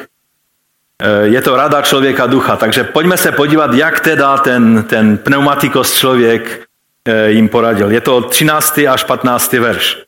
Je 1.22 1.42
to 1.42 1.56
rada 1.56 1.82
člověka 1.82 2.26
ducha, 2.26 2.56
takže 2.56 2.84
pojďme 2.84 3.16
se 3.16 3.32
podívat, 3.32 3.74
jak 3.74 4.00
teda 4.00 4.38
ten, 4.38 4.82
ten 4.82 5.18
pneumatikos 5.18 5.94
člověk 5.94 6.66
jim 7.26 7.48
poradil. 7.48 7.90
Je 7.90 8.00
to 8.00 8.20
13. 8.20 8.78
až 8.78 9.04
15. 9.04 9.52
verš. 9.52 9.98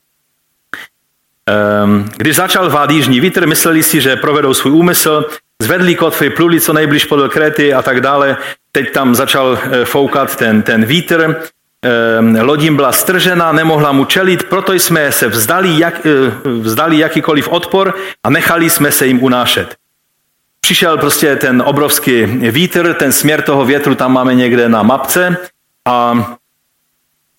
Když 2.17 2.35
začal 2.35 2.69
vád 2.69 2.91
jižní 2.91 3.19
vítr, 3.19 3.47
mysleli 3.47 3.83
si, 3.83 4.01
že 4.01 4.15
provedou 4.15 4.53
svůj 4.53 4.73
úmysl, 4.73 5.25
Zvedli 5.61 5.95
kotvy, 5.95 6.29
pluli 6.29 6.59
co 6.59 6.73
nejbliž 6.73 7.05
podle 7.05 7.29
Kréty 7.29 7.73
a 7.73 7.81
tak 7.81 8.01
dále. 8.01 8.37
Teď 8.71 8.91
tam 8.91 9.15
začal 9.15 9.59
eh, 9.61 9.85
foukat 9.85 10.35
ten, 10.35 10.61
ten 10.61 10.85
vítr, 10.85 11.41
eh, 11.85 12.41
lodím 12.41 12.75
byla 12.75 12.91
stržena, 12.91 13.51
nemohla 13.51 13.91
mu 13.91 14.05
čelit, 14.05 14.43
proto 14.43 14.73
jsme 14.73 15.11
se 15.11 15.27
vzdali, 15.27 15.79
jak, 15.79 16.05
eh, 16.05 16.49
vzdali 16.61 16.97
jakýkoliv 16.97 17.47
odpor 17.47 17.93
a 18.23 18.29
nechali 18.29 18.69
jsme 18.69 18.91
se 18.91 19.07
jim 19.07 19.23
unášet. 19.23 19.75
Přišel 20.61 20.97
prostě 20.97 21.35
ten 21.35 21.63
obrovský 21.65 22.25
vítr, 22.25 22.93
ten 22.93 23.11
směr 23.11 23.41
toho 23.41 23.65
větru 23.65 23.95
tam 23.95 24.13
máme 24.13 24.35
někde 24.35 24.69
na 24.69 24.83
mapce 24.83 25.37
a 25.85 26.35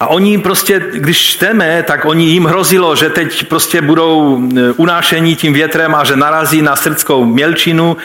a 0.03 0.07
oni 0.07 0.38
prostě, 0.38 0.82
když 0.92 1.18
čteme, 1.18 1.82
tak 1.82 2.05
oni 2.05 2.24
jim 2.24 2.44
hrozilo, 2.44 2.96
že 2.96 3.11
teď 3.11 3.44
prostě 3.48 3.80
budou 3.80 4.42
unášení 4.76 5.36
tím 5.36 5.53
větrem 5.53 5.94
a 5.94 6.05
že 6.05 6.16
narazí 6.16 6.62
na 6.62 6.76
srdskou 6.76 7.24
mělčinu 7.24 7.96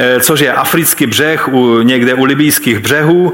Eh, 0.00 0.20
což 0.20 0.40
je 0.40 0.52
africký 0.52 1.06
břeh 1.06 1.48
u, 1.48 1.80
někde 1.82 2.14
u 2.14 2.24
libijských 2.24 2.78
břehů. 2.78 3.32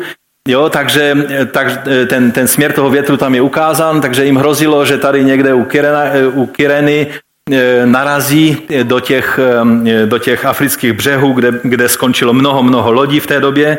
Jo, 0.48 0.68
takže 0.68 1.16
eh, 1.28 1.46
tak, 1.46 1.66
eh, 1.86 2.06
ten, 2.06 2.32
ten 2.32 2.48
směr 2.48 2.72
toho 2.72 2.90
větru 2.90 3.16
tam 3.16 3.34
je 3.34 3.40
ukázán, 3.40 4.00
takže 4.00 4.24
jim 4.24 4.36
hrozilo, 4.36 4.86
že 4.86 4.98
tady 4.98 5.24
někde 5.24 5.54
u, 5.54 5.64
Kirena, 5.64 6.02
u 6.32 6.46
Kireny 6.46 7.06
narazí 7.84 8.56
do 8.82 9.00
těch, 9.00 9.40
do 10.04 10.18
těch 10.18 10.44
afrických 10.44 10.92
břehů, 10.92 11.32
kde, 11.32 11.52
kde 11.62 11.88
skončilo 11.88 12.32
mnoho, 12.32 12.62
mnoho 12.62 12.92
lodí 12.92 13.20
v 13.20 13.26
té 13.26 13.40
době. 13.40 13.78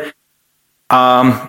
A, 0.92 1.48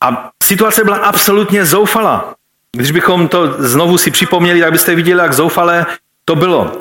a 0.00 0.30
situace 0.42 0.84
byla 0.84 0.96
absolutně 0.96 1.64
zoufalá. 1.64 2.34
Když 2.76 2.90
bychom 2.90 3.28
to 3.28 3.54
znovu 3.58 3.98
si 3.98 4.10
připomněli, 4.10 4.60
tak 4.60 4.72
byste 4.72 4.94
viděli, 4.94 5.20
jak 5.20 5.32
zoufalé 5.32 5.86
to 6.24 6.36
bylo. 6.36 6.72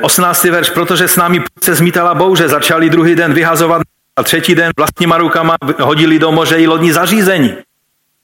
18. 0.00 0.44
Eh, 0.44 0.50
verš, 0.50 0.70
protože 0.70 1.08
s 1.08 1.16
námi 1.16 1.42
se 1.62 1.74
zmítala 1.74 2.14
bouře, 2.14 2.48
začali 2.48 2.90
druhý 2.90 3.14
den 3.14 3.32
vyhazovat 3.32 3.82
a 4.16 4.22
třetí 4.22 4.54
den 4.54 4.72
vlastníma 4.76 5.18
rukama 5.18 5.56
hodili 5.80 6.18
do 6.18 6.32
moře 6.32 6.56
i 6.56 6.66
lodní 6.66 6.92
zařízení. 6.92 7.56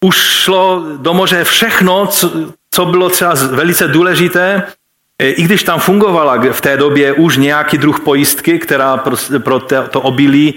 Už 0.05 0.17
šlo 0.17 0.85
do 0.97 1.15
moře 1.15 1.45
všechno, 1.45 2.07
co, 2.07 2.33
co 2.71 2.87
bylo 2.87 3.09
třeba 3.11 3.35
velice 3.51 3.89
důležité, 3.89 4.63
eh, 5.19 5.31
i 5.31 5.43
když 5.43 5.63
tam 5.63 5.81
fungovala 5.81 6.37
v 6.53 6.61
té 6.61 6.77
době 6.77 7.13
už 7.13 7.37
nějaký 7.37 7.79
druh 7.79 8.01
pojistky, 8.01 8.59
která 8.59 8.97
pro, 8.97 9.61
to 9.91 10.01
obilí 10.01 10.55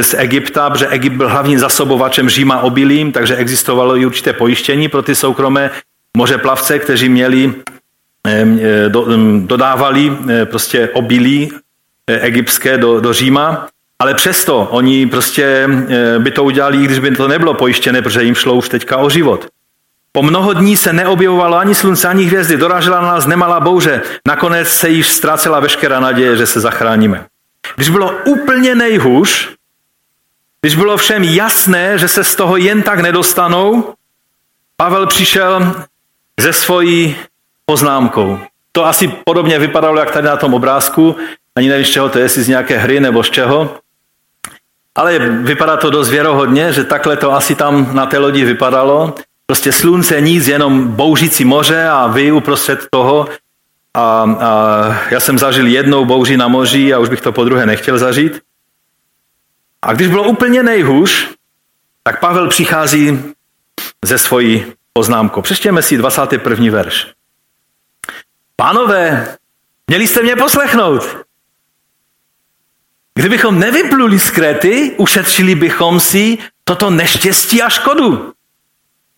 z 0.00 0.14
Egypta, 0.14 0.70
protože 0.70 0.88
Egypt 0.88 1.16
byl 1.16 1.28
hlavním 1.28 1.58
zasobovačem 1.58 2.28
Říma 2.28 2.60
obilím, 2.60 3.12
takže 3.12 3.36
existovalo 3.36 3.96
i 3.96 4.06
určité 4.06 4.32
pojištění 4.32 4.88
pro 4.88 5.02
ty 5.02 5.14
soukromé 5.14 5.70
mořeplavce, 6.16 6.78
kteří 6.78 7.08
měli 7.08 7.54
E, 8.26 8.90
dodávali 9.38 10.12
e, 10.28 10.46
prostě 10.46 10.88
obilí 10.92 11.52
e, 12.06 12.20
egyptské 12.20 12.78
do, 12.78 13.00
do 13.00 13.12
Říma, 13.12 13.66
ale 13.98 14.14
přesto 14.14 14.68
oni 14.70 15.06
prostě 15.06 15.68
by 16.18 16.30
to 16.30 16.44
udělali, 16.44 16.78
když 16.78 16.98
by 16.98 17.16
to 17.16 17.28
nebylo 17.28 17.54
pojištěné, 17.54 18.02
protože 18.02 18.22
jim 18.22 18.34
šlo 18.34 18.54
už 18.54 18.68
teďka 18.68 18.96
o 18.96 19.10
život. 19.10 19.46
Po 20.12 20.22
mnoho 20.22 20.52
dní 20.52 20.76
se 20.76 20.92
neobjevovalo 20.92 21.56
ani 21.56 21.74
slunce, 21.74 22.08
ani 22.08 22.24
hvězdy, 22.24 22.56
dorážela 22.56 23.00
na 23.00 23.06
nás 23.06 23.26
nemalá 23.26 23.60
bouře, 23.60 24.02
nakonec 24.26 24.68
se 24.68 24.88
již 24.88 25.08
ztrácela 25.08 25.60
veškerá 25.60 26.00
naděje, 26.00 26.36
že 26.36 26.46
se 26.46 26.60
zachráníme. 26.60 27.24
Když 27.76 27.88
bylo 27.88 28.12
úplně 28.24 28.74
nejhůř, 28.74 29.48
když 30.60 30.76
bylo 30.76 30.96
všem 30.96 31.24
jasné, 31.24 31.98
že 31.98 32.08
se 32.08 32.24
z 32.24 32.34
toho 32.34 32.56
jen 32.56 32.82
tak 32.82 33.00
nedostanou, 33.00 33.94
Pavel 34.76 35.06
přišel 35.06 35.72
ze 36.40 36.52
svojí 36.52 37.16
poznámkou. 37.66 38.38
To 38.72 38.86
asi 38.86 39.08
podobně 39.08 39.58
vypadalo, 39.58 39.98
jak 39.98 40.10
tady 40.10 40.26
na 40.26 40.36
tom 40.36 40.54
obrázku. 40.54 41.16
Ani 41.56 41.68
nevím, 41.68 41.86
z 41.86 41.90
čeho 41.90 42.08
to 42.08 42.18
je, 42.18 42.24
jestli 42.24 42.42
z 42.42 42.48
nějaké 42.48 42.78
hry 42.78 43.00
nebo 43.00 43.22
z 43.22 43.30
čeho. 43.30 43.76
Ale 44.94 45.18
vypadá 45.18 45.76
to 45.76 45.90
dost 45.90 46.10
věrohodně, 46.10 46.72
že 46.72 46.84
takhle 46.84 47.16
to 47.16 47.32
asi 47.32 47.54
tam 47.54 47.94
na 47.94 48.06
té 48.06 48.18
lodi 48.18 48.44
vypadalo. 48.44 49.14
Prostě 49.46 49.72
slunce, 49.72 50.20
nic, 50.20 50.48
jenom 50.48 50.88
bouřící 50.88 51.44
moře 51.44 51.88
a 51.88 52.06
vy 52.06 52.32
uprostřed 52.32 52.86
toho. 52.90 53.28
A, 53.94 54.36
a 54.40 55.00
já 55.10 55.20
jsem 55.20 55.38
zažil 55.38 55.66
jednou 55.66 56.04
bouři 56.04 56.36
na 56.36 56.48
moři 56.48 56.94
a 56.94 56.98
už 56.98 57.08
bych 57.08 57.20
to 57.20 57.32
po 57.32 57.44
druhé 57.44 57.66
nechtěl 57.66 57.98
zažít. 57.98 58.40
A 59.82 59.92
když 59.92 60.08
bylo 60.08 60.24
úplně 60.24 60.62
nejhůř, 60.62 61.28
tak 62.02 62.20
Pavel 62.20 62.48
přichází 62.48 63.34
ze 64.04 64.18
svojí 64.18 64.72
poznámkou. 64.92 65.42
Přečtěme 65.42 65.82
si 65.82 65.96
21. 65.96 66.70
verš. 66.70 67.12
Pánové, 68.56 69.36
měli 69.86 70.06
jste 70.06 70.22
mě 70.22 70.36
poslechnout. 70.36 71.16
Kdybychom 73.14 73.58
nevypluli 73.58 74.18
z 74.18 74.30
Krety, 74.30 74.94
ušetřili 74.98 75.54
bychom 75.54 76.00
si 76.00 76.38
toto 76.64 76.90
neštěstí 76.90 77.62
a 77.62 77.68
škodu. 77.68 78.32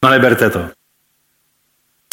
No 0.04 0.11
neberte 0.11 0.50
to. 0.50 0.70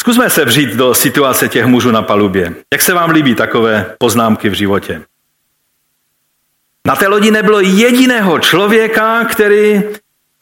Zkusme 0.00 0.30
se 0.30 0.44
vřít 0.44 0.70
do 0.70 0.94
situace 0.94 1.48
těch 1.48 1.66
mužů 1.66 1.90
na 1.90 2.02
palubě. 2.02 2.54
Jak 2.72 2.82
se 2.82 2.94
vám 2.94 3.10
líbí 3.10 3.34
takové 3.34 3.96
poznámky 3.98 4.48
v 4.48 4.54
životě? 4.54 5.02
Na 6.88 6.96
té 6.96 7.08
lodi 7.08 7.30
nebylo 7.30 7.60
jediného 7.60 8.38
člověka, 8.38 9.24
který 9.24 9.82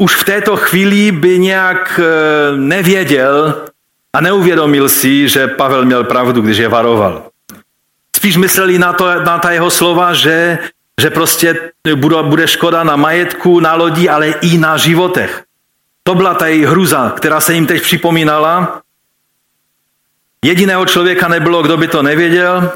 už 0.02 0.14
v 0.14 0.24
této 0.24 0.56
chvíli 0.56 1.12
by 1.12 1.38
nějak 1.38 2.00
eh, 2.02 2.56
nevěděl 2.56 3.64
a 4.12 4.20
neuvědomil 4.20 4.88
si, 4.88 5.28
že 5.28 5.46
Pavel 5.46 5.84
měl 5.84 6.04
pravdu, 6.04 6.40
když 6.40 6.58
je 6.58 6.68
varoval. 6.68 7.30
Spíš 8.16 8.36
mysleli 8.36 8.78
na, 8.78 8.92
to, 8.92 9.24
na 9.24 9.38
ta 9.38 9.50
jeho 9.50 9.70
slova, 9.70 10.14
že, 10.14 10.58
že 11.00 11.10
prostě 11.10 11.70
bude, 11.94 12.22
bude 12.22 12.48
škoda 12.48 12.84
na 12.84 12.96
majetku, 12.96 13.60
na 13.60 13.74
lodi, 13.74 14.08
ale 14.08 14.28
i 14.28 14.58
na 14.58 14.76
životech. 14.76 15.44
To 16.02 16.14
byla 16.14 16.34
ta 16.34 16.46
její 16.46 16.64
hruza, 16.64 17.12
která 17.16 17.40
se 17.40 17.54
jim 17.54 17.66
teď 17.66 17.82
připomínala. 17.82 18.82
Jediného 20.44 20.86
člověka 20.86 21.28
nebylo, 21.28 21.62
kdo 21.62 21.76
by 21.76 21.88
to 21.88 22.02
nevěděl. 22.02 22.72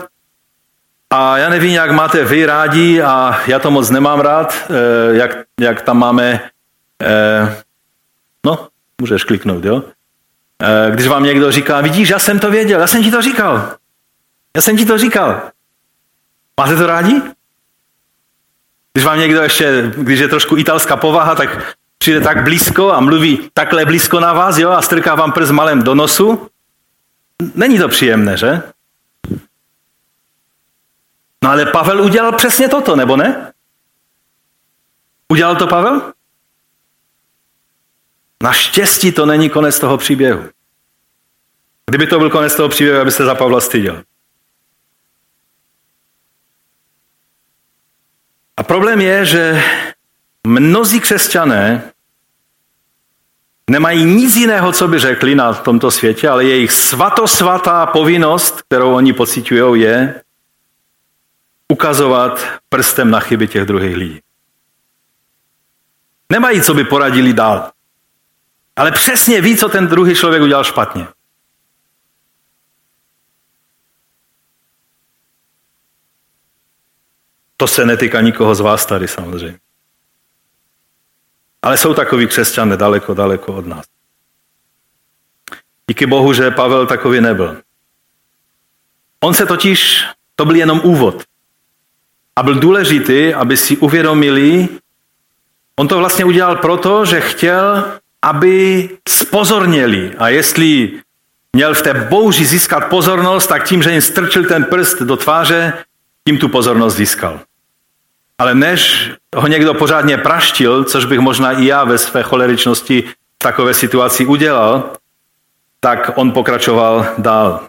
A 1.13 1.39
já 1.39 1.49
nevím, 1.49 1.71
jak 1.71 1.91
máte 1.91 2.25
vy 2.25 2.47
rádi, 2.47 3.03
a 3.03 3.41
já 3.47 3.59
to 3.59 3.71
moc 3.71 3.91
nemám 3.91 4.21
rád, 4.21 4.55
eh, 4.71 5.17
jak, 5.17 5.37
jak 5.61 5.83
tam 5.83 5.99
máme, 5.99 6.41
eh, 7.03 7.63
no, 8.47 8.69
můžeš 9.01 9.25
kliknout, 9.25 9.65
jo? 9.65 9.83
Eh, 10.63 10.91
když 10.91 11.07
vám 11.07 11.25
někdo 11.25 11.53
říká, 11.53 11.81
vidíš, 11.81 12.09
já 12.09 12.19
jsem 12.19 12.39
to 12.39 12.51
věděl, 12.51 12.81
já 12.81 12.87
jsem 12.87 13.03
ti 13.03 13.11
to 13.11 13.23
říkal. 13.23 13.77
Já 14.57 14.63
jsem 14.63 14.77
ti 14.77 14.87
to 14.87 14.99
říkal. 14.99 15.41
Máte 16.61 16.77
to 16.77 16.87
rádi? 16.87 17.23
Když 18.93 19.05
vám 19.05 19.19
někdo 19.19 19.43
ještě, 19.43 19.93
když 19.97 20.21
je 20.21 20.29
trošku 20.29 20.57
italská 20.57 20.97
povaha, 20.97 21.35
tak 21.35 21.77
přijde 21.99 22.21
tak 22.21 22.43
blízko 22.43 22.93
a 22.93 23.01
mluví 23.01 23.51
takhle 23.55 23.85
blízko 23.85 24.21
na 24.21 24.33
vás, 24.33 24.59
jo, 24.59 24.71
a 24.71 24.83
strká 24.83 25.15
vám 25.15 25.33
prst 25.33 25.51
malem 25.51 25.83
do 25.83 25.95
nosu. 25.95 26.49
Není 27.55 27.79
to 27.79 27.89
příjemné, 27.89 28.37
že? 28.37 28.63
No 31.45 31.51
ale 31.51 31.67
Pavel 31.67 32.01
udělal 32.01 32.33
přesně 32.33 32.69
toto, 32.69 32.97
nebo 32.97 33.17
ne? 33.17 33.53
Udělal 35.29 35.57
to 35.57 35.67
Pavel? 35.67 36.13
Naštěstí 38.43 39.13
to 39.13 39.27
není 39.27 39.51
konec 39.51 39.79
toho 39.79 39.99
příběhu. 39.99 40.49
Kdyby 41.87 42.07
to 42.07 42.19
byl 42.19 42.31
konec 42.31 42.55
toho 42.55 42.69
příběhu, 42.69 43.01
aby 43.01 43.11
se 43.13 43.25
za 43.25 43.35
Pavla 43.35 43.61
styděl. 43.61 44.03
A 48.57 48.63
problém 48.63 49.01
je, 49.01 49.27
že 49.27 49.63
mnozí 50.47 51.01
křesťané 51.01 51.93
nemají 53.71 54.05
nic 54.05 54.37
jiného, 54.37 54.73
co 54.73 54.89
by 54.89 54.99
řekli 54.99 55.35
na 55.35 55.55
tomto 55.55 55.91
světě, 55.91 56.29
ale 56.29 56.45
jejich 56.45 56.73
svatosvatá 56.73 57.87
povinnost, 57.87 58.63
kterou 58.63 58.95
oni 58.95 59.13
pocitují, 59.13 59.83
je 59.83 60.23
ukazovat 61.81 62.61
prstem 62.69 63.11
na 63.11 63.21
chyby 63.21 63.49
těch 63.49 63.65
druhých 63.65 63.97
lidí. 63.97 64.21
Nemají, 66.33 66.63
co 66.63 66.75
by 66.75 66.85
poradili 66.85 67.33
dál. 67.33 67.73
Ale 68.77 68.93
přesně 68.93 69.41
ví, 69.41 69.57
co 69.57 69.69
ten 69.69 69.89
druhý 69.89 70.15
člověk 70.15 70.43
udělal 70.43 70.65
špatně. 70.65 71.07
To 77.57 77.67
se 77.67 77.87
netýká 77.87 78.21
nikoho 78.21 78.55
z 78.55 78.61
vás 78.61 78.87
tady 78.87 79.09
samozřejmě. 79.09 79.59
Ale 81.63 81.79
jsou 81.79 81.95
takový 81.95 82.27
křesťané 82.27 82.77
daleko, 82.77 83.15
daleko 83.15 83.55
od 83.55 83.67
nás. 83.67 83.87
Díky 85.89 86.07
Bohu, 86.07 86.33
že 86.33 86.51
Pavel 86.51 86.87
takový 86.87 87.21
nebyl. 87.21 87.63
On 89.21 89.35
se 89.35 89.47
totiž, 89.47 90.05
to 90.37 90.45
byl 90.45 90.57
jenom 90.57 90.81
úvod. 90.85 91.30
A 92.37 92.43
byl 92.43 92.55
důležitý, 92.55 93.35
aby 93.35 93.57
si 93.57 93.77
uvědomili, 93.77 94.69
on 95.77 95.89
to 95.89 95.99
vlastně 95.99 96.25
udělal 96.25 96.57
proto, 96.57 97.05
že 97.05 97.21
chtěl, 97.21 97.85
aby 98.23 98.89
spozorněli. 99.09 100.15
A 100.19 100.29
jestli 100.29 101.01
měl 101.53 101.75
v 101.75 101.83
té 101.83 101.95
bouři 101.95 102.45
získat 102.45 102.81
pozornost, 102.81 103.47
tak 103.47 103.65
tím, 103.65 103.83
že 103.83 103.93
jim 103.93 104.01
strčil 104.01 104.45
ten 104.45 104.65
prst 104.65 105.03
do 105.03 105.17
tváře, 105.17 105.73
tím 106.25 106.39
tu 106.39 106.49
pozornost 106.49 106.97
získal. 106.97 107.41
Ale 108.39 108.55
než 108.55 109.11
ho 109.37 109.47
někdo 109.47 109.75
pořádně 109.75 110.19
praštil, 110.19 110.85
což 110.85 111.05
bych 111.05 111.19
možná 111.21 111.53
i 111.53 111.67
já 111.67 111.85
ve 111.85 111.99
své 111.99 112.23
choleričnosti 112.23 113.03
v 113.03 113.39
takové 113.39 113.75
situaci 113.75 114.27
udělal, 114.27 114.93
tak 115.81 116.11
on 116.15 116.33
pokračoval 116.33 117.07
dál. 117.19 117.69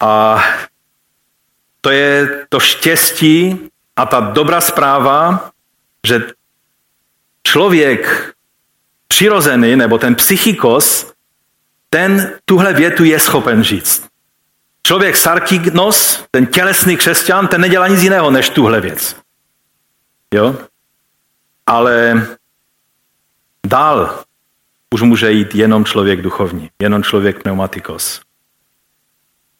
A 0.00 0.42
to 1.86 1.90
je 1.90 2.46
to 2.48 2.60
štěstí 2.60 3.70
a 3.96 4.06
ta 4.06 4.20
dobrá 4.20 4.60
zpráva, 4.60 5.50
že 6.06 6.22
člověk 7.42 8.34
přirozený, 9.08 9.76
nebo 9.76 9.98
ten 9.98 10.14
psychikos, 10.14 11.12
ten 11.90 12.38
tuhle 12.44 12.72
větu 12.72 13.04
je 13.04 13.20
schopen 13.20 13.62
říct. 13.62 14.08
Člověk 14.86 15.16
sarkignos, 15.16 16.26
ten 16.30 16.46
tělesný 16.46 16.96
křesťan, 16.96 17.48
ten 17.48 17.60
nedělá 17.60 17.88
nic 17.88 18.02
jiného 18.02 18.30
než 18.30 18.48
tuhle 18.48 18.80
věc. 18.80 19.16
Jo? 20.34 20.56
Ale 21.66 22.26
dál 23.66 24.24
už 24.94 25.02
může 25.02 25.32
jít 25.32 25.54
jenom 25.54 25.84
člověk 25.84 26.22
duchovní, 26.22 26.70
jenom 26.78 27.02
člověk 27.02 27.42
pneumatikos. 27.42 28.25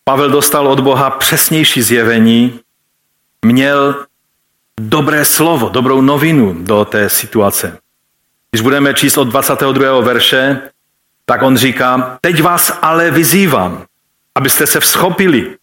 Pavel 0.09 0.31
dostal 0.31 0.69
od 0.69 0.81
Boha 0.81 1.11
přesnější 1.11 1.83
zjevení, 1.83 2.61
měl 3.45 4.07
dobré 4.81 5.25
slovo, 5.25 5.69
dobrou 5.69 6.01
novinu 6.01 6.57
do 6.59 6.85
té 6.85 7.09
situace. 7.09 7.79
Když 8.51 8.61
budeme 8.61 8.95
číst 8.95 9.19
od 9.19 9.25
22. 9.25 10.01
verše, 10.01 10.61
tak 11.25 11.43
on 11.43 11.57
říká, 11.57 12.19
teď 12.21 12.43
vás 12.43 12.79
ale 12.83 13.11
vyzývám, 13.11 13.85
abyste 14.35 14.67
se 14.67 14.81
vzchopili. 14.81 15.57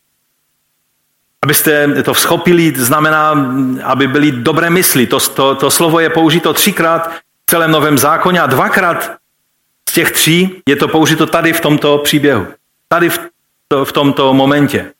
Abyste 1.43 2.03
to 2.03 2.13
vzchopili, 2.13 2.73
znamená, 2.75 3.55
aby 3.83 4.07
byly 4.07 4.31
dobré 4.31 4.69
mysli. 4.69 5.07
To, 5.07 5.19
to, 5.19 5.55
to 5.55 5.71
slovo 5.71 5.99
je 5.99 6.09
použito 6.09 6.53
třikrát 6.53 7.11
v 7.11 7.49
celém 7.49 7.71
Novém 7.71 7.97
zákoně 7.97 8.41
a 8.41 8.47
dvakrát 8.47 9.15
z 9.89 9.93
těch 9.93 10.11
tří 10.11 10.61
je 10.69 10.75
to 10.75 10.87
použito 10.87 11.25
tady 11.25 11.53
v 11.53 11.61
tomto 11.61 11.97
příběhu. 11.97 12.47
Tady 12.87 13.09
v, 13.09 13.32
v 13.83 13.91
tomto 13.91 14.33
momentě. 14.33 14.91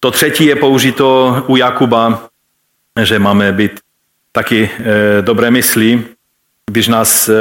To 0.00 0.10
třetí 0.10 0.46
je 0.46 0.56
použito 0.56 1.36
u 1.46 1.56
Jakuba, 1.56 2.28
že 3.02 3.18
máme 3.18 3.52
být 3.52 3.80
taky 4.32 4.70
e, 4.78 5.22
dobré 5.22 5.50
mysli, 5.50 6.04
když 6.70 6.88
nás 6.88 7.28
e, 7.28 7.34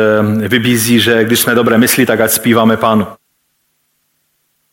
vybízí, 0.48 1.00
že 1.00 1.24
když 1.24 1.40
jsme 1.40 1.56
dobré 1.56 1.78
mysli, 1.78 2.06
tak 2.06 2.20
ať 2.20 2.32
zpíváme 2.32 2.78
pánu. 2.78 3.08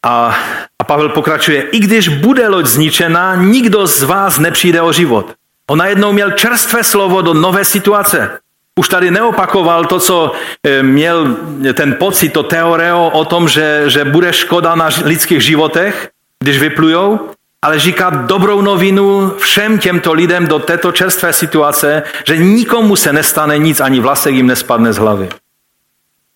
A, 0.02 0.36
a 0.78 0.84
Pavel 0.84 1.08
pokračuje, 1.08 1.62
i 1.62 1.78
když 1.78 2.08
bude 2.08 2.48
loď 2.48 2.66
zničena, 2.66 3.34
nikdo 3.34 3.86
z 3.86 4.02
vás 4.02 4.38
nepřijde 4.38 4.82
o 4.82 4.92
život. 4.92 5.34
On 5.70 5.78
najednou 5.78 6.12
měl 6.12 6.30
čerstvé 6.30 6.84
slovo 6.84 7.22
do 7.22 7.34
nové 7.34 7.64
situace. 7.64 8.38
Už 8.80 8.88
tady 8.88 9.10
neopakoval 9.10 9.84
to, 9.84 10.00
co 10.00 10.32
eh, 10.64 10.82
měl 10.82 11.36
ten 11.74 11.94
pocit, 11.94 12.28
to 12.28 12.42
teoreo 12.42 13.10
o 13.12 13.24
tom, 13.24 13.48
že, 13.48 13.84
že 13.86 14.04
bude 14.04 14.32
škoda 14.32 14.74
na 14.74 14.88
lidských 15.04 15.40
životech, 15.40 16.10
když 16.40 16.58
vyplujou, 16.58 17.30
ale 17.62 17.78
říká 17.78 18.10
dobrou 18.10 18.60
novinu 18.60 19.30
všem 19.38 19.78
těmto 19.78 20.12
lidem 20.12 20.46
do 20.46 20.58
této 20.58 20.92
čerstvé 20.92 21.32
situace, 21.32 22.02
že 22.26 22.36
nikomu 22.36 22.96
se 22.96 23.12
nestane 23.12 23.58
nic, 23.58 23.80
ani 23.80 24.00
vlasek 24.00 24.34
jim 24.34 24.46
nespadne 24.46 24.92
z 24.92 24.96
hlavy. 24.96 25.28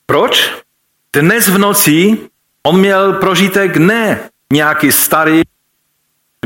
Proč? 0.07 0.53
Dnes 1.13 1.49
v 1.49 1.59
noci 1.59 2.19
On 2.67 2.81
měl 2.81 3.13
prožitek 3.13 3.77
ne 3.77 4.21
nějaký 4.53 4.93
starý 4.93 5.43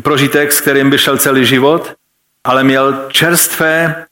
prožitek, 0.02 0.52
s 0.52 0.60
kterým 0.60 0.90
by 0.90 0.98
šel 0.98 1.18
celý 1.18 1.44
život, 1.44 1.92
ale 2.44 2.64
měl 2.64 3.06
čerstvé 3.08 4.06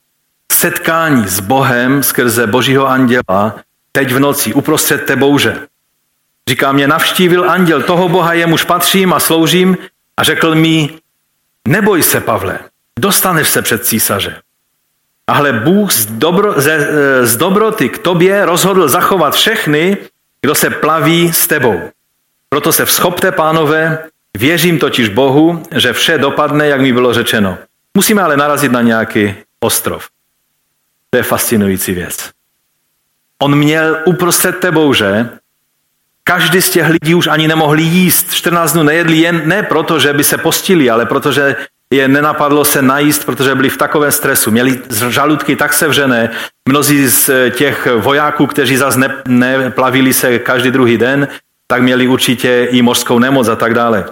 setkání 0.53 1.29
s 1.29 1.41
Bohem 1.41 2.03
skrze 2.03 2.47
Božího 2.47 2.89
anděla 2.89 3.55
teď 3.93 4.13
v 4.13 4.19
noci, 4.19 4.55
uprostřed 4.55 5.05
té 5.05 5.17
bouře. 5.17 5.57
Říká, 6.49 6.73
mě 6.73 6.89
navštívil 6.89 7.51
anděl, 7.51 7.83
toho 7.83 8.09
Boha 8.09 8.33
jemuž 8.33 8.65
patřím 8.65 9.13
a 9.13 9.21
sloužím 9.21 9.77
a 10.17 10.25
řekl 10.25 10.55
mi, 10.55 10.91
neboj 11.69 12.03
se, 12.03 12.21
Pavle, 12.21 12.59
dostaneš 12.99 13.49
se 13.49 13.63
před 13.63 13.85
císaře. 13.85 14.43
Ale 15.27 15.53
Bůh 15.53 15.93
z, 15.93 16.07
dobro, 16.07 16.61
ze, 16.61 16.89
z 17.27 17.37
dobroty 17.37 17.89
k 17.89 17.99
tobě 17.99 18.47
rozhodl 18.47 18.89
zachovat 18.89 19.35
všechny, 19.35 19.97
kdo 20.43 20.55
se 20.55 20.71
plaví 20.71 21.33
s 21.33 21.47
tebou. 21.47 21.91
Proto 22.49 22.73
se 22.73 22.85
vzchopte, 22.85 23.33
pánové, 23.33 23.99
věřím 24.37 24.79
totiž 24.79 25.09
Bohu, 25.09 25.63
že 25.77 25.93
vše 25.93 26.19
dopadne, 26.19 26.67
jak 26.67 26.81
mi 26.81 26.93
bylo 26.93 27.15
řečeno. 27.15 27.59
Musíme 27.95 28.23
ale 28.23 28.37
narazit 28.37 28.73
na 28.73 28.83
nějaký 28.83 29.35
ostrov. 29.61 30.09
To 31.11 31.17
je 31.17 31.23
fascinující 31.23 31.93
věc. 31.95 32.31
On 33.43 33.59
měl 33.59 33.99
uprostřed 34.05 34.53
té 34.53 34.71
bouře, 34.71 35.39
každý 36.25 36.63
z 36.63 36.71
těch 36.71 36.89
lidí 36.89 37.15
už 37.15 37.27
ani 37.27 37.49
nemohli 37.49 37.83
jíst. 37.83 38.33
14 38.33 38.73
dnů 38.73 38.83
nejedli 38.83 39.17
jen 39.17 39.43
ne 39.45 39.63
proto, 39.63 39.99
že 39.99 40.13
by 40.13 40.25
se 40.25 40.39
postili, 40.39 40.91
ale 40.91 41.07
protože 41.07 41.57
je 41.93 42.09
nenapadlo 42.09 42.65
se 42.65 42.83
najíst, 42.83 43.25
protože 43.25 43.55
byli 43.55 43.69
v 43.69 43.77
takovém 43.77 44.13
stresu. 44.13 44.51
Měli 44.51 44.81
žaludky 45.09 45.57
tak 45.57 45.73
sevřené. 45.73 46.31
Mnozí 46.69 47.09
z 47.09 47.31
těch 47.51 47.89
vojáků, 47.97 48.47
kteří 48.47 48.77
zase 48.77 48.99
ne, 48.99 49.23
neplavili 49.27 50.13
se 50.13 50.39
každý 50.39 50.71
druhý 50.71 50.99
den, 50.99 51.29
tak 51.67 51.83
měli 51.83 52.09
určitě 52.09 52.69
i 52.71 52.83
mořskou 52.83 53.19
nemoc 53.19 53.49
a 53.49 53.57
tak 53.57 53.75
dále. 53.75 54.05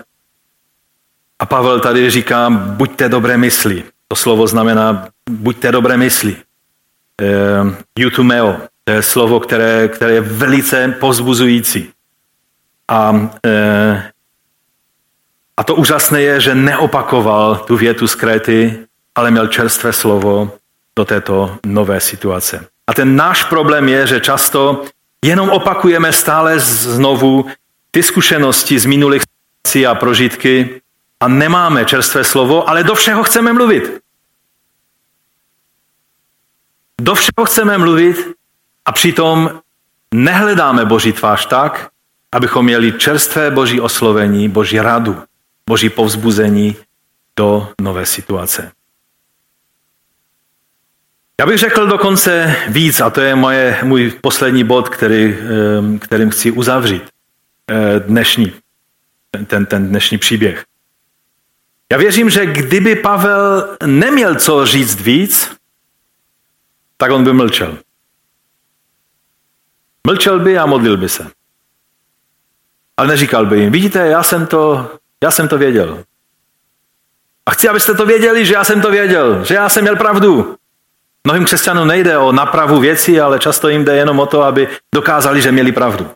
A 1.38 1.46
Pavel 1.46 1.80
tady 1.80 2.10
říká, 2.10 2.50
buďte 2.50 3.08
dobré 3.08 3.36
mysli. 3.36 3.84
To 4.08 4.16
slovo 4.16 4.46
znamená, 4.46 5.08
buďte 5.30 5.72
dobré 5.72 5.96
mysli. 5.96 6.36
Jutumeo, 7.98 8.56
to 8.84 8.92
je 8.92 9.02
slovo, 9.02 9.40
které, 9.40 9.88
které 9.88 10.12
je 10.12 10.20
velice 10.20 10.88
pozbuzující. 11.00 11.90
A, 12.88 13.30
e, 13.46 14.10
a 15.56 15.64
to 15.64 15.74
úžasné 15.74 16.22
je, 16.22 16.40
že 16.40 16.54
neopakoval 16.54 17.56
tu 17.56 17.76
větu 17.76 18.08
z 18.08 18.14
Kréty, 18.14 18.78
ale 19.14 19.30
měl 19.30 19.46
čerstvé 19.46 19.92
slovo 19.92 20.52
do 20.96 21.04
této 21.04 21.58
nové 21.66 22.00
situace. 22.00 22.66
A 22.86 22.94
ten 22.94 23.16
náš 23.16 23.44
problém 23.44 23.88
je, 23.88 24.06
že 24.06 24.20
často 24.20 24.84
jenom 25.24 25.50
opakujeme 25.50 26.12
stále 26.12 26.58
znovu 26.58 27.46
ty 27.90 28.02
zkušenosti 28.02 28.78
z 28.78 28.86
minulých 28.86 29.22
situací 29.66 29.86
a 29.86 29.94
prožitky 29.94 30.80
a 31.20 31.28
nemáme 31.28 31.84
čerstvé 31.84 32.24
slovo, 32.24 32.68
ale 32.68 32.84
do 32.84 32.94
všeho 32.94 33.22
chceme 33.22 33.52
mluvit. 33.52 34.00
Do 37.00 37.14
všeho 37.14 37.44
chceme 37.44 37.78
mluvit 37.78 38.16
a 38.84 38.92
přitom 38.92 39.60
nehledáme 40.14 40.84
Boží 40.84 41.12
tvář 41.12 41.46
tak, 41.46 41.88
abychom 42.32 42.64
měli 42.64 42.92
čerstvé 42.92 43.50
Boží 43.50 43.80
oslovení, 43.80 44.48
Boží 44.48 44.80
radu, 44.80 45.22
Boží 45.68 45.88
povzbuzení 45.88 46.76
do 47.36 47.68
nové 47.80 48.06
situace. 48.06 48.72
Já 51.40 51.46
bych 51.46 51.58
řekl 51.58 51.86
dokonce 51.86 52.56
víc, 52.68 53.00
a 53.00 53.10
to 53.10 53.20
je 53.20 53.34
moje, 53.34 53.78
můj 53.82 54.10
poslední 54.20 54.64
bod, 54.64 54.88
který, 54.88 55.36
kterým 56.00 56.30
chci 56.30 56.50
uzavřít 56.50 57.02
eh, 57.70 58.00
dnešní, 58.00 58.52
ten, 59.46 59.66
ten 59.66 59.88
dnešní 59.88 60.18
příběh. 60.18 60.64
Já 61.92 61.98
věřím, 61.98 62.30
že 62.30 62.46
kdyby 62.46 62.96
Pavel 62.96 63.76
neměl 63.86 64.34
co 64.34 64.66
říct 64.66 65.00
víc, 65.00 65.55
tak 66.96 67.10
on 67.10 67.24
by 67.24 67.32
mlčel. 67.32 67.78
Mlčel 70.06 70.40
by 70.40 70.58
a 70.58 70.66
modlil 70.66 70.96
by 70.96 71.08
se. 71.08 71.30
Ale 72.96 73.08
neříkal 73.08 73.46
by 73.46 73.60
jim, 73.60 73.72
vidíte, 73.72 74.06
já 74.06 74.22
jsem 74.22 74.46
to, 74.46 74.90
já 75.22 75.30
jsem 75.30 75.48
to 75.48 75.58
věděl. 75.58 76.04
A 77.46 77.50
chci, 77.50 77.68
abyste 77.68 77.94
to 77.94 78.06
věděli, 78.06 78.46
že 78.46 78.54
já 78.54 78.64
jsem 78.64 78.80
to 78.80 78.90
věděl, 78.90 79.44
že 79.44 79.54
já 79.54 79.68
jsem 79.68 79.82
měl 79.82 79.96
pravdu. 79.96 80.56
Mnohým 81.24 81.44
křesťanům 81.44 81.88
nejde 81.88 82.18
o 82.18 82.32
napravu 82.32 82.80
věcí, 82.80 83.20
ale 83.20 83.38
často 83.38 83.68
jim 83.68 83.84
jde 83.84 83.96
jenom 83.96 84.18
o 84.18 84.26
to, 84.26 84.42
aby 84.42 84.68
dokázali, 84.94 85.42
že 85.42 85.52
měli 85.52 85.72
pravdu. 85.72 86.10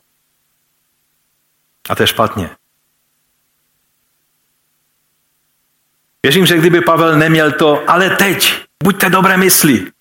A 1.89 1.95
to 1.95 2.03
je 2.03 2.07
špatně. 2.07 2.51
Věřím, 6.23 6.47
že 6.47 6.59
kdyby 6.59 6.81
Pavel 6.81 7.19
neměl 7.19 7.53
to, 7.53 7.91
ale 7.91 8.11
teď, 8.11 8.65
buďte 8.83 9.11
dobré 9.11 9.37
mysli. 9.37 9.93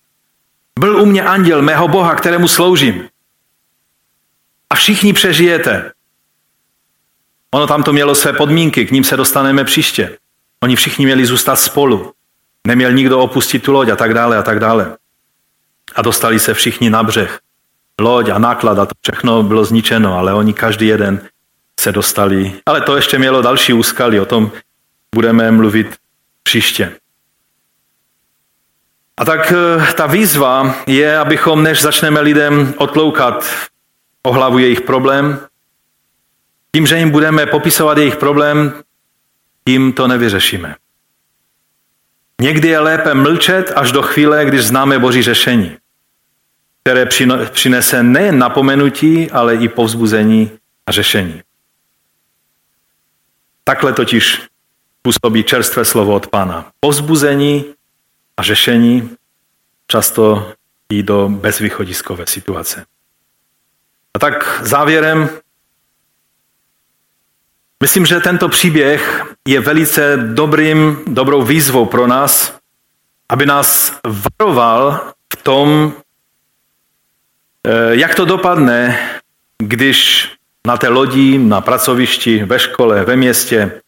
Byl 0.78 1.02
u 1.02 1.06
mě 1.06 1.22
anděl 1.22 1.62
mého 1.62 1.88
Boha, 1.88 2.14
kterému 2.14 2.48
sloužím. 2.48 3.08
A 4.70 4.74
všichni 4.74 5.12
přežijete. 5.12 5.92
Ono 7.54 7.66
tam 7.66 7.82
to 7.82 7.92
mělo 7.92 8.14
své 8.14 8.32
podmínky, 8.32 8.86
k 8.86 8.90
ním 8.90 9.04
se 9.04 9.16
dostaneme 9.16 9.64
příště. 9.64 10.18
Oni 10.62 10.76
všichni 10.76 11.04
měli 11.04 11.26
zůstat 11.26 11.56
spolu. 11.56 12.12
Neměl 12.66 12.92
nikdo 12.92 13.18
opustit 13.18 13.62
tu 13.62 13.72
loď 13.72 13.88
a 13.88 13.96
tak 13.96 14.14
dále 14.14 14.38
a 14.38 14.42
tak 14.42 14.60
dále. 14.60 14.96
A 15.94 16.02
dostali 16.02 16.38
se 16.38 16.54
všichni 16.54 16.90
na 16.90 17.02
břeh. 17.02 17.40
Loď 18.00 18.28
a 18.28 18.38
náklad 18.38 18.78
a 18.78 18.86
to 18.86 18.94
všechno 19.02 19.42
bylo 19.42 19.64
zničeno, 19.64 20.18
ale 20.18 20.34
oni 20.34 20.52
každý 20.52 20.86
jeden 20.86 21.28
se 21.80 21.92
dostali. 21.92 22.52
Ale 22.66 22.80
to 22.80 22.96
ještě 22.96 23.18
mělo 23.18 23.42
další 23.42 23.72
úskalí, 23.72 24.20
o 24.20 24.26
tom 24.26 24.52
budeme 25.14 25.50
mluvit 25.50 25.96
příště. 26.42 26.96
A 29.20 29.24
tak 29.24 29.52
eh, 29.52 29.92
ta 29.92 30.06
výzva 30.06 30.74
je, 30.86 31.18
abychom, 31.18 31.62
než 31.62 31.82
začneme 31.82 32.20
lidem 32.20 32.74
otloukat 32.76 33.44
o 34.22 34.32
hlavu 34.32 34.58
jejich 34.58 34.80
problém, 34.80 35.38
tím, 36.74 36.86
že 36.86 36.98
jim 36.98 37.10
budeme 37.10 37.46
popisovat 37.46 37.98
jejich 37.98 38.16
problém, 38.16 38.72
tím 39.66 39.92
to 39.92 40.08
nevyřešíme. 40.08 40.76
Někdy 42.40 42.68
je 42.68 42.78
lépe 42.78 43.14
mlčet 43.14 43.72
až 43.76 43.92
do 43.92 44.02
chvíle, 44.02 44.44
když 44.44 44.64
známe 44.64 44.98
Boží 44.98 45.22
řešení, 45.22 45.76
které 46.82 47.06
přinese 47.52 48.02
nejen 48.02 48.38
napomenutí, 48.38 49.30
ale 49.30 49.54
i 49.54 49.68
povzbuzení 49.68 50.50
a 50.86 50.92
řešení. 50.92 51.42
Takhle 53.64 53.92
totiž 53.92 54.42
působí 55.02 55.44
čerstvé 55.44 55.84
slovo 55.84 56.14
od 56.14 56.26
Pána. 56.26 56.70
Povzbuzení 56.80 57.64
a 58.40 58.42
řešení 58.42 59.16
často 59.86 60.52
i 60.92 61.02
do 61.02 61.28
bezvýchodiskové 61.28 62.26
situace. 62.26 62.84
A 64.14 64.18
tak 64.18 64.60
závěrem 64.64 65.28
Myslím, 67.82 68.06
že 68.06 68.20
tento 68.20 68.48
příběh 68.48 69.24
je 69.48 69.60
velice 69.60 70.16
dobrým, 70.16 70.98
dobrou 71.06 71.42
výzvou 71.42 71.86
pro 71.86 72.06
nás, 72.06 72.58
aby 73.28 73.46
nás 73.46 74.00
varoval 74.38 75.12
v 75.32 75.36
tom, 75.42 75.92
eh, 77.66 77.96
jak 77.96 78.14
to 78.14 78.24
dopadne, 78.24 78.98
když 79.58 80.30
na 80.66 80.76
té 80.76 80.88
lodi, 80.88 81.38
na 81.38 81.60
pracovišti, 81.60 82.44
ve 82.44 82.58
škole, 82.58 83.04
ve 83.04 83.16
městě 83.16 83.80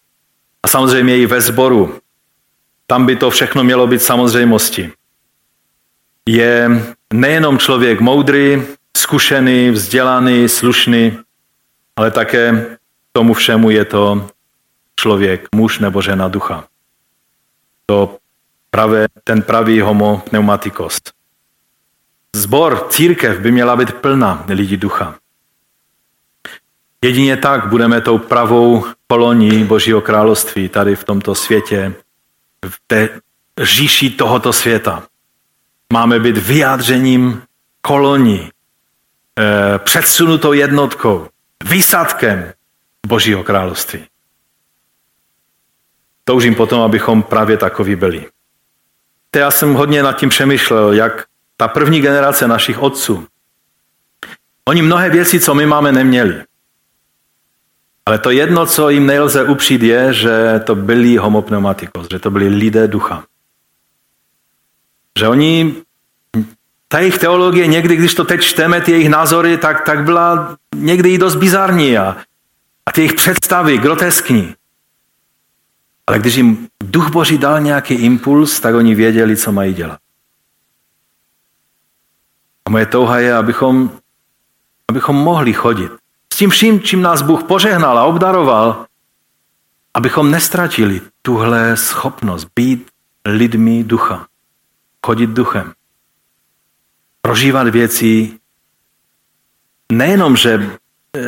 a 0.62 0.68
samozřejmě 0.68 1.18
i 1.18 1.26
ve 1.26 1.40
sboru, 1.40 2.00
tam 2.92 3.06
by 3.06 3.16
to 3.16 3.30
všechno 3.30 3.64
mělo 3.64 3.86
být 3.86 4.02
samozřejmosti. 4.02 4.92
Je 6.28 6.70
nejenom 7.14 7.58
člověk 7.58 8.00
moudrý, 8.00 8.62
zkušený, 8.96 9.70
vzdělaný, 9.70 10.48
slušný, 10.48 11.18
ale 11.96 12.10
také 12.10 12.76
tomu 13.12 13.34
všemu 13.34 13.70
je 13.70 13.84
to 13.84 14.28
člověk, 15.00 15.48
muž 15.54 15.78
nebo 15.78 16.02
žena 16.02 16.28
ducha. 16.28 16.64
To 17.86 18.18
pravé, 18.70 19.06
ten 19.24 19.42
pravý 19.42 19.80
homo 19.80 20.22
pneumatikos. 20.30 21.00
Zbor, 22.36 22.86
církev 22.90 23.40
by 23.40 23.52
měla 23.52 23.76
být 23.76 23.92
plná 23.92 24.44
lidí 24.48 24.76
ducha. 24.76 25.14
Jedině 27.04 27.36
tak 27.36 27.66
budeme 27.66 28.00
tou 28.00 28.18
pravou 28.18 28.84
koloní 29.08 29.64
Božího 29.64 30.00
království 30.00 30.68
tady 30.68 30.96
v 30.96 31.04
tomto 31.04 31.34
světě, 31.34 31.94
v 32.66 32.80
té 32.86 33.20
říši 33.60 34.10
tohoto 34.10 34.52
světa. 34.52 35.06
Máme 35.92 36.20
být 36.20 36.36
vyjádřením 36.38 37.42
koloní, 37.80 38.50
eh, 39.38 39.78
předsunutou 39.78 40.52
jednotkou, 40.52 41.28
výsadkem 41.64 42.52
Božího 43.06 43.44
království. 43.44 44.06
Toužím 46.24 46.54
potom, 46.54 46.80
abychom 46.80 47.22
právě 47.22 47.56
takoví 47.56 47.96
byli. 47.96 48.26
Já 49.36 49.50
jsem 49.50 49.74
hodně 49.74 50.02
nad 50.02 50.12
tím 50.12 50.28
přemýšlel, 50.28 50.92
jak 50.92 51.26
ta 51.56 51.68
první 51.68 52.00
generace 52.00 52.48
našich 52.48 52.78
otců, 52.78 53.26
oni 54.64 54.82
mnohé 54.82 55.10
věci, 55.10 55.40
co 55.40 55.54
my 55.54 55.66
máme, 55.66 55.92
neměli. 55.92 56.44
Ale 58.06 58.18
to 58.18 58.30
jedno, 58.30 58.66
co 58.66 58.90
jim 58.90 59.06
nelze 59.06 59.44
upřít, 59.44 59.82
je, 59.82 60.14
že 60.14 60.60
to 60.64 60.74
byli 60.74 61.16
homopneumatikos, 61.16 62.06
že 62.10 62.18
to 62.18 62.30
byli 62.30 62.48
lidé 62.48 62.88
ducha. 62.88 63.24
Že 65.18 65.28
oni, 65.28 65.74
ta 66.88 66.98
jejich 66.98 67.18
teologie 67.18 67.66
někdy, 67.66 67.96
když 67.96 68.14
to 68.14 68.24
teď 68.24 68.40
čteme, 68.40 68.80
ty 68.80 68.92
jejich 68.92 69.08
názory, 69.08 69.58
tak, 69.58 69.86
tak 69.86 70.04
byla 70.04 70.56
někdy 70.74 71.10
i 71.10 71.18
dost 71.18 71.36
bizarní 71.36 71.98
a 71.98 72.16
a 72.86 72.92
ty 72.92 73.00
jejich 73.00 73.14
představy 73.14 73.78
groteskní. 73.78 74.54
Ale 76.06 76.18
když 76.18 76.34
jim 76.34 76.68
duch 76.84 77.10
Boží 77.10 77.38
dal 77.38 77.60
nějaký 77.60 77.94
impuls, 77.94 78.60
tak 78.60 78.74
oni 78.74 78.94
věděli, 78.94 79.36
co 79.36 79.52
mají 79.52 79.74
dělat. 79.74 79.98
A 82.64 82.70
moje 82.70 82.86
touha 82.86 83.18
je, 83.18 83.34
abychom, 83.34 83.98
abychom 84.88 85.16
mohli 85.16 85.52
chodit. 85.52 85.92
S 86.32 86.36
tím 86.36 86.50
vším, 86.50 86.80
čím 86.80 87.02
nás 87.02 87.22
Bůh 87.22 87.42
požehnal 87.42 87.98
a 87.98 88.04
obdaroval, 88.04 88.86
abychom 89.94 90.30
nestratili 90.30 91.00
tuhle 91.22 91.76
schopnost 91.76 92.48
být 92.56 92.90
lidmi 93.26 93.84
ducha. 93.84 94.26
Chodit 95.06 95.30
duchem. 95.30 95.72
Prožívat 97.22 97.68
věci 97.68 98.38
nejenom, 99.92 100.36
že 100.36 100.52
e, 100.52 101.20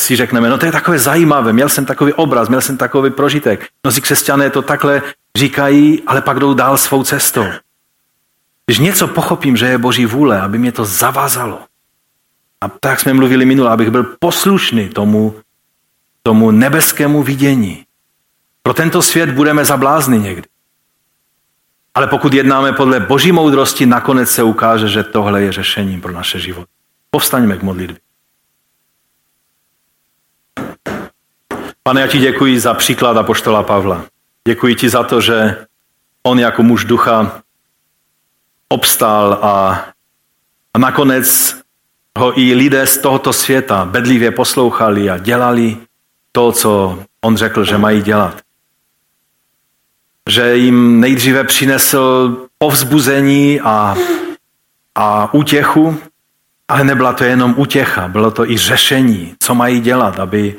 si 0.00 0.16
řekneme, 0.16 0.48
no 0.48 0.58
to 0.58 0.66
je 0.66 0.72
takové 0.72 0.98
zajímavé, 0.98 1.52
měl 1.52 1.68
jsem 1.68 1.86
takový 1.86 2.12
obraz, 2.12 2.48
měl 2.48 2.60
jsem 2.60 2.76
takový 2.76 3.10
prožitek. 3.10 3.68
Mnozí 3.82 4.00
křesťané 4.00 4.50
to 4.50 4.62
takhle 4.62 5.02
říkají, 5.36 6.02
ale 6.06 6.22
pak 6.22 6.38
jdou 6.38 6.54
dál 6.54 6.76
svou 6.76 7.04
cestou. 7.04 7.46
Když 8.66 8.78
něco 8.78 9.08
pochopím, 9.08 9.56
že 9.56 9.66
je 9.66 9.78
Boží 9.78 10.06
vůle, 10.06 10.40
aby 10.40 10.58
mě 10.58 10.72
to 10.72 10.84
zavázalo. 10.84 11.67
A 12.60 12.68
tak 12.68 13.00
jsme 13.00 13.14
mluvili 13.14 13.44
minule, 13.44 13.70
abych 13.70 13.90
byl 13.90 14.04
poslušný 14.18 14.88
tomu, 14.88 15.34
tomu 16.22 16.50
nebeskému 16.50 17.22
vidění. 17.22 17.84
Pro 18.62 18.74
tento 18.74 19.02
svět 19.02 19.30
budeme 19.30 19.64
zablázny 19.64 20.18
někdy. 20.18 20.48
Ale 21.94 22.06
pokud 22.06 22.34
jednáme 22.34 22.72
podle 22.72 23.00
boží 23.00 23.32
moudrosti, 23.32 23.86
nakonec 23.86 24.30
se 24.30 24.42
ukáže, 24.42 24.88
že 24.88 25.02
tohle 25.02 25.42
je 25.42 25.52
řešením 25.52 26.00
pro 26.00 26.12
naše 26.12 26.38
život. 26.38 26.68
Povstaňme 27.10 27.56
k 27.56 27.62
modlitbě. 27.62 28.00
Pane, 31.82 32.00
já 32.00 32.06
ti 32.06 32.18
děkuji 32.18 32.60
za 32.60 32.74
příklad 32.74 33.16
apoštola 33.16 33.62
Pavla. 33.62 34.04
Děkuji 34.48 34.74
ti 34.74 34.88
za 34.88 35.02
to, 35.02 35.20
že 35.20 35.66
on 36.22 36.38
jako 36.38 36.62
muž 36.62 36.84
ducha 36.84 37.42
obstál 38.68 39.32
a, 39.32 39.84
a 40.74 40.78
nakonec 40.78 41.57
ho 42.18 42.40
i 42.40 42.54
lidé 42.54 42.86
z 42.86 42.98
tohoto 42.98 43.32
světa 43.32 43.84
bedlivě 43.84 44.30
poslouchali 44.30 45.10
a 45.10 45.18
dělali 45.18 45.76
to, 46.32 46.52
co 46.52 46.98
on 47.24 47.36
řekl, 47.36 47.64
že 47.64 47.78
mají 47.78 48.02
dělat. 48.02 48.40
Že 50.30 50.56
jim 50.56 51.00
nejdříve 51.00 51.44
přinesl 51.44 52.36
povzbuzení 52.58 53.60
a, 53.60 53.96
a 54.94 55.34
útěchu, 55.34 55.96
ale 56.68 56.84
nebyla 56.84 57.12
to 57.12 57.24
jenom 57.24 57.54
útěcha, 57.56 58.08
bylo 58.08 58.30
to 58.30 58.50
i 58.50 58.58
řešení, 58.58 59.34
co 59.38 59.54
mají 59.54 59.80
dělat, 59.80 60.20
aby 60.20 60.54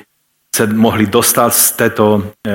se 0.55 0.67
mohli 0.67 1.07
dostat 1.07 1.53
z 1.53 1.71
této 1.71 2.23
e, 2.47 2.51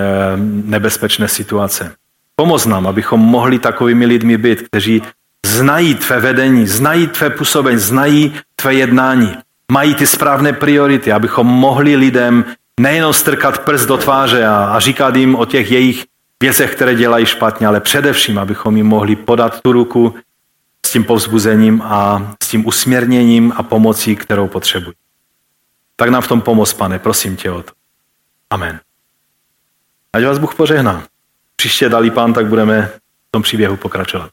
nebezpečné 0.65 1.29
situace. 1.29 1.95
Pomoz 2.37 2.67
nám, 2.67 2.87
abychom 2.87 3.21
mohli 3.21 3.59
takovými 3.59 4.07
lidmi 4.07 4.37
být, 4.39 4.63
kteří 4.63 5.03
znají 5.45 5.95
tvé 5.95 6.21
vedení, 6.21 6.67
znají 6.67 7.07
tvé 7.07 7.31
působení, 7.31 7.79
znají 7.79 8.35
tvé 8.57 8.75
jednání, 8.75 9.37
mají 9.73 9.95
ty 9.95 10.07
správné 10.07 10.53
priority, 10.53 11.13
abychom 11.13 11.47
mohli 11.47 11.97
lidem 11.97 12.45
nejenom 12.81 13.13
strkat 13.13 13.59
prst 13.59 13.87
do 13.87 13.97
tváře 13.97 14.47
a, 14.47 14.65
a 14.65 14.81
říkat 14.81 15.17
jim 15.17 15.35
o 15.35 15.45
těch 15.45 15.71
jejich 15.71 16.05
věcech, 16.43 16.75
které 16.75 16.95
dělají 16.95 17.27
špatně, 17.27 17.67
ale 17.67 17.81
především, 17.81 18.39
abychom 18.39 18.77
jim 18.77 18.87
mohli 18.87 19.17
podat 19.17 19.61
tu 19.61 19.73
ruku 19.73 20.15
s 20.87 20.91
tím 20.93 21.05
povzbuzením 21.05 21.83
a 21.83 22.33
s 22.43 22.49
tím 22.49 22.67
usměrněním 22.67 23.53
a 23.57 23.63
pomocí, 23.63 24.17
kterou 24.17 24.49
potřebují. 24.49 24.97
Tak 25.97 26.09
nám 26.09 26.23
v 26.23 26.29
tom 26.29 26.41
pomoz, 26.41 26.75
pane, 26.75 26.99
prosím 26.99 27.37
tě 27.37 27.51
o 27.51 27.63
to. 27.63 27.73
Amen. 28.51 28.81
Ať 30.13 30.25
vás 30.25 30.39
Bůh 30.39 30.55
požehná. 30.55 31.05
Příště 31.57 31.89
dalí 31.89 32.11
pán, 32.11 32.33
tak 32.33 32.47
budeme 32.47 32.87
v 32.87 33.31
tom 33.31 33.43
příběhu 33.43 33.77
pokračovat. 33.77 34.31